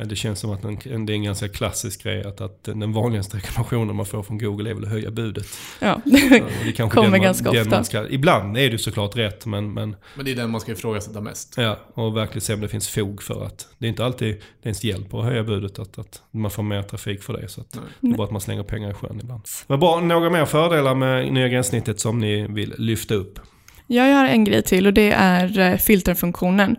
Ja, 0.01 0.05
det 0.05 0.17
känns 0.17 0.41
som 0.41 0.51
att 0.51 0.63
det 0.63 0.87
är 0.91 1.11
en 1.11 1.23
ganska 1.23 1.49
klassisk 1.49 2.03
grej 2.03 2.25
att, 2.25 2.41
att 2.41 2.65
den 2.65 2.93
vanligaste 2.93 3.37
rekommendationen 3.37 3.97
man 3.97 4.07
får 4.07 4.23
från 4.23 4.39
Google 4.39 4.71
är 4.71 4.75
väl 4.75 4.85
att 4.85 4.91
höja 4.91 5.11
budet. 5.11 5.47
Ja, 5.81 6.01
det 6.05 6.17
är 6.19 6.73
kanske 6.73 6.95
Kommer 6.95 7.11
man, 7.11 7.23
ganska 7.23 7.51
ofta. 7.51 7.71
Man 7.71 7.85
ska, 7.85 8.09
ibland 8.09 8.59
är 8.59 8.71
det 8.71 8.79
såklart 8.79 9.17
rätt, 9.17 9.47
men, 9.47 9.73
men 9.75 9.97
men 10.15 10.25
det 10.25 10.31
är 10.31 10.37
den 10.37 10.51
man 10.51 10.61
ska 10.61 10.73
ifrågasätta 10.73 11.21
mest. 11.21 11.55
ja, 11.57 11.79
och 11.95 12.17
verkligen 12.17 12.41
se 12.41 12.55
om 12.55 12.61
det 12.61 12.69
finns 12.69 12.89
fog 12.89 13.23
för 13.23 13.47
att 13.47 13.69
det 13.79 13.87
är 13.87 13.89
inte 13.89 14.05
alltid 14.05 14.35
det 14.35 14.69
ens 14.69 14.85
hjälper 14.85 15.19
att 15.19 15.25
höja 15.25 15.45
budet, 15.45 15.79
att, 15.79 15.99
att 15.99 16.23
man 16.31 16.51
får 16.51 16.63
mer 16.63 16.83
trafik 16.83 17.23
för 17.23 17.33
det. 17.33 17.49
Så 17.49 17.61
att 17.61 17.75
Nej. 17.75 17.85
det 18.01 18.09
är 18.09 18.17
bara 18.17 18.25
att 18.25 18.33
man 18.33 18.41
slänger 18.41 18.63
pengar 18.63 18.91
i 18.91 18.95
sjön 18.95 19.21
ibland. 19.23 19.43
Men 19.67 19.81
bara 19.81 20.01
några 20.01 20.31
mer 20.31 20.45
fördelar 20.45 20.95
med 20.95 21.33
nya 21.33 21.49
gränssnittet 21.49 22.01
som 22.01 22.19
ni 22.19 22.47
vill 22.49 22.75
lyfta 22.79 23.15
upp? 23.15 23.41
Ja, 23.87 24.07
jag 24.07 24.17
har 24.17 24.27
en 24.27 24.45
grej 24.45 24.63
till 24.63 24.87
och 24.87 24.93
det 24.93 25.11
är 25.11 25.59
eh, 25.59 25.77
filterfunktionen. 25.77 26.77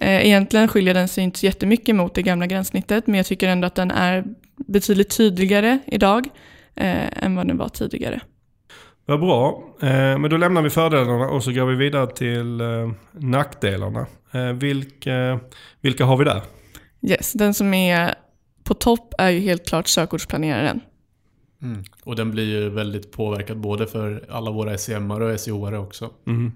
Eh, 0.00 0.26
Egentligen 0.26 0.68
skiljer 0.68 0.94
den 0.94 1.08
sig 1.08 1.24
inte 1.24 1.38
så 1.38 1.46
jättemycket 1.46 1.96
mot 1.96 2.14
det 2.14 2.22
gamla 2.22 2.46
gränssnittet, 2.46 3.06
men 3.06 3.14
jag 3.14 3.26
tycker 3.26 3.48
ändå 3.48 3.66
att 3.66 3.74
den 3.74 3.90
är 3.90 4.24
betydligt 4.56 5.16
tydligare 5.16 5.78
idag 5.86 6.28
eh, 6.74 7.24
än 7.24 7.36
vad 7.36 7.46
den 7.46 7.56
var 7.56 7.68
tidigare. 7.68 8.20
Vad 9.06 9.20
bra. 9.20 9.62
Eh, 9.82 10.18
men 10.18 10.30
då 10.30 10.36
lämnar 10.36 10.62
vi 10.62 10.70
fördelarna 10.70 11.28
och 11.28 11.44
så 11.44 11.52
går 11.52 11.66
vi 11.66 11.74
vidare 11.74 12.06
till 12.06 12.60
eh, 12.60 12.90
nackdelarna. 13.12 14.06
Eh, 14.32 14.52
vilka, 14.52 15.40
vilka 15.80 16.04
har 16.04 16.16
vi 16.16 16.24
där? 16.24 16.42
Yes, 17.02 17.32
den 17.32 17.54
som 17.54 17.74
är 17.74 18.14
på 18.64 18.74
topp 18.74 19.14
är 19.18 19.30
ju 19.30 19.40
helt 19.40 19.66
klart 19.68 19.88
sökordsplaneraren. 19.88 20.80
Mm. 21.62 21.84
Och 22.04 22.16
den 22.16 22.30
blir 22.30 22.44
ju 22.44 22.68
väldigt 22.68 23.12
påverkad 23.12 23.56
både 23.56 23.86
för 23.86 24.24
alla 24.30 24.50
våra 24.50 24.76
SEM-are 24.76 25.32
och 25.32 25.40
SEO-are 25.40 25.76
också. 25.76 26.10
Mm. 26.26 26.52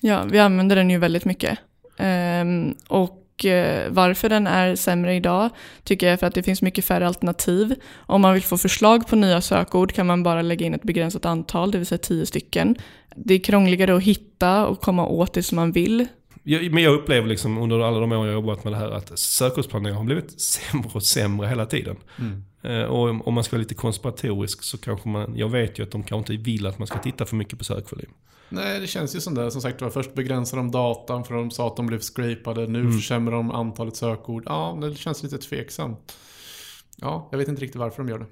Ja, 0.00 0.24
vi 0.30 0.38
använder 0.38 0.76
den 0.76 0.90
ju 0.90 0.98
väldigt 0.98 1.24
mycket. 1.24 1.58
Ehm, 1.98 2.74
och 2.88 3.44
eh, 3.44 3.90
varför 3.90 4.28
den 4.28 4.46
är 4.46 4.76
sämre 4.76 5.14
idag 5.14 5.50
tycker 5.84 6.06
jag 6.06 6.12
är 6.12 6.16
för 6.16 6.26
att 6.26 6.34
det 6.34 6.42
finns 6.42 6.62
mycket 6.62 6.84
färre 6.84 7.06
alternativ. 7.06 7.74
Om 7.96 8.20
man 8.20 8.34
vill 8.34 8.42
få 8.42 8.58
förslag 8.58 9.08
på 9.08 9.16
nya 9.16 9.40
sökord 9.40 9.92
kan 9.92 10.06
man 10.06 10.22
bara 10.22 10.42
lägga 10.42 10.66
in 10.66 10.74
ett 10.74 10.82
begränsat 10.82 11.24
antal, 11.24 11.70
det 11.70 11.78
vill 11.78 11.86
säga 11.86 11.98
tio 11.98 12.26
stycken. 12.26 12.76
Det 13.16 13.34
är 13.34 13.38
krångligare 13.38 13.96
att 13.96 14.02
hitta 14.02 14.66
och 14.66 14.80
komma 14.80 15.06
åt 15.06 15.32
det 15.32 15.42
som 15.42 15.56
man 15.56 15.72
vill. 15.72 16.06
Jag, 16.42 16.72
men 16.72 16.82
jag 16.82 16.94
upplever 16.94 17.28
liksom 17.28 17.58
under 17.58 17.80
alla 17.80 18.00
de 18.00 18.12
år 18.12 18.18
jag 18.18 18.24
har 18.24 18.32
jobbat 18.32 18.64
med 18.64 18.72
det 18.72 18.76
här 18.76 18.90
att 18.90 19.18
sökordsplanering 19.18 19.96
har 19.96 20.04
blivit 20.04 20.40
sämre 20.40 20.90
och 20.92 21.02
sämre 21.02 21.48
hela 21.48 21.66
tiden. 21.66 21.96
Mm. 22.18 22.44
Eh, 22.66 22.82
och 22.82 23.26
om- 23.26 23.34
man 23.34 23.44
ska 23.44 23.56
vara 23.56 23.60
lite 23.62 23.74
konspiratorisk 23.74 24.62
så 24.62 24.78
kanske 24.78 25.08
man, 25.08 25.36
jag 25.36 25.48
vet 25.48 25.78
ju 25.78 25.82
att 25.82 25.90
de 25.90 26.02
kanske 26.02 26.32
inte 26.34 26.50
vill 26.50 26.66
att 26.66 26.78
man 26.78 26.86
ska 26.86 26.98
titta 26.98 27.26
för 27.26 27.36
mycket 27.36 27.58
på 27.58 27.64
sökvolym. 27.64 28.10
Nej, 28.48 28.80
det 28.80 28.86
känns 28.86 29.16
ju 29.16 29.20
som 29.20 29.34
det. 29.34 29.50
Som 29.50 29.60
sagt 29.60 29.82
var, 29.82 29.90
först 29.90 30.14
begränsade 30.14 30.62
de 30.62 30.70
datan 30.70 31.24
för 31.24 31.34
de 31.34 31.50
sa 31.50 31.66
att 31.66 31.76
de 31.76 31.86
blev 31.86 32.00
scrapade. 32.00 32.66
Nu 32.66 32.80
Mm. 32.80 32.92
försämrar 32.92 33.36
de 33.36 33.50
antalet 33.50 33.96
sökord. 33.96 34.42
Ja, 34.46 34.78
det 34.82 34.94
känns 34.94 35.22
lite 35.22 35.38
tveksamt. 35.38 36.12
Ja, 36.96 37.28
jag 37.30 37.38
vet 37.38 37.48
inte 37.48 37.62
riktigt 37.62 37.78
varför 37.80 38.02
de 38.02 38.08
gör 38.08 38.18
det. 38.18 38.26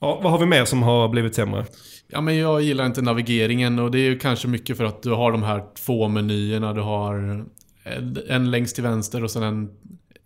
Ja, 0.00 0.20
vad 0.22 0.32
har 0.32 0.38
vi 0.38 0.46
mer 0.46 0.64
som 0.64 0.82
har 0.82 1.08
blivit 1.08 1.34
sämre? 1.34 1.66
Ja, 2.08 2.20
men 2.20 2.36
jag 2.36 2.62
gillar 2.62 2.86
inte 2.86 3.02
navigeringen 3.02 3.78
och 3.78 3.90
det 3.90 3.98
är 3.98 4.04
ju 4.10 4.18
kanske 4.18 4.48
mycket 4.48 4.76
för 4.76 4.84
att 4.84 5.02
du 5.02 5.10
har 5.10 5.32
de 5.32 5.42
här 5.42 5.64
två 5.86 6.08
menyerna. 6.08 6.72
Du 6.72 6.80
har 6.80 7.14
en- 7.14 8.18
en 8.28 8.50
längst 8.50 8.74
till 8.74 8.84
vänster 8.84 9.24
och 9.24 9.30
sen 9.30 9.42
en, 9.42 9.70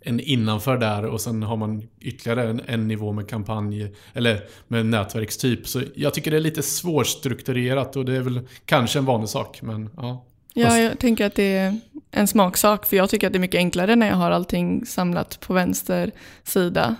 en 0.06 0.20
innanför 0.20 0.78
där 0.78 1.04
och 1.04 1.20
sen 1.20 1.42
har 1.42 1.56
man 1.56 1.88
ytterligare 2.00 2.50
en, 2.50 2.60
en 2.66 2.88
nivå 2.88 3.12
med 3.12 3.28
kampanj 3.28 3.92
eller 4.14 4.40
med 4.68 4.86
nätverkstyp. 4.86 5.68
Så 5.68 5.82
jag 5.94 6.14
tycker 6.14 6.30
det 6.30 6.36
är 6.36 6.40
lite 6.40 6.62
svårstrukturerat 6.62 7.96
och 7.96 8.04
det 8.04 8.16
är 8.16 8.20
väl 8.20 8.40
kanske 8.64 8.98
en 8.98 9.04
vanlig 9.04 9.28
sak, 9.28 9.62
men 9.62 9.90
ja. 9.96 10.24
Ja, 10.54 10.78
jag 10.78 10.98
tänker 10.98 11.26
att 11.26 11.34
det 11.34 11.56
är 11.56 11.80
en 12.10 12.26
smaksak, 12.26 12.86
för 12.86 12.96
jag 12.96 13.10
tycker 13.10 13.26
att 13.26 13.32
det 13.32 13.36
är 13.36 13.40
mycket 13.40 13.58
enklare 13.58 13.96
när 13.96 14.08
jag 14.08 14.16
har 14.16 14.30
allting 14.30 14.86
samlat 14.86 15.40
på 15.40 15.54
vänster 15.54 16.10
sida. 16.44 16.96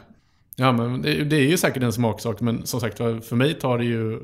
Ja, 0.56 0.72
men 0.72 1.02
det, 1.02 1.24
det 1.24 1.36
är 1.36 1.48
ju 1.48 1.56
säkert 1.56 1.82
en 1.82 1.92
smaksak, 1.92 2.40
men 2.40 2.66
som 2.66 2.80
sagt 2.80 2.98
för 2.98 3.34
mig 3.34 3.54
tar 3.54 3.78
det 3.78 3.84
ju 3.84 4.20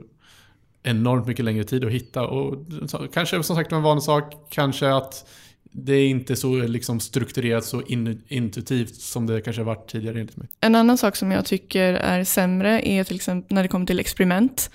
enormt 0.83 1.27
mycket 1.27 1.45
längre 1.45 1.65
tid 1.65 1.85
att 1.85 1.91
hitta. 1.91 2.27
Och 2.27 2.55
kanske 3.15 3.43
som 3.43 3.57
sagt 3.57 3.73
en 3.73 3.83
vanlig 3.83 4.03
sak, 4.03 4.33
kanske 4.51 4.95
att 4.95 5.27
det 5.73 5.93
är 5.93 6.09
inte 6.09 6.37
så 6.37 6.55
liksom 6.57 7.01
strukturerat, 7.01 7.65
så 7.65 7.83
in, 7.83 8.23
intuitivt 8.29 8.95
som 8.95 9.27
det 9.27 9.41
kanske 9.41 9.63
har 9.63 9.67
varit 9.67 9.91
tidigare 9.91 10.21
enligt 10.21 10.37
mig. 10.37 10.49
En 10.61 10.75
annan 10.75 10.99
sak 10.99 11.17
som 11.17 11.31
jag 11.31 11.45
tycker 11.45 11.95
är 11.95 12.25
sämre 12.25 12.89
är 12.89 13.05
till 13.05 13.17
exempel 13.17 13.55
när 13.55 13.63
det 13.63 13.69
kommer 13.69 13.87
till 13.87 14.01
experiment. 14.01 14.71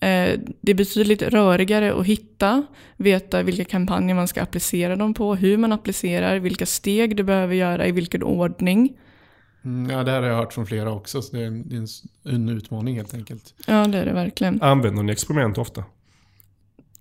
Eh, 0.00 0.40
det 0.60 0.72
är 0.72 0.74
betydligt 0.74 1.22
rörigare 1.22 2.00
att 2.00 2.06
hitta, 2.06 2.66
veta 2.96 3.42
vilka 3.42 3.64
kampanjer 3.64 4.14
man 4.14 4.28
ska 4.28 4.42
applicera 4.42 4.96
dem 4.96 5.14
på, 5.14 5.34
hur 5.34 5.56
man 5.56 5.72
applicerar, 5.72 6.38
vilka 6.38 6.66
steg 6.66 7.16
du 7.16 7.22
behöver 7.22 7.54
göra, 7.54 7.86
i 7.86 7.92
vilken 7.92 8.22
ordning. 8.22 8.92
Mm, 9.64 9.90
ja, 9.90 10.04
det 10.04 10.10
här 10.10 10.22
har 10.22 10.28
jag 10.28 10.36
hört 10.36 10.52
från 10.52 10.66
flera 10.66 10.92
också, 10.92 11.22
så 11.22 11.36
det 11.36 11.42
är 11.42 11.46
en, 11.46 11.68
det 11.68 11.76
är 11.76 11.80
en, 11.80 12.34
en 12.34 12.48
utmaning 12.48 12.96
helt 12.96 13.14
enkelt. 13.14 13.54
Ja, 13.66 13.86
det 13.86 13.98
är 13.98 14.06
det 14.06 14.12
verkligen. 14.12 14.62
Använder 14.62 15.02
ni 15.02 15.12
experiment 15.12 15.58
ofta? 15.58 15.84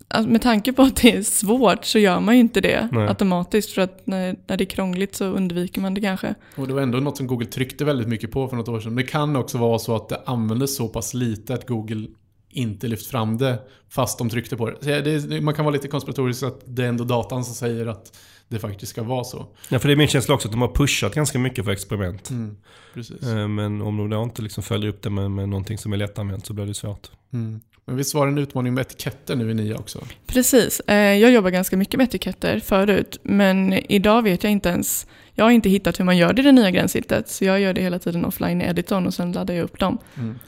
Alltså, 0.10 0.32
med 0.32 0.42
tanke 0.42 0.74
på 0.74 0.82
att 0.82 0.96
det 0.96 1.16
är 1.16 1.22
svårt 1.22 1.86
så 1.86 2.00
gör 2.00 2.20
man 2.20 2.36
ju 2.36 2.42
inte 2.42 2.62
det 2.62 2.90
Nej. 2.92 3.08
automatiskt 3.08 3.72
för 3.72 3.82
att 3.82 4.08
när, 4.08 4.36
när 4.48 4.58
det 4.58 4.64
är 4.64 4.66
krångligt 4.66 5.16
så 5.16 5.26
undviker 5.26 5.82
man 5.82 5.94
det 5.94 6.02
kanske. 6.02 6.36
Och 6.56 6.68
det 6.68 6.74
var 6.74 6.82
ändå 6.82 6.98
något 7.00 7.18
som 7.18 7.28
Google 7.28 7.46
tryckte 7.46 7.86
väldigt 7.86 8.08
mycket 8.08 8.32
på 8.32 8.48
för 8.48 8.56
något 8.56 8.68
år 8.68 8.80
sedan. 8.80 8.96
Det 8.96 9.04
kan 9.04 9.36
också 9.36 9.58
vara 9.58 9.80
så 9.80 9.96
att 9.96 10.10
det 10.10 10.22
användes 10.26 10.76
så 10.76 10.88
pass 10.88 11.14
lite 11.14 11.54
att 11.54 11.68
Google 11.68 12.08
inte 12.50 12.88
lyft 12.88 13.08
fram 13.08 13.38
det 13.38 13.60
fast 13.90 14.18
de 14.18 14.30
tryckte 14.30 14.58
på 14.58 14.70
det. 14.70 14.76
Så 14.82 14.88
det, 15.30 15.42
man 15.42 15.54
kan 15.54 15.66
vara 15.66 15.74
lite 15.74 15.88
konspiratorisk 15.88 16.44
att 16.44 16.62
det 16.66 16.84
är 16.84 16.90
ändå 16.90 17.04
datan 17.04 17.46
som 17.46 17.56
säger 17.56 17.86
att 17.86 18.18
det 18.48 18.60
faktiskt 18.60 18.90
ska 18.90 19.04
vara 19.04 19.24
så. 19.24 19.46
Ja, 19.70 19.80
för 19.80 19.88
det 19.88 19.94
är 19.94 19.96
min 19.96 20.08
känsla 20.08 20.36
också 20.36 20.48
att 20.48 20.52
de 20.52 20.62
har 20.62 20.76
pushat 20.76 21.16
ganska 21.16 21.40
mycket 21.40 21.66
för 21.66 21.72
experiment. 21.72 22.30
Mm, 22.30 22.58
precis. 22.94 23.24
Eh, 23.24 23.48
Men 23.48 23.82
om 23.82 23.98
de 23.98 24.10
då 24.10 24.24
inte 24.24 24.42
liksom 24.42 24.64
följer 24.64 24.90
upp 24.90 25.02
det 25.02 25.10
med, 25.10 25.32
med 25.32 25.50
någonting 25.50 25.78
som 25.78 25.94
är 25.94 25.98
lättanvänt 25.98 26.46
så 26.46 26.54
blir 26.54 26.66
det 26.66 26.74
svårt. 26.74 27.12
Mm. 27.34 27.60
Men 27.88 27.98
visst 27.98 28.14
var 28.14 28.26
det 28.26 28.32
en 28.32 28.38
utmaning 28.38 28.74
med 28.74 28.82
etiketter 28.82 29.36
nu 29.36 29.52
i 29.52 29.54
NIA 29.54 29.76
också? 29.76 30.04
Precis. 30.26 30.80
Eh, 30.80 30.96
jag 30.96 31.32
jobbar 31.32 31.50
ganska 31.50 31.78
mycket 31.78 31.98
med 31.98 32.04
etiketter 32.04 32.60
förut, 32.60 33.20
men 33.24 33.74
idag 33.74 34.22
vet 34.22 34.44
jag 34.44 34.52
inte 34.52 34.70
ens. 34.70 35.08
Jag 35.40 35.46
har 35.46 35.52
inte 35.52 35.70
hittat 35.70 36.00
hur 36.00 36.06
man 36.06 36.18
gör 36.18 36.34
det 36.34 36.42
i 36.42 36.46
det 36.46 36.52
nya 36.52 36.72
gränssnittet, 36.72 37.30
så 37.30 37.46
jag 37.46 37.60
gör 37.60 37.74
det 37.74 37.82
hela 37.82 38.00
tiden 38.00 38.26
offline 38.26 38.62
i 38.62 38.66
editorn 38.66 39.08
och 39.08 39.14
sen 39.14 39.32
laddar 39.32 39.54
jag 39.54 39.64
upp 39.64 39.80
dem. 39.80 39.98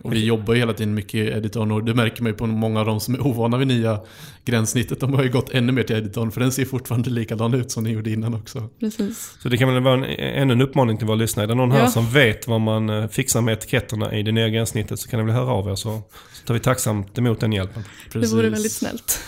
Och 0.02 0.13
vi 0.13 0.25
jobbar 0.25 0.54
ju 0.54 0.60
hela 0.60 0.73
tiden 0.73 0.93
mycket 0.93 1.13
i 1.13 1.19
editorn 1.19 1.71
och 1.71 1.84
det 1.84 1.93
märker 1.93 2.23
man 2.23 2.32
ju 2.32 2.38
på 2.38 2.47
många 2.47 2.80
av 2.80 2.86
de 2.86 2.99
som 2.99 3.13
är 3.13 3.28
ovana 3.28 3.58
vid 3.58 3.67
nya 3.67 3.99
gränssnittet. 4.45 4.99
De 4.99 5.13
har 5.13 5.23
ju 5.23 5.30
gått 5.30 5.49
ännu 5.54 5.71
mer 5.71 5.84
till 5.84 5.95
editorn 5.95 6.32
för 6.32 6.41
den 6.41 6.52
ser 6.52 6.65
fortfarande 6.65 7.10
likadan 7.10 7.54
ut 7.54 7.71
som 7.71 7.84
den 7.84 7.93
gjorde 7.93 8.12
innan 8.12 8.34
också. 8.34 8.69
Precis. 8.80 9.36
Så 9.39 9.49
det 9.49 9.58
kan 9.58 9.73
väl 9.73 9.84
vara 9.84 9.93
en, 9.93 10.04
ännu 10.19 10.54
en 10.54 10.62
uppmaning 10.62 10.97
till 10.97 11.08
våra 11.08 11.15
lyssnare. 11.17 11.45
Är 11.45 11.47
det 11.47 11.56
någon 11.56 11.71
här 11.71 11.80
Ja. 11.80 11.88
som 11.88 12.10
vet 12.10 12.47
vad 12.47 12.62
man 12.62 12.89
eh, 12.89 13.08
fixar 13.08 13.41
med 13.41 13.54
etiketterna 13.54 14.13
i 14.15 14.23
det 14.23 14.32
nya 14.32 14.49
gränssnittet 14.49 14.99
så 14.99 15.10
kan 15.10 15.19
ni 15.19 15.25
väl 15.25 15.36
höra 15.36 15.52
av 15.52 15.69
er 15.69 15.75
så, 15.75 16.02
så 16.34 16.45
tar 16.45 16.54
vi 16.54 16.60
tacksamt 16.60 17.17
emot 17.17 17.39
den 17.39 17.54
hjälpen. 17.54 17.84
Precis. 18.12 18.32
Det 18.32 18.38
vore 18.38 18.49
väldigt 18.49 18.71
snällt. 18.71 19.19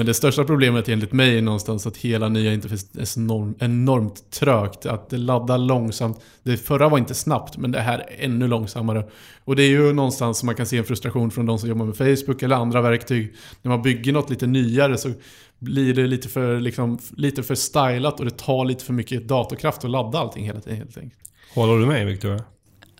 Men 0.00 0.06
det 0.06 0.14
största 0.14 0.44
problemet 0.44 0.88
enligt 0.88 1.12
mig 1.12 1.38
är 1.38 1.42
någonstans 1.42 1.86
att 1.86 1.96
hela 1.96 2.28
nya 2.28 2.52
interfacet 2.52 2.96
är 2.96 3.04
så 3.04 3.20
enorm, 3.20 3.54
enormt 3.58 4.30
trögt. 4.30 4.86
Att 4.86 5.10
det 5.10 5.16
laddar 5.16 5.58
långsamt. 5.58 6.20
Det 6.42 6.56
förra 6.56 6.88
var 6.88 6.98
inte 6.98 7.14
snabbt, 7.14 7.56
men 7.56 7.72
det 7.72 7.80
här 7.80 7.98
är 7.98 8.24
ännu 8.24 8.48
långsammare. 8.48 9.04
Och 9.44 9.56
det 9.56 9.62
är 9.62 9.68
ju 9.68 9.92
någonstans 9.92 10.38
som 10.38 10.46
man 10.46 10.54
kan 10.54 10.66
se 10.66 10.76
en 10.76 10.84
frustration 10.84 11.30
från 11.30 11.46
de 11.46 11.58
som 11.58 11.68
jobbar 11.68 11.86
med 11.86 11.96
Facebook 11.96 12.42
eller 12.42 12.56
andra 12.56 12.80
verktyg. 12.80 13.34
När 13.62 13.68
man 13.68 13.82
bygger 13.82 14.12
något 14.12 14.30
lite 14.30 14.46
nyare 14.46 14.98
så 14.98 15.12
blir 15.58 15.94
det 15.94 16.06
lite 16.06 16.28
för, 16.28 16.60
liksom, 16.60 16.98
lite 17.16 17.42
för 17.42 17.54
stylat 17.54 18.20
och 18.20 18.24
det 18.24 18.38
tar 18.38 18.64
lite 18.64 18.84
för 18.84 18.92
mycket 18.92 19.28
datorkraft 19.28 19.84
att 19.84 19.90
ladda 19.90 20.18
allting 20.18 20.44
hela 20.44 20.60
tiden 20.60 20.78
helt 20.78 20.98
enkelt. 20.98 21.20
Håller 21.54 21.78
du 21.78 21.86
med 21.86 22.06
Victoria? 22.06 22.44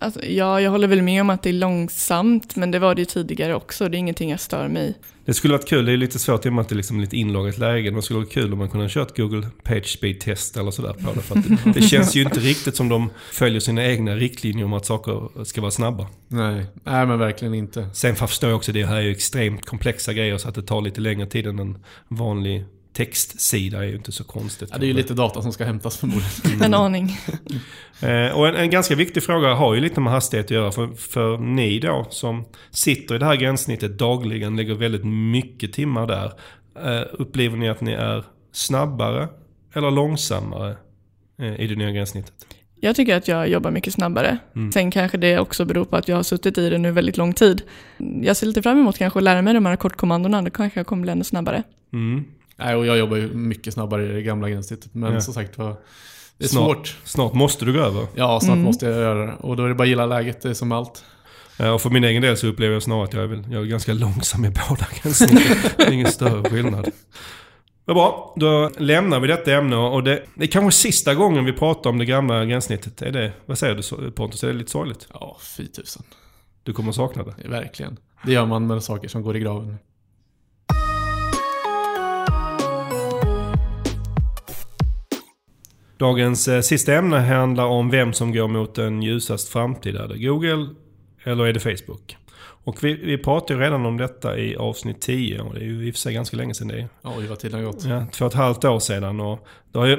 Alltså, 0.02 0.24
ja, 0.24 0.60
jag 0.60 0.70
håller 0.70 0.88
väl 0.88 1.02
med 1.02 1.20
om 1.20 1.30
att 1.30 1.42
det 1.42 1.48
är 1.48 1.52
långsamt, 1.52 2.56
men 2.56 2.70
det 2.70 2.78
var 2.78 2.94
det 2.94 3.00
ju 3.00 3.06
tidigare 3.06 3.54
också. 3.54 3.88
Det 3.88 3.96
är 3.96 3.98
ingenting 3.98 4.30
jag 4.30 4.40
stör 4.40 4.68
mig. 4.68 4.94
Det 5.24 5.34
skulle 5.34 5.54
varit 5.54 5.68
kul, 5.68 5.84
det 5.84 5.92
är 5.92 5.96
lite 5.96 6.18
svårt 6.18 6.46
i 6.46 6.48
och 6.48 6.52
med 6.52 6.62
att 6.62 6.68
det 6.68 6.72
är 6.72 6.76
liksom 6.76 7.00
lite 7.00 7.16
inloggat 7.16 7.58
läge. 7.58 7.90
Det 7.90 8.02
skulle 8.02 8.18
vara 8.18 8.28
kul 8.28 8.52
om 8.52 8.58
man 8.58 8.68
kunde 8.68 8.84
ha 8.84 8.90
kört 8.90 9.16
Google 9.16 9.46
Page 9.62 9.86
Speed 9.86 10.20
Test 10.20 10.56
eller 10.56 10.70
sådär 10.70 10.92
på 10.92 11.12
det. 11.14 11.20
För 11.20 11.38
att 11.38 11.44
det, 11.48 11.72
det 11.80 11.82
känns 11.82 12.14
ju 12.14 12.22
inte 12.22 12.40
riktigt 12.40 12.76
som 12.76 12.88
de 12.88 13.10
följer 13.32 13.60
sina 13.60 13.86
egna 13.86 14.16
riktlinjer 14.16 14.64
om 14.64 14.72
att 14.72 14.86
saker 14.86 15.44
ska 15.44 15.60
vara 15.60 15.70
snabba. 15.70 16.06
Nej, 16.28 16.66
nej 16.84 17.06
men 17.06 17.18
verkligen 17.18 17.54
inte. 17.54 17.88
Sen 17.92 18.16
förstår 18.16 18.50
jag 18.50 18.56
också, 18.56 18.72
det 18.72 18.84
här 18.84 18.96
är 18.96 19.00
ju 19.00 19.10
extremt 19.10 19.66
komplexa 19.66 20.12
grejer 20.12 20.38
så 20.38 20.48
att 20.48 20.54
det 20.54 20.62
tar 20.62 20.80
lite 20.80 21.00
längre 21.00 21.26
tid 21.26 21.46
än 21.46 21.58
en 21.58 21.78
vanlig 22.08 22.64
textsida 22.92 23.78
är 23.78 23.88
ju 23.88 23.96
inte 23.96 24.12
så 24.12 24.24
konstigt. 24.24 24.68
Ja, 24.72 24.78
det 24.78 24.86
är 24.86 24.88
ju 24.88 24.94
lite 24.94 25.14
data 25.14 25.42
som 25.42 25.52
ska 25.52 25.64
hämtas 25.64 25.96
förmodligen. 25.96 26.62
En 26.62 26.74
aning. 26.74 27.18
Eh, 28.02 28.38
och 28.38 28.48
en, 28.48 28.54
en 28.54 28.70
ganska 28.70 28.94
viktig 28.94 29.22
fråga 29.22 29.54
har 29.54 29.74
ju 29.74 29.80
lite 29.80 30.00
med 30.00 30.12
hastighet 30.12 30.46
att 30.46 30.50
göra. 30.50 30.72
För, 30.72 30.86
för 30.86 31.38
ni 31.38 31.78
då 31.78 32.06
som 32.10 32.44
sitter 32.70 33.14
i 33.14 33.18
det 33.18 33.24
här 33.24 33.36
gränssnittet 33.36 33.98
dagligen, 33.98 34.56
lägger 34.56 34.74
väldigt 34.74 35.04
mycket 35.04 35.72
timmar 35.72 36.06
där. 36.06 36.32
Eh, 36.84 37.06
upplever 37.12 37.56
ni 37.56 37.68
att 37.68 37.80
ni 37.80 37.92
är 37.92 38.24
snabbare 38.52 39.28
eller 39.74 39.90
långsammare 39.90 40.76
eh, 41.42 41.60
i 41.60 41.66
det 41.66 41.74
nya 41.74 41.90
gränssnittet? 41.90 42.32
Jag 42.80 42.96
tycker 42.96 43.16
att 43.16 43.28
jag 43.28 43.48
jobbar 43.48 43.70
mycket 43.70 43.94
snabbare. 43.94 44.38
Sen 44.74 44.90
kanske 44.90 45.18
det 45.18 45.38
också 45.38 45.64
beror 45.64 45.84
på 45.84 45.96
att 45.96 46.08
jag 46.08 46.16
har 46.16 46.22
suttit 46.22 46.58
i 46.58 46.70
det 46.70 46.78
nu 46.78 46.90
väldigt 46.90 47.16
lång 47.16 47.32
tid. 47.32 47.62
Jag 48.22 48.36
ser 48.36 48.46
lite 48.46 48.62
fram 48.62 48.78
emot 48.78 48.98
kanske 48.98 49.18
att 49.18 49.22
lära 49.22 49.42
mig 49.42 49.54
de 49.54 49.66
här 49.66 49.76
kortkommandona. 49.76 50.42
Då 50.42 50.50
kanske 50.50 50.80
jag 50.80 50.86
kommer 50.86 51.02
bli 51.02 51.12
ännu 51.12 51.24
snabbare. 51.24 51.62
Mm. 51.92 52.24
Nej, 52.60 52.74
och 52.76 52.86
jag 52.86 52.98
jobbar 52.98 53.16
ju 53.16 53.34
mycket 53.34 53.74
snabbare 53.74 54.04
i 54.04 54.12
det 54.12 54.22
gamla 54.22 54.50
gränssnittet. 54.50 54.94
Men 54.94 55.14
Ja. 55.14 55.20
som 55.20 55.34
sagt 55.34 55.58
var, 55.58 55.76
det 56.38 56.44
är 56.44 56.48
Snart. 56.48 56.64
svårt. 56.76 56.96
Snart 57.04 57.34
måste 57.34 57.64
du 57.64 57.72
gå 57.72 57.78
över. 57.78 58.06
Ja, 58.14 58.40
snart 58.40 58.52
Mm. 58.52 58.64
måste 58.64 58.86
jag 58.86 58.94
göra 59.00 59.26
det. 59.26 59.32
Och 59.40 59.56
då 59.56 59.64
är 59.64 59.68
det 59.68 59.74
bara 59.74 59.82
att 59.82 59.88
gilla 59.88 60.06
läget, 60.06 60.42
det 60.42 60.50
är 60.50 60.54
som 60.54 60.72
allt. 60.72 61.04
Och 61.74 61.80
för 61.82 61.90
min 61.90 62.04
egen 62.04 62.22
del 62.22 62.36
så 62.36 62.46
upplever 62.46 62.72
jag 62.72 62.82
snarare 62.82 63.04
att 63.04 63.12
jag 63.12 63.22
är, 63.22 63.26
väl, 63.26 63.44
jag 63.50 63.62
är 63.62 63.66
ganska 63.66 63.92
långsam 63.92 64.44
i 64.44 64.48
båda 64.68 64.86
gränssnitten. 65.02 65.56
det 65.76 65.82
är 65.82 65.92
ingen 65.92 66.06
större 66.10 66.50
skillnad. 66.50 66.88
Vad 67.84 67.96
bra, 67.96 68.34
då 68.36 68.70
lämnar 68.78 69.20
vi 69.20 69.28
detta 69.28 69.52
ämne 69.52 69.76
och 69.76 70.02
det, 70.04 70.22
det 70.34 70.44
är 70.44 70.48
kanske 70.48 70.80
sista 70.80 71.14
gången 71.14 71.44
vi 71.44 71.52
pratar 71.52 71.90
om 71.90 71.98
det 71.98 72.04
gamla 72.04 72.44
gränssnittet. 72.44 73.02
Är 73.02 73.10
det, 73.12 73.32
vad 73.46 73.58
säger 73.58 74.00
du 74.04 74.10
Pontus? 74.10 74.44
Är 74.44 74.48
det 74.48 74.54
lite 74.54 74.70
sorgligt? 74.70 75.08
Ja, 75.12 75.36
fy 75.56 75.66
tusan. 75.66 76.02
Du 76.62 76.72
kommer 76.72 76.92
sakna 76.92 77.22
det? 77.22 77.48
Verkligen. 77.48 77.96
Det 78.26 78.32
gör 78.32 78.46
man 78.46 78.66
med 78.66 78.82
saker 78.82 79.08
som 79.08 79.22
går 79.22 79.36
i 79.36 79.40
graven. 79.40 79.76
Dagens 86.00 86.48
eh, 86.48 86.60
sista 86.60 86.94
ämne 86.94 87.18
handlar 87.18 87.64
om 87.64 87.90
vem 87.90 88.12
som 88.12 88.32
går 88.32 88.48
mot 88.48 88.78
en 88.78 89.02
ljusast 89.02 89.48
framtid. 89.48 89.96
Är 89.96 90.08
det 90.08 90.18
Google 90.18 90.68
eller 91.24 91.46
är 91.46 91.52
det 91.52 91.60
Facebook? 91.60 92.16
Och 92.42 92.84
vi, 92.84 92.94
vi 92.94 93.18
pratade 93.18 93.54
ju 93.54 93.60
redan 93.60 93.86
om 93.86 93.96
detta 93.96 94.38
i 94.38 94.56
avsnitt 94.56 95.00
10 95.00 95.40
och 95.40 95.54
det 95.54 95.60
är 95.60 95.64
ju 95.64 95.86
i 95.86 95.90
och 95.90 95.94
för 95.94 96.00
sig 96.00 96.14
ganska 96.14 96.36
länge 96.36 96.54
sedan 96.54 96.68
det 96.68 96.80
är. 96.80 96.88
Oj, 97.02 97.26
vad 97.26 97.38
tiden 97.38 97.60
har 97.60 97.72
gått. 97.72 97.84
Ja, 97.84 98.06
två 98.12 98.24
och 98.24 98.32
ett 98.32 98.36
halvt 98.38 98.64
år 98.64 98.78
sedan 98.78 99.20
och 99.20 99.46
det 99.72 99.78
har 99.78 99.86
ju 99.86 99.98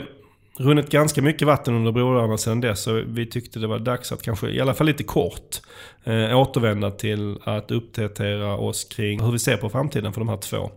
runnit 0.57 0.89
ganska 0.89 1.21
mycket 1.21 1.47
vatten 1.47 1.75
under 1.75 1.91
broarna 1.91 2.37
sedan 2.37 2.61
dess. 2.61 2.81
Så 2.81 3.03
vi 3.07 3.25
tyckte 3.25 3.59
det 3.59 3.67
var 3.67 3.79
dags 3.79 4.11
att 4.11 4.23
kanske, 4.23 4.49
i 4.49 4.61
alla 4.61 4.73
fall 4.73 4.87
lite 4.87 5.03
kort, 5.03 5.61
eh, 6.03 6.39
återvända 6.39 6.91
till 6.91 7.37
att 7.43 7.71
uppdatera 7.71 8.57
oss 8.57 8.83
kring 8.83 9.23
hur 9.23 9.31
vi 9.31 9.39
ser 9.39 9.57
på 9.57 9.69
framtiden 9.69 10.13
för 10.13 10.21
de 10.21 10.29
här 10.29 10.37
två 10.37 10.71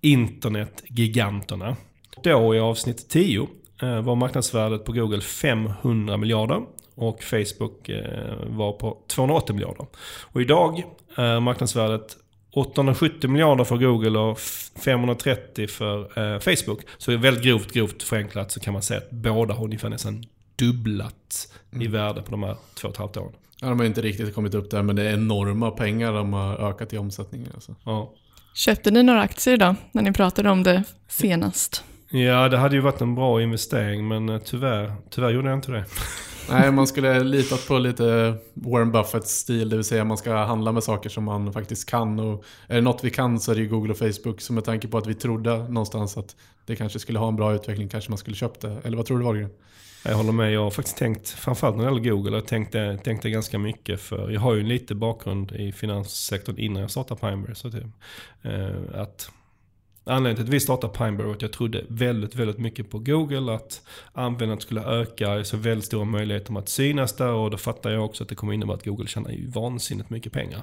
internetgiganterna. 0.00 1.76
Då 2.22 2.54
i 2.54 2.58
avsnitt 2.58 3.08
10 3.08 3.40
eh, 3.42 3.46
var 3.80 4.14
marknadsvärdet 4.14 4.84
på 4.84 4.92
Google 4.92 5.20
500 5.20 6.16
miljarder 6.16 6.62
och 6.94 7.22
Facebook 7.22 7.88
eh, 7.88 8.36
var 8.46 8.72
på 8.72 8.98
280 9.08 9.54
miljarder. 9.54 9.86
Och 10.22 10.40
idag 10.40 10.82
är 11.16 11.40
marknadsvärdet 11.40 12.16
870 12.54 13.30
miljarder 13.30 13.64
för 13.64 13.76
Google 13.76 14.18
och 14.18 14.36
f- 14.38 14.70
530 14.84 15.66
för 15.66 16.00
eh, 16.34 16.38
Facebook. 16.40 16.80
Så 16.98 17.10
det 17.10 17.16
är 17.16 17.18
väldigt 17.18 17.44
grovt, 17.44 17.72
grovt 17.72 18.02
förenklat 18.02 18.52
så 18.52 18.60
kan 18.60 18.72
man 18.72 18.82
säga 18.82 18.98
att 19.00 19.10
båda 19.10 19.54
har 19.54 19.64
ungefär 19.64 19.88
nästan 19.88 20.24
dubblat 20.56 21.48
i 21.80 21.86
värde 21.86 22.22
på 22.22 22.30
de 22.30 22.42
här 22.42 22.56
två 22.74 22.88
och 22.88 22.94
ett 22.94 22.98
halvt 22.98 23.16
åren. 23.16 23.32
Ja, 23.60 23.68
de 23.68 23.78
har 23.78 23.86
inte 23.86 24.00
riktigt 24.02 24.34
kommit 24.34 24.54
upp 24.54 24.70
där, 24.70 24.82
men 24.82 24.96
det 24.96 25.02
är 25.02 25.12
enorma 25.14 25.70
pengar 25.70 26.12
de 26.12 26.32
har 26.32 26.56
ökat 26.70 26.92
i 26.92 26.98
omsättningen. 26.98 27.50
Alltså. 27.54 27.74
Ja. 27.84 28.12
Köpte 28.54 28.90
ni 28.90 29.02
några 29.02 29.20
aktier 29.20 29.54
idag 29.54 29.74
när 29.92 30.02
ni 30.02 30.12
pratade 30.12 30.50
om 30.50 30.62
det 30.62 30.82
senast? 31.08 31.84
Ja, 32.16 32.48
det 32.48 32.56
hade 32.56 32.74
ju 32.74 32.80
varit 32.80 33.00
en 33.00 33.14
bra 33.14 33.42
investering 33.42 34.08
men 34.08 34.28
eh, 34.28 34.38
tyvärr, 34.38 34.92
tyvärr 35.10 35.30
gjorde 35.30 35.48
jag 35.48 35.58
inte 35.58 35.72
det. 35.72 35.84
Nej, 36.50 36.72
man 36.72 36.86
skulle 36.86 37.24
litat 37.24 37.68
på 37.68 37.78
lite 37.78 38.34
Warren 38.54 38.92
Buffetts 38.92 39.30
stil, 39.30 39.68
det 39.68 39.76
vill 39.76 39.84
säga 39.84 40.04
man 40.04 40.16
ska 40.16 40.34
handla 40.34 40.72
med 40.72 40.84
saker 40.84 41.10
som 41.10 41.24
man 41.24 41.52
faktiskt 41.52 41.88
kan. 41.88 42.20
Och 42.20 42.44
är 42.66 42.74
det 42.74 42.80
något 42.80 43.04
vi 43.04 43.10
kan 43.10 43.40
så 43.40 43.50
är 43.50 43.54
det 43.54 43.62
ju 43.62 43.68
Google 43.68 43.92
och 43.92 43.98
Facebook. 43.98 44.40
Så 44.40 44.52
med 44.52 44.64
tanke 44.64 44.88
på 44.88 44.98
att 44.98 45.06
vi 45.06 45.14
trodde 45.14 45.58
någonstans 45.58 46.16
att 46.16 46.36
det 46.66 46.76
kanske 46.76 46.98
skulle 46.98 47.18
ha 47.18 47.28
en 47.28 47.36
bra 47.36 47.54
utveckling 47.54 47.88
kanske 47.88 48.10
man 48.10 48.18
skulle 48.18 48.36
köpt 48.36 48.60
det. 48.60 48.76
Eller 48.84 48.96
vad 48.96 49.06
tror 49.06 49.18
du 49.18 49.24
Wahlgren? 49.24 49.50
Jag 50.04 50.16
håller 50.16 50.32
med. 50.32 50.52
Jag 50.52 50.62
har 50.62 50.70
faktiskt 50.70 50.96
tänkt, 50.96 51.28
framförallt 51.28 51.76
när 51.76 51.84
det 51.84 51.90
gäller 51.90 52.10
Google, 52.10 52.36
jag 52.36 52.46
tänkte, 52.46 52.98
tänkte 53.04 53.30
ganska 53.30 53.58
mycket. 53.58 54.00
För 54.00 54.30
jag 54.30 54.40
har 54.40 54.54
ju 54.54 54.62
lite 54.62 54.94
bakgrund 54.94 55.52
i 55.52 55.72
finanssektorn 55.72 56.58
innan 56.58 56.82
jag 56.82 56.90
startade 56.90 57.20
Pineberry. 57.20 57.54
Så 57.54 57.68
eh, 58.42 59.00
att 59.00 59.30
Anledningen 60.08 60.36
till 60.36 60.44
att 60.44 60.54
vi 60.54 60.60
startade 60.60 60.92
Pineberry 60.92 61.26
var 61.26 61.34
att 61.34 61.42
jag 61.42 61.52
trodde 61.52 61.84
väldigt, 61.88 62.34
väldigt 62.34 62.58
mycket 62.58 62.90
på 62.90 62.98
Google. 62.98 63.54
Att 63.54 63.82
användandet 64.12 64.62
skulle 64.62 64.82
öka. 64.82 65.44
Såg 65.44 65.60
väldigt 65.60 65.84
stora 65.84 66.04
möjligheter 66.04 66.58
att 66.58 66.68
synas 66.68 67.16
där. 67.16 67.32
Och 67.32 67.50
då 67.50 67.56
fattar 67.56 67.90
jag 67.90 68.04
också 68.04 68.22
att 68.22 68.28
det 68.28 68.34
kommer 68.34 68.52
innebära 68.52 68.76
att 68.76 68.84
Google 68.84 69.06
tjänar 69.06 69.30
ju 69.30 69.46
vansinnigt 69.50 70.10
mycket 70.10 70.32
pengar. 70.32 70.62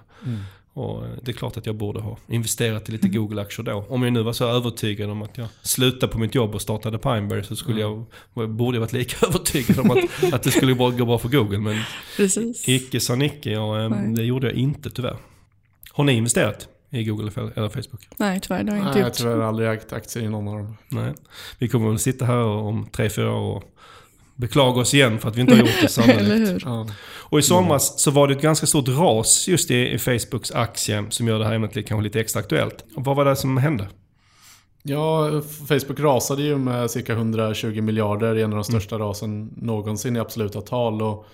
Och 0.73 1.06
eh, 1.06 1.12
det 1.21 1.32
är 1.32 1.34
klart 1.34 1.58
att 1.58 1.65
jag 1.65 1.75
borde 1.75 1.99
ha 1.99 2.17
investerat 2.27 2.89
i 2.89 2.91
lite 2.91 3.08
Google-aktier 3.08 3.65
då. 3.65 3.86
Om 3.89 4.03
jag 4.03 4.13
nu 4.13 4.23
var 4.23 4.34
så 4.34 4.47
övertygad 4.47 5.10
om 5.10 5.21
att 5.21 5.38
jag 5.38 5.47
slutade 5.62 6.12
på 6.12 6.19
mitt 6.19 6.36
jobb 6.36 6.56
och 6.56 6.62
startade 6.62 6.97
Pineberry 6.97 7.43
så 7.43 7.56
skulle 7.56 7.82
jag, 7.82 8.06
borde 8.34 8.75
jag 8.75 8.82
varit 8.82 8.93
lika 8.93 9.25
övertygad 9.27 9.79
om 9.79 9.91
att, 9.91 10.23
att 10.33 10.44
det 10.44 10.52
skulle 10.52 10.73
gå 10.73 10.91
bra 10.91 11.17
för 11.17 11.29
Google. 11.29 11.60
Men 11.60 11.81
Precis. 12.17 12.69
icke 12.69 13.00
sa 13.00 13.15
Nicke 13.15 13.58
och 13.58 13.79
eh, 13.79 13.89
Nej. 13.89 14.13
det 14.13 14.23
gjorde 14.23 14.48
jag 14.48 14.56
inte 14.56 14.89
tyvärr. 14.89 15.17
Har 15.91 16.04
ni 16.04 16.13
investerat 16.13 16.67
i 16.94 17.04
Google 17.04 17.31
eller 17.56 17.69
Facebook? 17.69 18.08
Nej, 18.17 18.39
tyvärr. 18.39 18.63
Det 18.63 18.71
har 18.71 18.77
jag 18.77 18.87
inte 18.87 18.91
Nej, 18.91 18.98
jag 19.00 19.04
har 19.06 19.10
gjort. 19.10 19.17
tyvärr 19.17 19.39
aldrig 19.39 19.69
ägt 19.69 19.94
aktier 19.94 20.23
i 20.23 20.29
någon 20.29 20.48
av 20.48 20.56
dem. 20.58 20.77
Nej. 20.89 21.13
Vi 21.60 21.67
kommer 21.69 21.89
väl 21.89 22.00
sitta 22.00 22.25
här 22.25 22.37
om 22.44 22.85
tre, 22.91 23.10
fyra 23.10 23.31
år 23.35 23.56
och 23.58 23.63
beklaga 24.35 24.81
oss 24.81 24.94
igen 24.94 25.19
för 25.19 25.29
att 25.29 25.35
vi 25.35 25.41
inte 25.41 25.54
har 25.54 25.60
gjort 25.60 25.69
det 25.81 25.98
Eller 26.00 26.17
sannolikt. 26.19 26.52
hur? 26.52 26.62
Ja. 26.65 26.87
Och 27.15 27.39
i 27.39 27.41
somras 27.41 28.00
så 28.02 28.12
var 28.12 28.27
det 28.27 28.33
ett 28.33 28.41
ganska 28.41 28.65
stort 28.67 28.87
ras 28.87 29.48
just 29.48 29.71
i, 29.71 29.75
i 29.94 29.98
Facebooks 30.00 30.52
aktie 30.52 31.06
som 31.10 31.27
gör 31.27 31.39
det 31.39 31.46
här 31.46 31.54
ämnet 31.54 31.75
lite- 31.75 31.87
kanske 31.87 32.04
lite 32.04 32.19
extra 32.19 32.39
aktuellt. 32.39 32.85
Och 32.96 33.06
vad 33.06 33.15
var 33.15 33.25
det 33.25 33.35
som 33.35 33.58
hände? 33.58 33.87
Ja, 34.83 35.29
Facebook 35.67 36.00
rasade 36.00 36.44
ju 36.44 36.58
med 36.58 36.91
cirka 36.91 37.13
120 37.13 37.81
miljarder, 37.81 38.35
en 38.35 38.44
av 38.54 38.56
de 38.58 38.63
största 38.63 39.00
rasen 39.00 39.54
någonsin 39.58 40.15
i 40.15 40.19
absoluta 40.19 40.62
tal. 40.62 41.02
Och, 41.02 41.25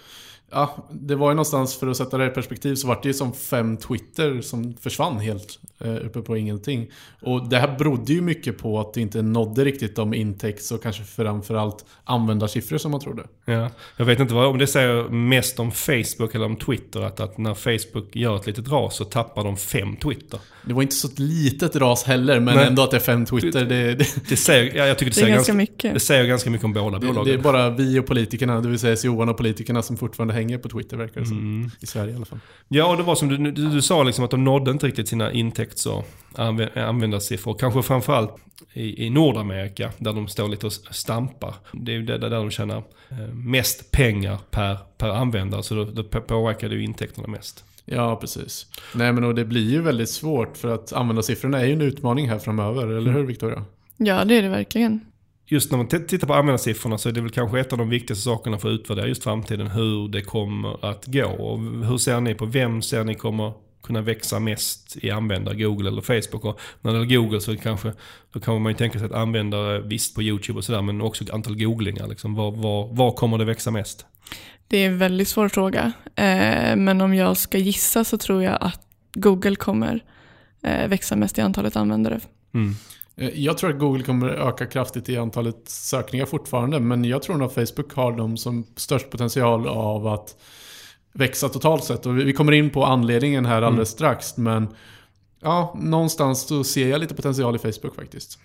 ja, 0.52 0.88
det 0.92 1.16
var 1.16 1.30
ju 1.30 1.36
någonstans, 1.36 1.76
för 1.76 1.88
att 1.88 1.98
sätta 1.98 2.18
det 2.18 2.26
i 2.26 2.30
perspektiv, 2.30 2.76
så 2.76 2.88
var 2.88 3.00
det 3.02 3.08
ju 3.08 3.14
som 3.14 3.34
fem 3.34 3.78
Twitter 3.78 4.42
som 4.42 4.74
försvann 4.74 5.20
helt 5.20 5.60
eh, 5.80 6.06
uppe 6.06 6.22
på 6.22 6.38
ingenting. 6.38 6.92
Och 7.22 7.50
det 7.50 7.58
här 7.58 7.78
berodde 7.78 8.14
ju 8.14 8.22
mycket 8.22 8.58
på 8.58 8.80
att 8.80 8.94
det 8.94 9.02
inte 9.02 9.22
nådde 9.22 9.66
riktigt 9.66 9.96
de 9.96 10.14
intäkts 10.14 10.72
och 10.72 10.84
kanske 10.84 11.04
framförallt 11.04 11.86
användarsiffror 12.04 12.78
som 12.78 12.92
man 12.92 13.00
trodde. 13.00 13.24
Ja, 13.46 13.70
jag 13.98 14.06
vet 14.06 14.20
inte 14.20 14.34
vad, 14.34 14.46
om 14.46 14.58
det 14.58 14.68
säger 14.68 15.10
mest 15.10 15.60
om 15.60 15.72
Facebook 15.72 16.36
eller 16.36 16.46
om 16.46 16.56
Twitter. 16.56 17.02
Att, 17.02 17.20
att 17.20 17.38
när 17.38 17.54
Facebook 17.54 18.16
gör 18.16 18.36
ett 18.36 18.48
litet 18.48 18.68
ras 18.68 18.96
så 18.96 19.06
tappar 19.06 19.44
de 19.44 19.58
fem 19.58 19.96
Twitter. 19.96 20.40
Det 20.66 20.74
var 20.74 20.82
inte 20.82 20.96
så 20.96 21.08
ett 21.08 21.20
litet 21.20 21.76
ras 21.76 22.04
heller, 22.04 22.40
men 22.40 22.56
Nej. 22.56 22.68
ändå 22.68 22.84
att 22.84 22.92
det 22.92 22.98
är 22.98 23.02
fem 23.02 23.26
Twitter, 23.26 23.66
det, 23.66 23.96
det, 23.96 24.30
Det 24.30 24.36
säger, 24.36 24.78
ja, 24.78 24.86
jag 24.86 24.98
tycker 24.98 25.12
det, 25.12 25.16
Det 25.16 25.22
säger 25.22 25.36
ganska 25.36 25.50
ganska, 25.50 25.54
mycket. 25.54 25.94
det 25.94 26.00
säger 26.00 26.26
ganska 26.26 26.50
mycket 26.50 26.66
om 26.66 26.74
båda 26.74 27.00
det, 27.00 27.08
bolagen. 27.08 27.26
det 27.26 27.40
är 27.40 27.44
bara 27.44 27.70
vi 27.70 28.00
och 28.00 28.06
politikerna, 28.06 28.62
det 28.62 28.70
vill 28.70 28.80
säga 28.80 28.96
Johan 29.04 29.30
och 29.30 29.38
politikerna 29.38 29.82
som 29.82 29.98
fortfarande 29.98 30.34
hänger 30.40 30.58
på 30.58 30.70
Twitter 30.70 30.98
verkar 30.98 31.22
det 31.22 31.28
som. 31.28 31.38
Mm. 31.38 31.72
I 31.80 31.86
Sverige 31.86 32.14
i 32.14 32.16
alla 32.16 32.26
fall. 32.26 32.40
Ja, 32.68 32.92
och 32.92 32.98
det 32.98 33.04
var 33.04 33.16
som 33.16 33.28
du, 33.30 33.38
du, 33.38 33.70
du 33.70 33.82
sa 33.82 34.04
liksom 34.04 34.26
att 34.26 34.32
de 34.32 34.44
nådde 34.44 34.72
inte 34.72 34.88
riktigt 34.88 35.08
sina 35.08 35.32
intäkts 35.32 35.86
och 35.86 36.06
anvä- 36.36 36.84
användarsiffror. 36.84 37.54
Kanske 37.54 37.84
framförallt 37.84 38.36
i, 38.74 39.06
i 39.06 39.10
Nordamerika 39.10 39.92
där 39.98 40.14
de 40.14 40.28
står 40.28 40.48
lite 40.48 40.66
och 40.66 40.74
stampar. 40.74 41.54
Det 41.74 41.92
är 41.92 41.96
ju 41.96 42.06
där, 42.06 42.18
där 42.18 42.30
de 42.30 42.52
tjänar 42.52 42.84
eh, 43.10 43.18
mest 43.34 43.92
pengar 43.92 44.38
per, 44.52 44.78
per 44.98 45.10
användare. 45.10 45.64
Så 45.64 45.76
då, 45.76 45.84
då 45.84 46.04
påverkar 46.04 46.70
det 46.70 46.76
ju 46.76 46.84
intäkterna 46.84 47.28
mest. 47.28 47.64
Ja, 47.86 48.16
precis. 48.16 48.68
Nej, 48.96 49.14
men 49.14 49.24
och 49.24 49.36
det 49.36 49.46
blir 49.46 49.70
ju 49.72 49.82
väldigt 49.82 50.10
svårt 50.10 50.58
för 50.58 50.74
att 50.74 50.94
användarsiffrorna 50.94 51.60
är 51.60 51.66
ju 51.66 51.74
en 51.74 51.82
utmaning 51.82 52.30
här 52.30 52.40
framöver, 52.40 52.88
eller 52.88 53.12
hur 53.12 53.24
Victoria? 53.24 53.66
Ja, 53.98 54.26
det 54.26 54.36
är 54.38 54.42
det 54.42 54.50
verkligen. 54.50 55.02
Just 55.52 55.72
när 55.72 55.78
man 55.78 55.88
tittar 55.88 56.28
på 56.28 56.34
användarsiffrorna 56.34 56.98
så 56.98 57.10
är 57.10 57.14
det 57.14 57.22
väl 57.22 57.32
kanske 57.32 57.60
ett 57.60 57.72
av 57.72 57.78
de 57.80 57.90
viktigaste 57.90 58.24
sakerna 58.24 58.58
för 58.58 58.70
att 58.70 58.80
utvärdera 58.80 59.08
just 59.08 59.24
framtiden. 59.24 59.68
Hur 59.68 60.08
det 60.08 60.22
kommer 60.22 60.86
att 60.86 61.06
gå. 61.06 61.26
Och 61.26 61.60
hur 61.60 61.98
ser 61.98 62.22
ni 62.22 62.36
på 62.36 62.46
vem 62.46 62.82
ser 62.82 63.04
ni 63.04 63.16
kommer 63.16 63.54
kunna 63.84 64.02
växa 64.02 64.40
mest 64.40 64.98
i 65.02 65.12
användare? 65.12 65.56
Google 65.56 65.90
eller 65.90 66.02
Facebook? 66.02 66.46
Och 66.46 66.60
när 66.82 66.92
det 66.92 66.98
gäller 66.98 67.16
Google 67.16 67.42
så 67.42 67.58
kanske, 67.58 67.94
då 68.34 68.40
kan 68.40 68.62
man 68.62 68.72
ju 68.72 68.78
tänka 68.78 69.00
sig 69.00 69.06
att 69.06 69.12
användare 69.12 69.82
visst 69.82 70.16
på 70.16 70.24
YouTube 70.24 70.58
och 70.58 70.64
sådär 70.64 70.82
men 70.82 71.02
också 71.02 71.34
antal 71.34 71.58
googlingar. 71.58 72.08
Liksom. 72.08 72.36
Var, 72.36 72.52
var, 72.52 72.94
var 72.94 73.12
kommer 73.12 73.38
det 73.38 73.46
växa 73.46 73.72
mest? 73.72 74.06
Det 74.68 74.78
är 74.78 74.88
en 74.88 74.98
väldigt 74.98 75.28
svår 75.28 75.50
fråga. 75.50 75.92
Eh, 76.16 76.76
men 76.76 77.02
om 77.02 77.14
jag 77.14 77.38
ska 77.38 77.58
gissa 77.58 78.04
så 78.04 78.18
tror 78.18 78.44
jag 78.44 78.58
att 78.62 78.82
Google 79.14 79.56
kommer 79.56 80.04
eh, 80.64 80.88
växa 80.88 81.16
mest 81.16 81.38
i 81.38 81.42
antalet 81.42 81.76
användare. 81.76 82.20
Mm. 82.54 82.76
Eh, 83.20 83.30
Jag 83.40 83.58
tror 83.58 83.70
att 83.70 83.80
Google 83.80 84.04
kommer 84.04 84.30
öka 84.30 84.66
kraftigt 84.66 85.10
i 85.10 85.18
antalet 85.18 85.62
sökningar 85.66 86.26
fortfarande, 86.26 86.80
men 86.80 87.06
jag 87.06 87.22
tror 87.22 87.38
nog 87.38 87.48
att 87.48 87.54
Facebook 87.54 87.94
har 87.94 88.12
de 88.18 88.38
som 88.38 88.66
störst 88.76 89.10
potential 89.10 89.68
av 89.68 90.08
att 90.08 90.36
växa 91.14 91.50
totalt 91.50 91.84
sett. 91.84 92.06
Och 92.06 92.18
vi 92.20 92.34
kommer 92.34 92.52
in 92.52 92.70
på 92.70 92.86
anledningen 92.86 93.46
här 93.46 93.62
alldeles 93.62 93.90
strax, 93.90 94.38
men 94.38 94.68
ja, 95.42 95.78
någonstans 95.82 96.48
så 96.48 96.64
ser 96.64 96.90
jag 96.90 97.00
lite 97.00 97.16
potential 97.16 97.56
i 97.56 97.60
Facebook 97.60 97.96
faktiskt. 97.96 98.40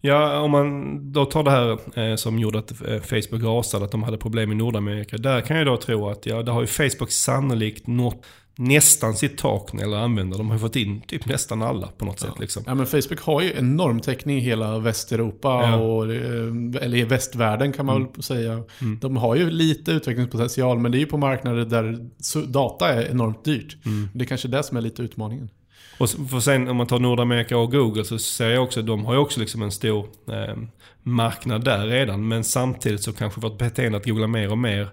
Ja, 0.00 0.40
om 0.40 0.50
man 0.50 1.12
då 1.12 1.24
tar 1.24 1.42
det 1.42 1.50
här 1.50 1.78
eh, 1.98 2.16
som 2.16 2.38
gjorde 2.38 2.58
att 2.58 2.70
eh, 2.70 3.00
Facebook 3.00 3.42
rasade, 3.42 3.84
att 3.84 3.90
de 3.90 4.02
hade 4.02 4.18
problem 4.18 4.52
i 4.52 4.54
Nordamerika. 4.54 5.16
Där 5.16 5.40
kan 5.40 5.56
jag 5.56 5.66
då 5.66 5.76
tro 5.76 6.08
att, 6.08 6.26
ja, 6.26 6.42
där 6.42 6.52
har 6.52 6.60
ju 6.60 6.66
Facebook 6.66 7.10
sannolikt 7.10 7.86
nått 7.86 8.22
nästan 8.56 9.14
sitt 9.14 9.38
tak 9.38 9.72
när 9.72 9.80
det 9.82 9.86
gäller 9.90 10.02
användare. 10.02 10.38
De 10.38 10.50
har 10.50 10.58
fått 10.58 10.76
in 10.76 11.00
typ 11.00 11.26
nästan 11.26 11.62
alla 11.62 11.86
på 11.86 12.04
något 12.04 12.20
sätt. 12.20 12.38
Liksom. 12.40 12.62
Ja, 12.66 12.74
men 12.74 12.86
Facebook 12.86 13.20
har 13.20 13.40
ju 13.40 13.52
enorm 13.58 14.00
täckning 14.00 14.38
i 14.38 14.40
hela 14.40 14.78
Västeuropa, 14.78 15.48
Ja. 15.48 15.76
och, 15.76 16.04
eh, 16.14 16.82
eller 16.84 16.94
i 16.96 17.02
västvärlden 17.04 17.72
kan 17.72 17.86
man 17.86 17.96
Mm. 17.96 18.08
väl 18.12 18.22
säga. 18.22 18.52
Mm. 18.80 18.98
De 19.00 19.16
har 19.16 19.34
ju 19.36 19.50
lite 19.50 19.92
utvecklingspotential, 19.92 20.78
men 20.78 20.92
det 20.92 20.98
är 20.98 21.00
ju 21.00 21.06
på 21.06 21.18
marknader 21.18 21.64
där 21.64 21.98
data 22.46 22.88
är 22.88 23.10
enormt 23.10 23.44
dyrt. 23.44 23.76
Mm. 23.86 24.08
Det 24.14 24.24
är 24.24 24.26
kanske 24.26 24.48
det 24.48 24.62
som 24.62 24.76
är 24.76 24.80
lite 24.80 25.02
utmaningen. 25.02 25.48
Och 25.98 26.10
för 26.10 26.40
sen 26.40 26.68
om 26.68 26.76
man 26.76 26.86
tar 26.86 26.98
Nordamerika 26.98 27.58
och 27.58 27.72
Google 27.72 28.04
så 28.04 28.18
ser 28.18 28.50
jag 28.50 28.62
också, 28.62 28.82
de 28.82 29.04
har 29.04 29.12
ju 29.14 29.18
också 29.18 29.40
liksom 29.40 29.62
en 29.62 29.72
stor 29.72 30.06
eh, 30.28 30.56
marknad 31.02 31.64
där 31.64 31.86
redan. 31.86 32.28
Men 32.28 32.44
samtidigt 32.44 33.02
så 33.02 33.12
kanske 33.12 33.40
vårt 33.40 33.58
beteende 33.58 33.98
att 33.98 34.04
googla 34.06 34.26
mer 34.26 34.50
och 34.50 34.58
mer 34.58 34.88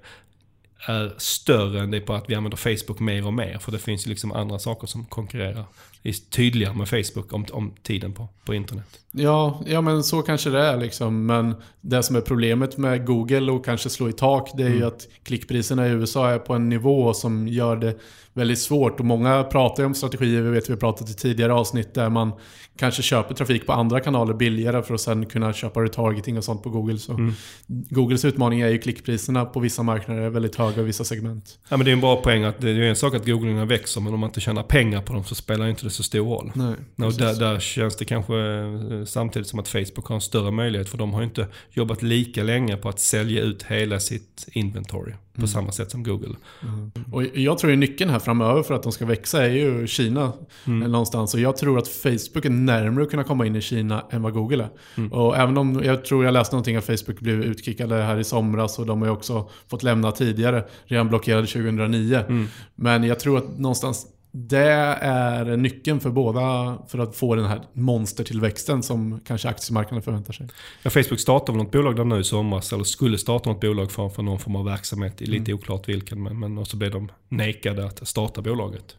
är 0.86 1.14
större 1.18 1.80
än 1.80 1.92
det 1.92 2.00
på 2.00 2.14
att 2.14 2.30
vi 2.30 2.36
använder 2.36 2.58
Facebook 2.58 3.00
mer 3.00 3.26
och 3.26 3.34
mer. 3.34 3.58
För 3.58 3.72
det 3.72 3.80
finns 3.80 4.06
ju 4.06 4.10
liksom 4.10 4.32
andra 4.32 4.60
saker 4.60 4.88
som 4.88 5.06
konkurrerar. 5.06 5.66
Det 6.02 6.10
är 6.10 6.14
tydligare 6.14 6.74
med 6.74 6.88
Facebook 6.90 7.34
om, 7.34 7.46
om 7.52 7.74
tiden 7.84 8.14
på, 8.14 8.28
på 8.46 8.54
internet. 8.54 8.86
Ja, 9.12 9.62
ja, 9.68 9.82
men 9.82 10.04
så 10.04 10.22
kanske 10.22 10.50
det 10.50 10.60
är 10.60 10.78
liksom. 10.78 11.26
Men 11.26 11.56
det 11.82 12.04
som 12.04 12.16
är 12.16 12.22
problemet 12.22 12.78
med 12.78 13.06
Google 13.06 13.52
och 13.52 13.66
kanske 13.66 13.90
slå 13.90 14.10
i 14.10 14.14
tak, 14.14 14.52
det 14.58 14.64
är 14.64 14.70
ju 14.70 14.76
Mm. 14.76 14.88
att 14.88 15.08
klickpriserna 15.24 15.88
i 15.88 15.92
USA 15.92 16.30
är 16.30 16.40
på 16.40 16.54
en 16.54 16.70
nivå 16.70 17.14
som 17.14 17.48
gör 17.48 17.76
det 17.76 17.98
väldigt 18.34 18.60
svårt. 18.60 19.00
Och 19.00 19.06
många 19.06 19.44
pratar 19.44 19.84
ju 19.84 19.88
om 19.88 19.94
strategier, 19.96 20.42
vi 20.42 20.50
vet 20.50 20.70
vi 20.70 20.74
har 20.74 20.80
pratat 20.80 21.10
i 21.10 21.14
tidigare 21.14 21.54
avsnitt, 21.54 21.94
där 21.94 22.10
man 22.10 22.32
kanske 22.78 23.02
köper 23.02 23.36
trafik 23.36 23.66
på 23.66 23.74
andra 23.74 24.00
kanaler 24.00 24.34
billigare 24.34 24.84
för 24.84 24.94
att 24.94 25.02
sen 25.02 25.26
kunna 25.26 25.54
köpa 25.54 25.80
retargeting 25.80 26.38
och 26.38 26.44
sånt 26.44 26.64
på 26.64 26.70
Google. 26.70 26.98
Så 26.98 27.14
Mm. 27.14 27.34
Googles 27.68 28.26
utmaning 28.26 28.62
är 28.62 28.70
ju 28.70 28.78
klickpriserna 28.78 29.46
på 29.46 29.60
vissa 29.60 29.84
marknader 29.84 30.22
är 30.22 30.30
väldigt 30.30 30.56
höga 30.56 30.82
i 30.82 30.86
vissa 30.86 31.04
segment. 31.04 31.60
Ja 31.70 31.78
men 31.78 31.86
det 31.86 31.92
är 31.92 31.94
en 31.94 32.02
bra 32.02 32.16
poäng 32.22 32.44
att 32.44 32.62
det 32.62 32.70
är 32.70 32.80
en 32.80 32.96
sak 32.96 33.14
att 33.16 33.26
googlingarna 33.26 33.66
växer 33.66 34.02
men 34.02 34.14
om 34.14 34.20
man 34.20 34.30
inte 34.30 34.42
tjänar 34.42 34.64
pengar 34.64 35.02
på 35.02 35.14
dem 35.14 35.24
så 35.24 35.36
spelar 35.36 35.68
inte 35.68 35.84
det 35.86 35.89
så 35.90 36.04
stor 36.04 36.20
roll. 36.26 36.52
Nej, 36.56 37.08
Och 37.08 37.14
där, 37.14 37.40
där 37.40 37.60
känns 37.60 37.96
det 37.96 38.06
kanske 38.06 38.36
eh, 38.40 39.06
samtidigt 39.06 39.48
som 39.48 39.60
att 39.60 39.68
Facebook 39.68 40.06
har 40.08 40.16
en 40.16 40.22
större 40.22 40.52
möjlighet 40.52 40.90
för 40.90 40.98
de 40.98 41.14
har 41.14 41.22
ju 41.22 41.28
inte 41.28 41.48
jobbat 41.72 42.02
lika 42.04 42.44
länge 42.44 42.78
på 42.78 42.90
att 42.90 43.00
sälja 43.00 43.42
ut 43.42 43.64
hela 43.64 44.00
sitt 44.00 44.48
inventory 44.52 45.12
på 45.12 45.40
Mm. 45.42 45.48
samma 45.48 45.72
sätt 45.72 45.92
som 45.92 46.04
Google. 46.04 46.36
Mm. 46.64 46.92
Och 47.12 47.24
jag 47.38 47.58
tror 47.58 47.72
ju 47.72 47.78
nyckeln 47.78 48.10
här 48.10 48.20
framöver 48.20 48.64
för 48.64 48.74
att 48.74 48.84
de 48.84 48.92
ska 48.92 49.06
växa 49.06 49.46
är 49.46 49.50
ju 49.50 49.88
Kina 49.88 50.34
Mm. 50.68 50.92
någonstans. 50.92 51.34
Och 51.34 51.40
jag 51.40 51.58
tror 51.58 51.78
att 51.78 51.88
Facebook 51.88 52.46
är 52.46 52.50
närmare 52.50 53.04
att 53.04 53.10
kunna 53.12 53.24
komma 53.24 53.46
in 53.46 53.56
i 53.56 53.62
Kina 53.62 54.06
än 54.12 54.22
vad 54.22 54.34
Google 54.34 54.64
är. 54.64 54.70
Mm. 54.98 55.12
Och 55.14 55.38
även 55.38 55.58
om 55.58 55.82
jag 55.84 56.06
tror 56.06 56.26
jag 56.26 56.34
läste 56.34 56.56
någonting 56.56 56.76
att 56.76 56.86
Facebook 56.86 57.20
blev 57.20 57.42
utkickade 57.44 57.96
här 57.96 58.18
i 58.20 58.24
somras 58.24 58.80
och 58.80 58.86
de 58.86 59.00
har 59.02 59.08
ju 59.08 59.14
också 59.14 59.50
fått 59.68 59.84
lämna 59.84 60.12
tidigare. 60.12 60.64
Redan 60.86 61.08
blockerade 61.10 61.48
2009. 61.48 62.16
Mm. 62.30 62.48
Men 62.76 63.04
jag 63.04 63.20
tror 63.20 63.38
att 63.38 63.60
någonstans 63.60 64.06
det 64.32 64.58
är 65.02 65.58
nyckeln 65.58 66.00
för 66.00 66.10
båda 66.10 66.78
för 66.88 67.00
att 67.00 67.16
få 67.16 67.36
den 67.36 67.46
här 67.46 67.62
monstertillväxten 67.74 68.84
som 68.84 69.20
kanske 69.26 69.50
aktiemarknaden 69.50 70.04
förväntar 70.04 70.34
sig. 70.34 70.48
Ja, 70.84 70.90
Facebook 70.90 71.20
startade 71.20 71.52
väl 71.58 71.64
något 71.64 71.72
bolag 71.72 71.96
där 71.96 72.04
nu 72.04 72.20
i 72.20 72.24
somras, 72.24 72.74
eller 72.74 72.84
skulle 72.84 73.18
starta 73.18 73.50
något 73.50 73.62
bolag 73.62 73.92
för, 73.92 74.10
för 74.10 74.24
någon 74.24 74.40
form 74.40 74.56
av 74.56 74.66
verksamhet. 74.66 75.22
Lite 75.22 75.54
oklart 75.54 75.90
vilken, 75.90 76.24
men, 76.24 76.40
men 76.40 76.58
och 76.58 76.68
så 76.68 76.78
blev 76.78 76.92
de 76.92 77.12
nekade 77.30 77.86
att 77.86 78.08
starta 78.08 78.42
bolaget. 78.42 78.96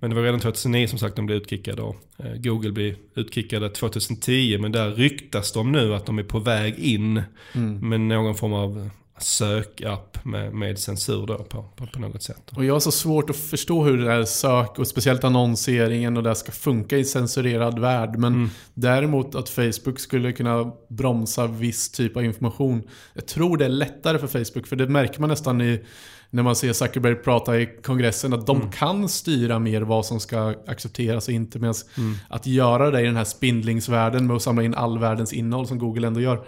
Men 0.00 0.10
det 0.10 0.16
var 0.16 0.22
redan 0.22 0.40
2009 0.40 0.86
som 0.86 0.98
sagt 0.98 1.16
de 1.16 1.26
blev 1.26 1.38
utkickade 1.38 1.82
och 1.82 1.96
eh, 2.18 2.32
Google 2.36 2.72
blev 2.72 2.94
utkickade 3.14 3.68
2010. 3.70 4.58
Men 4.60 4.72
där 4.72 4.90
ryktas 4.90 5.52
de 5.52 5.72
nu 5.72 5.94
att 5.94 6.06
de 6.06 6.18
är 6.18 6.22
på 6.22 6.38
väg 6.38 6.78
in 6.78 7.22
Mm. 7.52 7.88
med 7.88 8.00
någon 8.00 8.34
form 8.34 8.52
av 8.52 8.90
sökapp 9.18 10.24
med, 10.24 10.54
med 10.54 10.78
censur 10.78 11.26
då 11.26 11.38
på, 11.38 11.62
på, 11.76 11.86
på 11.86 11.98
något 11.98 12.22
sätt. 12.22 12.42
Och 12.56 12.64
jag 12.64 12.72
har 12.74 12.80
så 12.80 12.90
svårt 12.92 13.30
att 13.30 13.36
förstå 13.36 13.84
hur 13.84 13.98
det 13.98 14.10
här 14.10 14.24
sök 14.24 14.78
och 14.78 14.86
speciellt 14.86 15.24
annonseringen 15.24 16.16
och 16.16 16.22
det 16.22 16.34
ska 16.34 16.52
funka 16.52 16.96
i 16.98 17.04
censurerad 17.04 17.78
värld. 17.78 18.16
Men 18.18 18.34
Mm. 18.34 18.50
däremot 18.74 19.34
att 19.34 19.48
Facebook 19.48 19.98
skulle 20.00 20.32
kunna 20.32 20.72
bromsa 20.88 21.46
viss 21.46 21.90
typ 21.90 22.16
av 22.16 22.24
information. 22.24 22.82
Jag 23.14 23.26
tror 23.26 23.56
det 23.56 23.64
är 23.64 23.68
lättare 23.68 24.18
för 24.18 24.26
Facebook 24.26 24.66
för 24.66 24.76
det 24.76 24.86
märker 24.88 25.20
man 25.20 25.28
nästan 25.30 25.60
i 25.60 25.84
när 26.30 26.42
man 26.42 26.56
ser 26.56 26.72
Zuckerberg 26.72 27.14
prata 27.14 27.58
i 27.60 27.66
kongressen 27.82 28.32
att 28.32 28.46
de 28.46 28.56
Mm. 28.56 28.70
kan 28.70 29.08
styra 29.08 29.58
mer 29.58 29.80
vad 29.82 30.06
som 30.06 30.20
ska 30.20 30.54
accepteras 30.66 31.28
och 31.28 31.34
inte. 31.34 31.58
Medan 31.58 31.74
Mm. 31.98 32.14
att 32.28 32.46
göra 32.46 32.90
det 32.90 33.00
i 33.00 33.04
den 33.04 33.16
här 33.16 33.24
spindlingsvärlden 33.24 34.26
med 34.26 34.36
att 34.36 34.42
samla 34.42 34.62
in 34.62 34.74
all 34.74 34.98
världens 34.98 35.32
innehåll 35.32 35.66
som 35.66 35.78
Google 35.78 36.06
ändå 36.06 36.20
gör. 36.20 36.46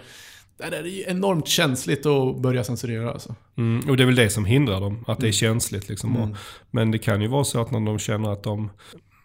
Där 0.59 0.71
är 0.71 0.83
det 0.83 0.89
ju 0.89 1.03
enormt 1.07 1.47
känsligt 1.47 2.05
att 2.05 2.37
börja 2.41 2.63
censurera 2.63 3.11
alltså. 3.11 3.35
Mm, 3.57 3.89
och 3.89 3.97
det 3.97 4.03
är 4.03 4.05
väl 4.05 4.15
det 4.15 4.29
som 4.29 4.45
hindrar 4.45 4.81
dem, 4.81 5.03
att 5.07 5.19
det 5.19 5.25
är 5.25 5.27
Mm. 5.27 5.33
känsligt. 5.33 5.89
Liksom. 5.89 6.15
Mm. 6.15 6.35
Men 6.71 6.91
det 6.91 6.97
kan 6.99 7.21
ju 7.21 7.27
vara 7.27 7.43
så 7.43 7.61
att 7.61 7.71
när 7.71 7.79
de 7.79 7.99
känner 7.99 8.29
att 8.33 8.43
de 8.43 8.69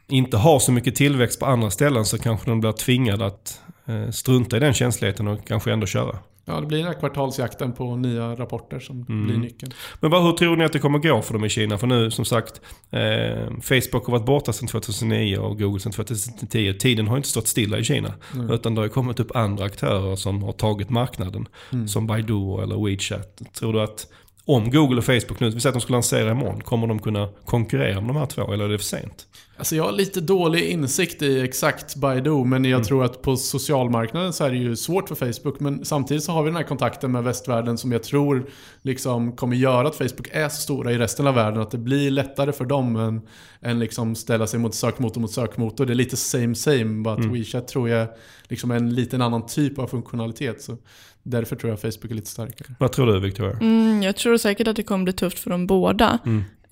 inte 0.09 0.37
har 0.37 0.59
så 0.59 0.73
mycket 0.73 0.95
tillväxt 0.95 1.41
på 1.41 1.47
andra 1.47 1.71
ställen 1.71 2.05
så 2.05 2.19
kanske 2.19 2.51
de 2.51 2.61
blir 2.61 2.73
tvingade 2.73 3.27
att 3.27 3.61
eh, 3.87 4.11
strunta 4.11 4.57
i 4.57 4.61
den 4.61 4.75
känsligheten 4.75 5.29
och 5.29 5.47
kanske 5.47 5.73
ändå 5.73 5.87
köra. 5.87 6.19
Ja, 6.45 6.61
det 6.61 6.67
blir 6.67 6.79
den 6.79 6.87
här 6.87 6.95
kvartalsjakten 6.95 7.73
på 7.73 7.97
nya 7.97 8.35
rapporter 8.35 8.81
som 8.81 9.03
Mm. 9.09 9.27
blir 9.27 9.37
nyckeln. 9.37 9.73
Men 10.01 10.11
vad, 10.11 10.23
hur 10.23 10.33
tror 10.33 10.57
ni 10.57 10.65
att 10.65 10.73
det 10.73 10.79
kommer 10.79 10.99
gå 10.99 11.23
för 11.23 11.33
dem 11.33 11.45
i 11.45 11.49
Kina? 11.49 11.79
För 11.79 11.87
nu 11.87 12.11
som 12.11 12.25
sagt, 12.25 12.61
eh, 12.91 13.51
Facebook 13.63 14.07
har 14.07 14.11
varit 14.11 14.27
borta 14.27 14.53
sedan 14.53 14.69
2009 14.69 15.39
och 15.39 15.59
Google 15.59 15.81
sedan 15.81 15.93
2010. 15.93 16.73
Tiden 16.79 17.09
har 17.09 17.17
inte 17.17 17.29
stått 17.29 17.49
stilla 17.49 17.79
i 17.79 17.85
Kina. 17.85 18.13
Mm. 18.35 18.51
Utan 18.51 18.75
det 18.75 18.81
har 18.81 18.89
kommit 18.89 19.21
upp 19.21 19.37
andra 19.37 19.65
aktörer 19.65 20.17
som 20.17 20.43
har 20.43 20.53
tagit 20.53 20.91
marknaden. 20.91 21.49
Mm. 21.73 21.89
Som 21.89 22.07
Baidu 22.07 22.63
eller 22.63 22.85
WeChat. 22.87 23.43
Tror 23.59 23.73
du 23.73 23.81
att 23.83 24.07
om 24.47 24.71
Google 24.71 24.99
och 24.99 25.05
Facebook 25.05 25.41
nu, 25.41 25.51
vi 25.51 25.61
säger 25.61 25.69
att 25.69 25.75
de 25.75 25.81
skulle 25.81 25.97
lansera 25.97 26.31
imorgon, 26.31 26.61
kommer 26.61 26.87
de 26.87 26.99
kunna 26.99 27.29
konkurrera 27.45 28.01
med 28.01 28.09
de 28.09 28.17
här 28.17 28.27
två? 28.27 28.53
Eller 28.53 28.65
är 28.65 28.69
det 28.69 28.79
för 28.79 28.85
sent? 28.85 29.27
Alltså 29.57 29.77
jag 29.77 29.85
har 29.85 29.93
lite 29.93 30.21
dålig 30.21 30.69
insikt 30.69 31.23
i 31.23 31.41
exakt 31.41 31.97
Baidu, 31.97 32.45
men 32.45 32.65
jag 32.65 32.85
tror 32.85 33.05
att 33.05 33.23
på 33.23 33.37
socialmarknaden 33.37 34.33
så 34.33 34.45
är 34.45 34.51
det 34.51 34.57
ju 34.57 34.77
svårt 34.77 35.09
för 35.09 35.15
Facebook. 35.15 35.61
Men 35.61 35.85
samtidigt 35.85 36.25
så 36.25 36.33
har 36.33 36.43
vi 36.43 36.49
den 36.49 36.57
här 36.57 36.63
kontakten 36.63 37.13
med 37.13 37.25
västvärlden 37.25 37.79
som 37.79 37.93
jag 37.93 38.03
tror 38.03 38.47
liksom 38.83 39.37
kommer 39.37 39.57
göra 39.57 39.89
att 39.89 39.97
Facebook 39.97 40.29
är 40.33 40.49
så 40.49 40.61
stora 40.61 40.93
i 40.93 40.99
resten 40.99 41.27
av 41.27 41.35
världen. 41.35 41.61
Att 41.61 41.71
det 41.71 41.79
blir 41.79 42.11
lättare 42.11 42.53
för 42.53 42.65
dem 42.65 42.97
än, 42.97 43.21
än 43.61 43.79
liksom 43.79 44.15
ställa 44.15 44.47
sig 44.47 44.61
mot 44.61 44.75
sökmotor 44.75 45.21
mot 45.21 45.33
sökmotor. 45.33 45.87
Det 45.87 45.93
är 45.93 45.95
lite 45.95 46.17
same 46.17 46.55
same, 46.55 47.03
bara 47.03 47.15
att 47.15 47.25
WeChat 47.25 47.69
tror 47.69 47.89
jag 47.89 48.09
liksom 48.49 48.71
är 48.71 48.77
en 48.77 48.95
liten 48.95 49.23
annan 49.23 49.47
typ 49.47 49.79
av 49.79 49.87
funktionalitet. 49.87 50.63
Så 50.63 50.77
därför 51.23 51.57
tror 51.57 51.71
jag 51.71 51.81
Facebook 51.81 52.11
är 52.11 52.15
lite 52.15 52.31
starkare. 52.31 52.75
Vad 52.79 52.93
tror 52.93 53.07
du 53.07 53.21
Victoria? 53.21 53.59
Mm, 53.61 54.03
jag 54.03 54.17
tror 54.17 54.37
säkert 54.37 54.69
att 54.69 54.77
det 54.77 54.83
kommer 54.83 55.05
bli 55.05 55.13
tufft 55.13 55.39
för 55.39 55.51
dem 55.51 55.67
båda. 55.67 56.19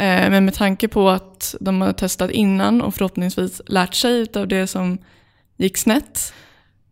Mm. 0.02 0.24
Eh, 0.24 0.30
men 0.30 0.44
med 0.44 0.54
tanke 0.54 0.88
på 0.88 1.08
att 1.10 1.54
de 1.60 1.80
har 1.80 1.92
testat 1.92 2.30
innan 2.30 2.82
och 2.82 2.94
förhoppningsvis 2.94 3.60
lärt 3.66 3.94
sig 3.94 4.26
av 4.34 4.48
det 4.48 4.66
som 4.66 4.98
gick 5.56 5.76
snett 5.76 6.32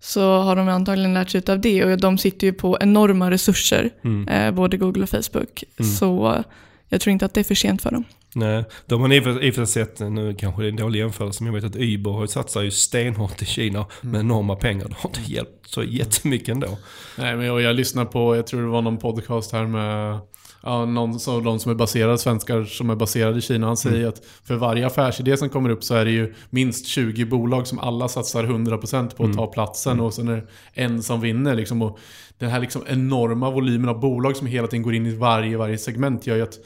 så 0.01 0.39
har 0.41 0.57
de 0.57 0.69
antagligen 0.69 1.15
lärt 1.15 1.31
sig 1.31 1.43
av 1.49 1.61
det 1.61 1.85
och 1.85 1.99
de 2.01 2.19
sitter 2.19 2.47
ju 2.47 2.53
på 2.53 2.79
enorma 2.81 3.31
resurser, 3.31 3.91
Mm. 4.05 4.29
eh, 4.29 4.51
både 4.51 4.77
Google 4.77 5.03
och 5.03 5.09
Facebook. 5.11 5.65
Mm. 5.81 5.93
Så 5.93 6.45
jag 6.89 7.01
tror 7.01 7.13
inte 7.13 7.25
att 7.25 7.35
det 7.35 7.41
är 7.41 7.45
för 7.45 7.55
sent 7.55 7.83
för 7.83 7.91
dem. 7.91 8.05
Nej, 8.35 8.65
de 8.87 9.01
har 9.01 9.13
i 9.15 9.21
och 9.21 9.25
för- 9.25 9.45
i 9.45 9.51
och 9.51 9.55
för 9.55 9.65
sig 9.65 9.85
sett, 9.87 10.01
nu 10.01 10.35
kanske 10.35 10.63
det 10.63 10.67
är 10.69 10.71
en 10.71 10.77
dålig 10.77 10.99
jämförelse, 11.01 11.43
men 11.45 11.55
jag 11.55 11.61
vet 11.63 11.71
att 11.71 11.81
Uber 11.83 12.11
har 12.11 12.21
ju 12.21 12.27
satsat 12.27 12.65
ju 12.65 12.71
stenhårt 12.71 13.43
i 13.43 13.45
Kina 13.47 13.87
med 14.01 14.21
enorma 14.21 14.57
pengar. 14.57 14.89
Det 14.89 14.95
har 14.99 15.11
inte 15.11 15.33
hjälpt 15.33 15.67
så 15.71 15.83
jättemycket 15.83 16.49
ändå. 16.49 16.79
Nej, 17.19 17.37
men 17.37 17.47
jag, 17.47 17.61
jag 17.61 17.77
lyssnar 17.77 18.05
på, 18.05 18.37
jag 18.37 18.47
tror 18.47 18.61
det 18.63 18.69
var 18.69 18.83
någon 18.83 18.99
podcast 18.99 19.53
här 19.53 19.67
med 19.67 20.19
ja, 20.63 20.85
någon 20.85 21.19
av 21.29 21.43
de 21.43 21.59
som 21.59 21.71
är 21.71 21.75
baserade, 21.75 22.19
svenskar 22.19 22.65
som 22.65 22.91
är 22.91 22.95
baserade 22.95 23.39
i 23.39 23.41
Kina. 23.41 23.67
Han 23.67 23.77
säger 23.77 24.09
att 24.09 24.23
för 24.45 24.55
varje 24.55 24.87
affärsidé 24.87 25.37
som 25.37 25.49
kommer 25.49 25.71
upp 25.71 25.85
så 25.85 25.95
är 25.95 26.05
det 26.05 26.11
ju 26.11 26.35
minst 26.51 26.87
20 26.87 27.25
bolag 27.25 27.67
som 27.67 27.79
alla 27.79 28.09
satsar 28.09 28.45
100% 28.45 29.17
på 29.17 29.25
att 29.25 29.37
ta 29.37 29.47
platsen 29.47 30.01
och 30.01 30.15
sen 30.15 30.29
är 30.29 30.37
det 30.37 30.47
en 30.83 31.03
som 31.03 31.21
vinner. 31.21 31.55
Liksom, 31.55 31.83
och 31.83 31.99
den 32.39 32.51
här 32.51 32.61
liksom 32.61 32.83
enorma 32.87 33.51
volymen 33.51 33.89
av 33.89 34.01
bolag 34.01 34.37
som 34.37 34.47
hela 34.47 34.67
tiden 34.67 34.83
går 34.83 34.95
in 34.95 35.07
i 35.07 35.15
varje, 35.15 35.57
varje 35.57 35.79
segment 35.79 36.27
gör 36.27 36.37
ju 36.37 36.43
att 36.43 36.59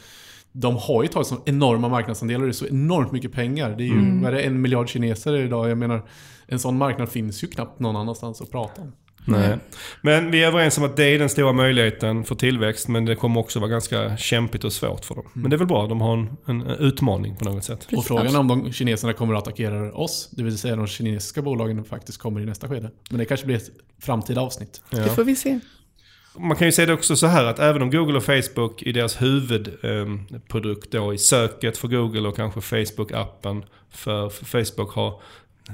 de 0.53 0.76
har 0.76 1.03
ju 1.03 1.09
tagit 1.09 1.26
så 1.26 1.36
enorma 1.45 1.88
marknadsandelar 1.88 2.45
det 2.45 2.51
är 2.51 2.53
så 2.53 2.66
enormt 2.66 3.12
mycket 3.12 3.32
pengar. 3.32 3.74
Det 3.76 3.84
är 3.84 3.86
ju, 3.86 4.20
vad 4.22 4.32
är 4.32 4.36
det, 4.36 4.42
en 4.42 4.61
miljard 4.61 4.88
kineser 4.88 5.36
idag. 5.36 5.70
Jag 5.70 5.78
menar, 5.78 6.09
en 6.47 6.59
sån 6.59 6.78
marknad 6.78 7.09
finns 7.09 7.45
ju 7.45 7.49
knappt 7.49 7.80
någon 7.80 7.97
annanstans 7.97 8.40
att 8.40 8.51
prata 8.51 8.82
om. 8.82 8.92
Nej. 9.24 9.58
Men 10.02 10.30
vi 10.30 10.42
är 10.42 10.46
överens 10.46 10.78
om 10.78 10.84
att 10.84 10.96
det 10.96 11.04
är 11.04 11.18
den 11.18 11.28
stora 11.28 11.52
möjligheten 11.52 12.24
för 12.24 12.34
tillväxt, 12.34 12.88
men 12.88 13.04
det 13.04 13.14
kommer 13.16 13.40
också 13.40 13.60
vara 13.60 13.70
ganska 13.70 14.16
kämpigt 14.16 14.64
och 14.64 14.72
svårt 14.72 15.04
för 15.04 15.14
dem. 15.14 15.24
Men 15.32 15.50
det 15.50 15.56
är 15.56 15.58
väl 15.58 15.66
bra, 15.66 15.86
de 15.86 16.00
har 16.00 16.12
en, 16.16 16.36
en 16.46 16.62
utmaning 16.66 17.36
på 17.36 17.44
något 17.44 17.64
sätt. 17.64 17.88
Och 17.96 18.04
frågan 18.04 18.34
är 18.34 18.38
om 18.38 18.48
de 18.48 18.72
kineserna 18.72 19.12
kommer 19.12 19.34
att 19.34 19.42
attackera 19.42 19.92
oss, 19.92 20.28
det 20.32 20.42
vill 20.42 20.58
säga 20.58 20.76
de 20.76 20.86
kinesiska 20.86 21.42
bolagen 21.42 21.84
faktiskt 21.84 22.18
kommer 22.18 22.40
i 22.40 22.44
nästa 22.46 22.68
skede. 22.68 22.90
Men 23.10 23.18
det 23.18 23.24
kanske 23.24 23.46
blir 23.46 23.56
ett 23.56 23.70
framtida 24.02 24.40
avsnitt. 24.40 24.80
Det 24.90 24.96
Ja. 24.98 25.06
får 25.08 25.24
vi 25.24 25.36
se. 25.36 25.60
Man 26.38 26.56
kan 26.56 26.68
ju 26.68 26.72
se 26.72 26.86
det 26.86 26.92
också 26.92 27.16
så 27.16 27.26
här 27.26 27.44
att 27.44 27.58
även 27.58 27.82
om 27.82 27.90
Google 27.90 28.16
och 28.16 28.24
Facebook 28.24 28.82
i 28.82 28.92
deras 28.92 29.22
huvudprodukt 29.22 30.90
då 30.92 31.14
i 31.14 31.18
söket 31.18 31.78
för 31.78 31.88
Google 31.88 32.28
och 32.28 32.36
kanske 32.36 32.60
Facebook-appen 32.60 33.62
för, 33.90 34.28
för 34.28 34.44
Facebook 34.44 34.92
har 34.94 35.20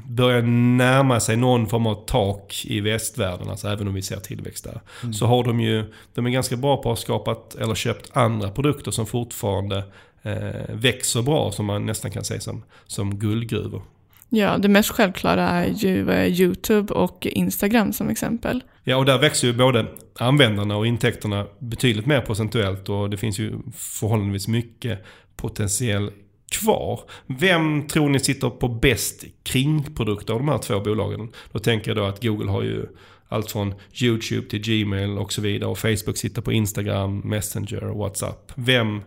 börjat 0.08 0.44
närma 0.44 1.20
sig 1.20 1.36
någon 1.36 1.66
form 1.66 1.86
av 1.86 1.94
tak 1.94 2.64
i 2.64 2.80
västvärlden, 2.80 3.48
alltså 3.48 3.68
även 3.68 3.88
om 3.88 3.94
vi 3.94 4.02
ser 4.02 4.16
tillväxt 4.16 4.64
där. 4.64 4.80
Så 5.12 5.26
har 5.26 5.44
de 5.44 5.60
ju, 5.60 5.84
de 6.14 6.26
är 6.26 6.30
ganska 6.30 6.56
bra 6.56 6.76
på 6.76 6.92
att 6.92 6.98
skapa 6.98 7.36
eller 7.60 7.74
köpt 7.74 8.10
andra 8.12 8.50
produkter 8.50 8.90
som 8.90 9.06
fortfarande 9.06 9.84
eh, 10.22 10.74
växer 10.74 11.22
bra, 11.22 11.52
som 11.52 11.66
man 11.66 11.86
nästan 11.86 12.10
kan 12.10 12.24
säga 12.24 12.40
som, 12.40 12.62
som 12.86 13.18
guldgruvor. 13.18 13.82
Ja, 14.28 14.58
det 14.58 14.68
mest 14.68 14.90
självklara 14.90 15.48
är 15.48 15.68
ju 15.68 16.10
eh, 16.10 16.40
YouTube 16.40 16.94
och 16.94 17.26
Instagram 17.26 17.92
som 17.92 18.08
exempel. 18.08 18.62
Ja, 18.84 18.96
och 18.96 19.04
där 19.04 19.18
växer 19.18 19.46
ju 19.46 19.52
både 19.52 19.86
användarna 20.18 20.76
och 20.76 20.86
intäkterna 20.86 21.46
betydligt 21.58 22.06
mer 22.06 22.20
procentuellt 22.20 22.88
och 22.88 23.10
det 23.10 23.16
finns 23.16 23.38
ju 23.38 23.52
förhållandevis 23.74 24.48
mycket 24.48 25.04
potentiell 25.36 26.10
kvar. 26.50 27.00
Vem 27.26 27.86
tror 27.86 28.08
ni 28.08 28.20
sitter 28.20 28.50
på 28.50 28.68
bäst 28.68 29.24
kringprodukter 29.42 30.34
av 30.34 30.40
de 30.40 30.48
här 30.48 30.58
två 30.58 30.80
bolagen? 30.80 31.28
Då 31.52 31.58
tänker 31.58 31.90
jag 31.90 31.96
då 31.96 32.04
att 32.04 32.22
Google 32.22 32.50
har 32.50 32.62
ju 32.62 32.86
allt 33.28 33.50
från 33.50 33.74
YouTube 34.02 34.48
till 34.48 34.60
Gmail 34.60 35.18
och 35.18 35.32
så 35.32 35.40
vidare 35.40 35.70
och 35.70 35.78
Facebook 35.78 36.16
sitter 36.16 36.42
på 36.42 36.52
Instagram, 36.52 37.18
Messenger 37.18 37.84
och 37.84 37.98
WhatsApp. 37.98 38.52
Vem, 38.54 39.00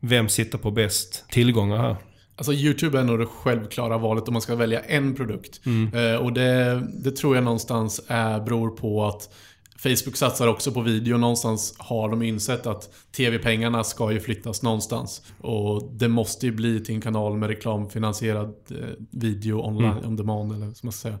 vem 0.00 0.28
sitter 0.28 0.58
på 0.58 0.70
bäst 0.70 1.24
tillgångar 1.30 1.76
här? 1.76 1.96
Alltså 2.36 2.52
YouTube 2.52 2.98
är 2.98 3.04
nog 3.04 3.18
det 3.18 3.26
självklara 3.26 3.98
valet 3.98 4.28
om 4.28 4.32
man 4.32 4.42
ska 4.42 4.54
välja 4.54 4.80
en 4.80 5.14
produkt. 5.14 5.60
Eh, 5.94 6.24
och 6.24 6.32
det, 6.32 6.82
det 7.04 7.10
tror 7.10 7.34
jag 7.34 7.44
någonstans 7.44 8.00
är, 8.06 8.40
beror 8.40 8.70
på 8.70 9.04
att 9.04 9.34
Facebook 9.82 10.16
satsar 10.16 10.48
också 10.48 10.72
på 10.72 10.80
video. 10.80 11.18
Någonstans 11.18 11.74
har 11.78 12.08
de 12.08 12.22
insett 12.22 12.66
att 12.66 12.90
tv-pengarna 13.16 13.84
ska 13.84 14.12
ju 14.12 14.20
flyttas 14.20 14.62
någonstans. 14.62 15.22
Och 15.40 15.90
det 15.92 16.08
måste 16.08 16.46
ju 16.46 16.52
bli 16.52 16.84
till 16.84 16.94
en 16.94 17.00
kanal 17.00 17.36
med 17.36 17.48
reklamfinansierad 17.48 18.54
eh, 18.70 18.76
video 19.10 19.66
online, 19.66 20.04
on 20.04 20.16
demand 20.16 20.52
eller 20.52 20.66
som 20.66 20.86
man 20.86 20.92
ska 20.92 21.08
säga. 21.08 21.18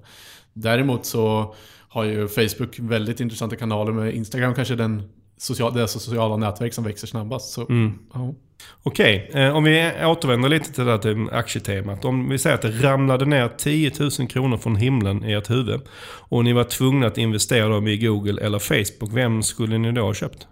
Däremot 0.52 1.06
så 1.06 1.54
har 1.88 2.04
ju 2.04 2.28
Facebook 2.28 2.78
väldigt 2.78 3.20
intressanta 3.20 3.56
kanaler 3.56 3.92
med 3.92 4.14
Instagram 4.14 4.54
kanske 4.54 4.74
den 4.74 5.02
social, 5.38 5.74
det 5.74 5.88
sociala 5.88 6.36
nätverk 6.36 6.74
som 6.74 6.84
växer 6.84 7.06
snabbast. 7.06 7.52
Så, 7.52 7.66
ja. 8.14 8.34
Okej, 8.82 9.30
eh, 9.34 9.56
om 9.56 9.64
vi 9.64 9.92
återvänder 10.04 10.48
lite 10.48 10.72
till 10.72 10.84
det 10.84 10.90
här 10.90 10.98
till 10.98 11.30
aktietemat. 11.32 12.04
Om 12.04 12.28
vi 12.28 12.38
säger 12.38 12.56
att 12.56 12.62
det 12.62 12.70
ramlade 12.70 13.24
ner 13.24 13.48
10 13.48 13.92
000 13.98 14.28
kronor 14.28 14.56
från 14.56 14.76
himlen 14.76 15.24
i 15.24 15.32
ert 15.32 15.50
huvud 15.50 15.80
och 16.28 16.44
ni 16.44 16.52
var 16.52 16.64
tvungna 16.64 17.06
att 17.06 17.18
investera 17.18 17.68
dem 17.68 17.86
i 17.86 17.96
Google 17.96 18.42
eller 18.42 18.58
Facebook. 18.58 19.12
Vem 19.12 19.42
skulle 19.42 19.78
ni 19.78 19.92
då 19.92 20.02
ha 20.02 20.14
köpt? 20.14 20.46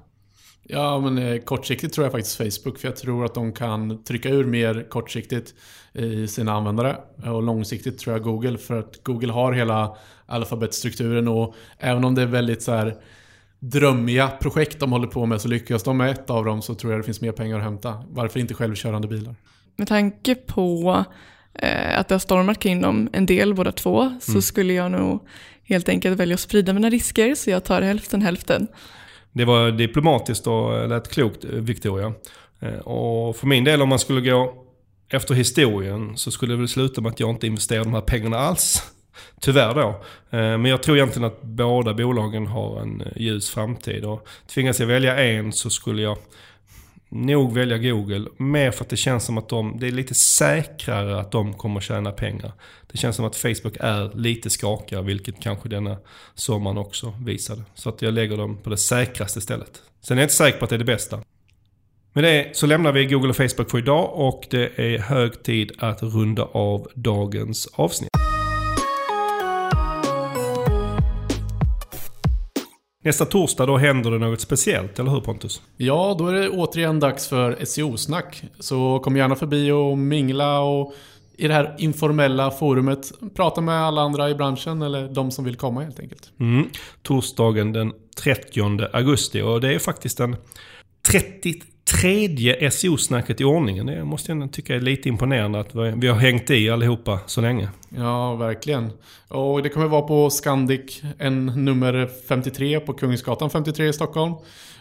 Ja, 0.68 1.00
men 1.00 1.18
eh, 1.18 1.38
kortsiktigt 1.40 1.94
tror 1.94 2.04
jag 2.04 2.12
faktiskt 2.12 2.36
Facebook. 2.36 2.78
För 2.78 2.88
jag 2.88 2.96
tror 2.96 3.24
att 3.24 3.34
de 3.34 3.52
kan 3.52 4.04
trycka 4.04 4.28
ur 4.28 4.44
mer 4.44 4.86
kortsiktigt 4.90 5.54
i 5.94 6.28
sina 6.28 6.52
användare. 6.52 6.96
Och 7.24 7.42
långsiktigt 7.42 7.98
tror 7.98 8.14
jag 8.14 8.22
Google. 8.22 8.58
För 8.58 8.78
att 8.78 9.02
Google 9.02 9.32
har 9.32 9.52
hela 9.52 9.96
alfabetstrukturen 10.26 11.28
och 11.28 11.54
även 11.78 12.04
om 12.04 12.14
det 12.14 12.22
är 12.22 12.26
väldigt 12.26 12.62
så 12.62 12.72
här 12.72 12.96
drömmiga 13.58 14.28
projekt 14.28 14.80
de 14.80 14.92
håller 14.92 15.06
på 15.06 15.26
med 15.26 15.40
så 15.40 15.48
lyckas 15.48 15.82
de 15.82 15.96
med 15.96 16.10
ett 16.10 16.30
av 16.30 16.44
dem 16.44 16.62
så 16.62 16.74
tror 16.74 16.92
jag 16.92 17.00
det 17.00 17.04
finns 17.04 17.20
mer 17.20 17.32
pengar 17.32 17.56
att 17.56 17.62
hämta. 17.64 18.02
Varför 18.08 18.40
inte 18.40 18.54
självkörande 18.54 19.08
bilar? 19.08 19.34
Med 19.76 19.88
tanke 19.88 20.34
på 20.34 21.04
eh, 21.54 21.98
att 21.98 22.08
det 22.08 22.14
har 22.14 22.18
stormat 22.20 22.58
kring 22.58 22.80
dem 22.82 23.08
en 23.12 23.26
del 23.26 23.54
båda 23.54 23.72
två 23.72 24.12
så 24.20 24.42
skulle 24.42 24.72
jag 24.72 24.90
nog 24.90 25.20
helt 25.64 25.88
enkelt 25.88 26.20
välja 26.20 26.34
att 26.34 26.40
sprida 26.40 26.72
mina 26.72 26.90
risker 26.90 27.34
så 27.34 27.50
jag 27.50 27.64
tar 27.64 27.82
hälften 27.82 28.22
hälften. 28.22 28.68
Det 29.32 29.44
var 29.44 29.70
diplomatiskt 29.70 30.46
och 30.46 30.88
lät 30.88 31.08
klokt, 31.10 31.44
Victoria. 31.44 32.12
Eh, 32.60 32.78
Och 32.78 33.36
för 33.36 33.46
min 33.46 33.64
del, 33.64 33.82
om 33.82 33.88
man 33.88 33.98
skulle 33.98 34.20
gå 34.30 34.54
efter 35.08 35.34
historien 35.34 36.16
så 36.16 36.30
skulle 36.30 36.52
det 36.52 36.58
väl 36.58 36.68
sluta 36.68 37.00
med 37.00 37.12
att 37.12 37.20
jag 37.20 37.30
inte 37.30 37.46
investerar 37.46 37.84
de 37.84 37.94
här 37.94 38.00
pengarna 38.00 38.38
alls. 38.38 38.82
Tyvärr 39.40 39.74
då. 39.74 39.88
Eh, 40.30 40.58
men 40.58 40.64
jag 40.64 40.82
tror 40.82 40.96
egentligen 40.96 41.26
att 41.26 41.42
båda 41.42 41.94
bolagen 41.94 42.46
har 42.46 42.80
en 42.80 43.00
eh, 43.00 43.06
ljus 43.16 43.50
framtid. 43.50 44.04
Och 44.04 44.28
tvingas 44.46 44.80
jag 44.80 44.86
välja 44.86 45.16
en 45.16 45.52
så 45.52 45.70
skulle 45.70 46.02
jag 46.02 46.18
nog 47.08 47.54
välja 47.54 47.78
Google. 47.78 48.28
Mer 48.36 48.70
för 48.70 48.84
att 48.84 48.90
det 48.90 48.96
känns 48.96 49.24
som 49.24 49.38
att 49.38 49.48
de, 49.48 49.78
det 49.80 49.86
är 49.86 49.90
lite 49.90 50.14
säkrare 50.14 51.20
att 51.20 51.32
de 51.32 51.54
kommer 51.54 51.80
tjäna 51.80 52.12
pengar. 52.12 52.52
Det 52.92 52.98
känns 52.98 53.16
som 53.16 53.24
att 53.24 53.36
Facebook 53.36 53.76
är 53.80 54.16
lite 54.16 54.50
skakigare, 54.50 55.02
vilket 55.02 55.40
kanske 55.40 55.68
denna 55.68 55.96
sommaren 56.34 56.78
också 56.78 57.14
visade. 57.24 57.62
Så 57.74 57.88
att 57.88 58.02
jag 58.02 58.14
lägger 58.14 58.36
dem 58.36 58.58
på 58.62 58.70
det 58.70 58.76
säkraste 58.76 59.40
stället. 59.40 59.82
Sen 60.02 60.18
är 60.18 60.22
jag 60.22 60.24
inte 60.24 60.34
säker 60.34 60.58
på 60.58 60.64
att 60.64 60.70
det 60.70 60.76
är 60.76 60.78
det 60.78 60.84
bästa. 60.84 61.20
Med 62.12 62.24
det 62.24 62.56
så 62.56 62.66
lämnar 62.66 62.92
vi 62.92 63.06
Google 63.06 63.28
och 63.28 63.36
Facebook 63.36 63.70
för 63.70 63.78
idag 63.78 64.10
och 64.14 64.46
det 64.50 64.78
är 64.78 64.98
hög 64.98 65.42
tid 65.42 65.72
att 65.78 66.02
runda 66.02 66.42
av 66.42 66.88
dagens 66.94 67.68
avsnitt. 67.72 68.10
Nästa 73.06 73.24
torsdag 73.24 73.66
då 73.66 73.76
händer 73.76 74.10
det 74.10 74.18
något 74.18 74.40
speciellt, 74.40 74.98
eller 74.98 75.10
hur 75.10 75.20
Pontus? 75.20 75.62
Ja, 75.76 76.16
då 76.18 76.28
är 76.28 76.32
det 76.32 76.48
återigen 76.48 77.00
dags 77.00 77.28
för 77.28 77.64
SEO-snack. 77.64 78.44
Så 78.58 78.98
kom 78.98 79.16
gärna 79.16 79.36
förbi 79.36 79.70
och 79.70 79.98
mingla 79.98 80.60
och 80.60 80.94
i 81.36 81.48
det 81.48 81.54
här 81.54 81.74
informella 81.78 82.50
forumet 82.50 83.12
prata 83.34 83.60
med 83.60 83.74
alla 83.74 84.00
andra 84.00 84.30
i 84.30 84.34
branschen 84.34 84.82
eller 84.82 85.08
de 85.08 85.30
som 85.30 85.44
vill 85.44 85.56
komma 85.56 85.82
helt 85.82 86.00
enkelt. 86.00 86.30
Mm. 86.40 86.68
Torsdagen 87.02 87.72
den 87.72 87.92
30 88.16 88.80
augusti 88.92 89.42
och 89.42 89.60
det 89.60 89.74
är 89.74 89.78
faktiskt 89.78 90.18
den 90.18 90.36
33 91.90 92.70
SEO-snacket 92.70 93.40
i 93.40 93.44
ordningen. 93.44 93.86
Det 93.86 94.04
måste 94.04 94.32
jag 94.32 94.52
tycka 94.52 94.74
är 94.74 94.80
lite 94.80 95.08
imponerande 95.08 95.60
att 95.60 95.74
vi 95.74 96.08
har 96.08 96.16
hängt 96.16 96.50
i 96.50 96.70
allihopa 96.70 97.20
så 97.26 97.40
länge. 97.40 97.68
Ja, 97.88 98.34
verkligen. 98.34 98.90
Och 99.28 99.62
det 99.62 99.68
kommer 99.68 99.86
vara 99.86 100.02
på 100.02 100.30
Scandic, 100.30 101.02
en 101.18 101.46
nummer 101.46 102.10
53 102.28 102.80
på 102.80 102.92
Kungsgatan 102.92 103.50
53 103.50 103.88
i 103.88 103.92
Stockholm. 103.92 104.34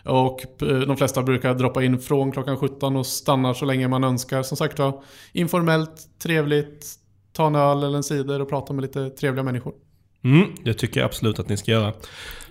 Och 0.03 0.61
eh, 0.61 0.67
de 0.67 0.97
flesta 0.97 1.23
brukar 1.23 1.53
droppa 1.53 1.83
in 1.83 1.99
från 1.99 2.31
klockan 2.31 2.57
17 2.57 2.95
och 2.95 3.05
stannar 3.05 3.53
så 3.53 3.65
länge 3.65 3.87
man 3.87 4.03
önskar. 4.03 4.43
Som 4.43 4.57
sagt 4.57 4.79
var, 4.79 5.03
informellt, 5.33 6.19
trevligt, 6.23 6.85
ta 7.33 7.47
en 7.47 7.55
öl 7.55 7.83
eller 7.83 7.97
en 7.97 8.03
cider 8.03 8.41
och 8.41 8.49
prata 8.49 8.73
med 8.73 8.81
lite 8.81 9.09
trevliga 9.09 9.43
människor. 9.43 9.73
Mm, 10.23 10.47
det 10.63 10.73
tycker 10.73 10.99
jag 10.99 11.05
absolut 11.07 11.39
att 11.39 11.49
ni 11.49 11.57
ska 11.57 11.71
göra. 11.71 11.93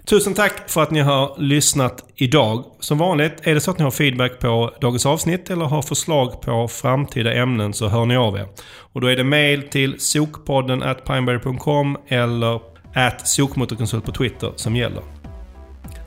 Tusen 0.06 0.34
tack 0.34 0.70
för 0.70 0.82
att 0.82 0.90
ni 0.90 1.00
har 1.00 1.34
lyssnat 1.38 2.04
idag. 2.16 2.64
Som 2.80 2.98
vanligt, 2.98 3.32
är 3.42 3.54
det 3.54 3.60
så 3.60 3.70
att 3.70 3.78
ni 3.78 3.84
har 3.84 3.90
feedback 3.90 4.38
på 4.38 4.74
dagens 4.80 5.06
avsnitt 5.06 5.50
eller 5.50 5.64
har 5.64 5.82
förslag 5.82 6.40
på 6.40 6.68
framtida 6.68 7.32
ämnen 7.32 7.72
så 7.72 7.88
hör 7.88 8.06
ni 8.06 8.16
av 8.16 8.36
er. 8.36 8.48
Och 8.92 9.00
då 9.00 9.06
är 9.06 9.16
det 9.16 9.24
mail 9.24 9.62
till 9.62 10.00
sokpodden 10.00 10.82
at 10.82 11.04
pineberry.com 11.04 11.96
eller 12.08 12.60
at 12.94 13.28
sokmotorkonsult 13.28 14.04
på 14.04 14.12
Twitter 14.12 14.52
som 14.56 14.76
gäller. 14.76 15.02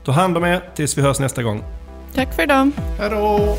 Ta 0.06 0.12
hand 0.12 0.38
om 0.38 0.46
er 0.46 0.64
tills 0.76 0.98
vi 0.98 1.02
hörs 1.02 1.20
nästa 1.20 1.44
gång. 1.44 1.64
Tack 2.14 2.34
för 2.34 2.44
idag. 2.44 2.72
Hej 3.00 3.10
då! 3.10 3.58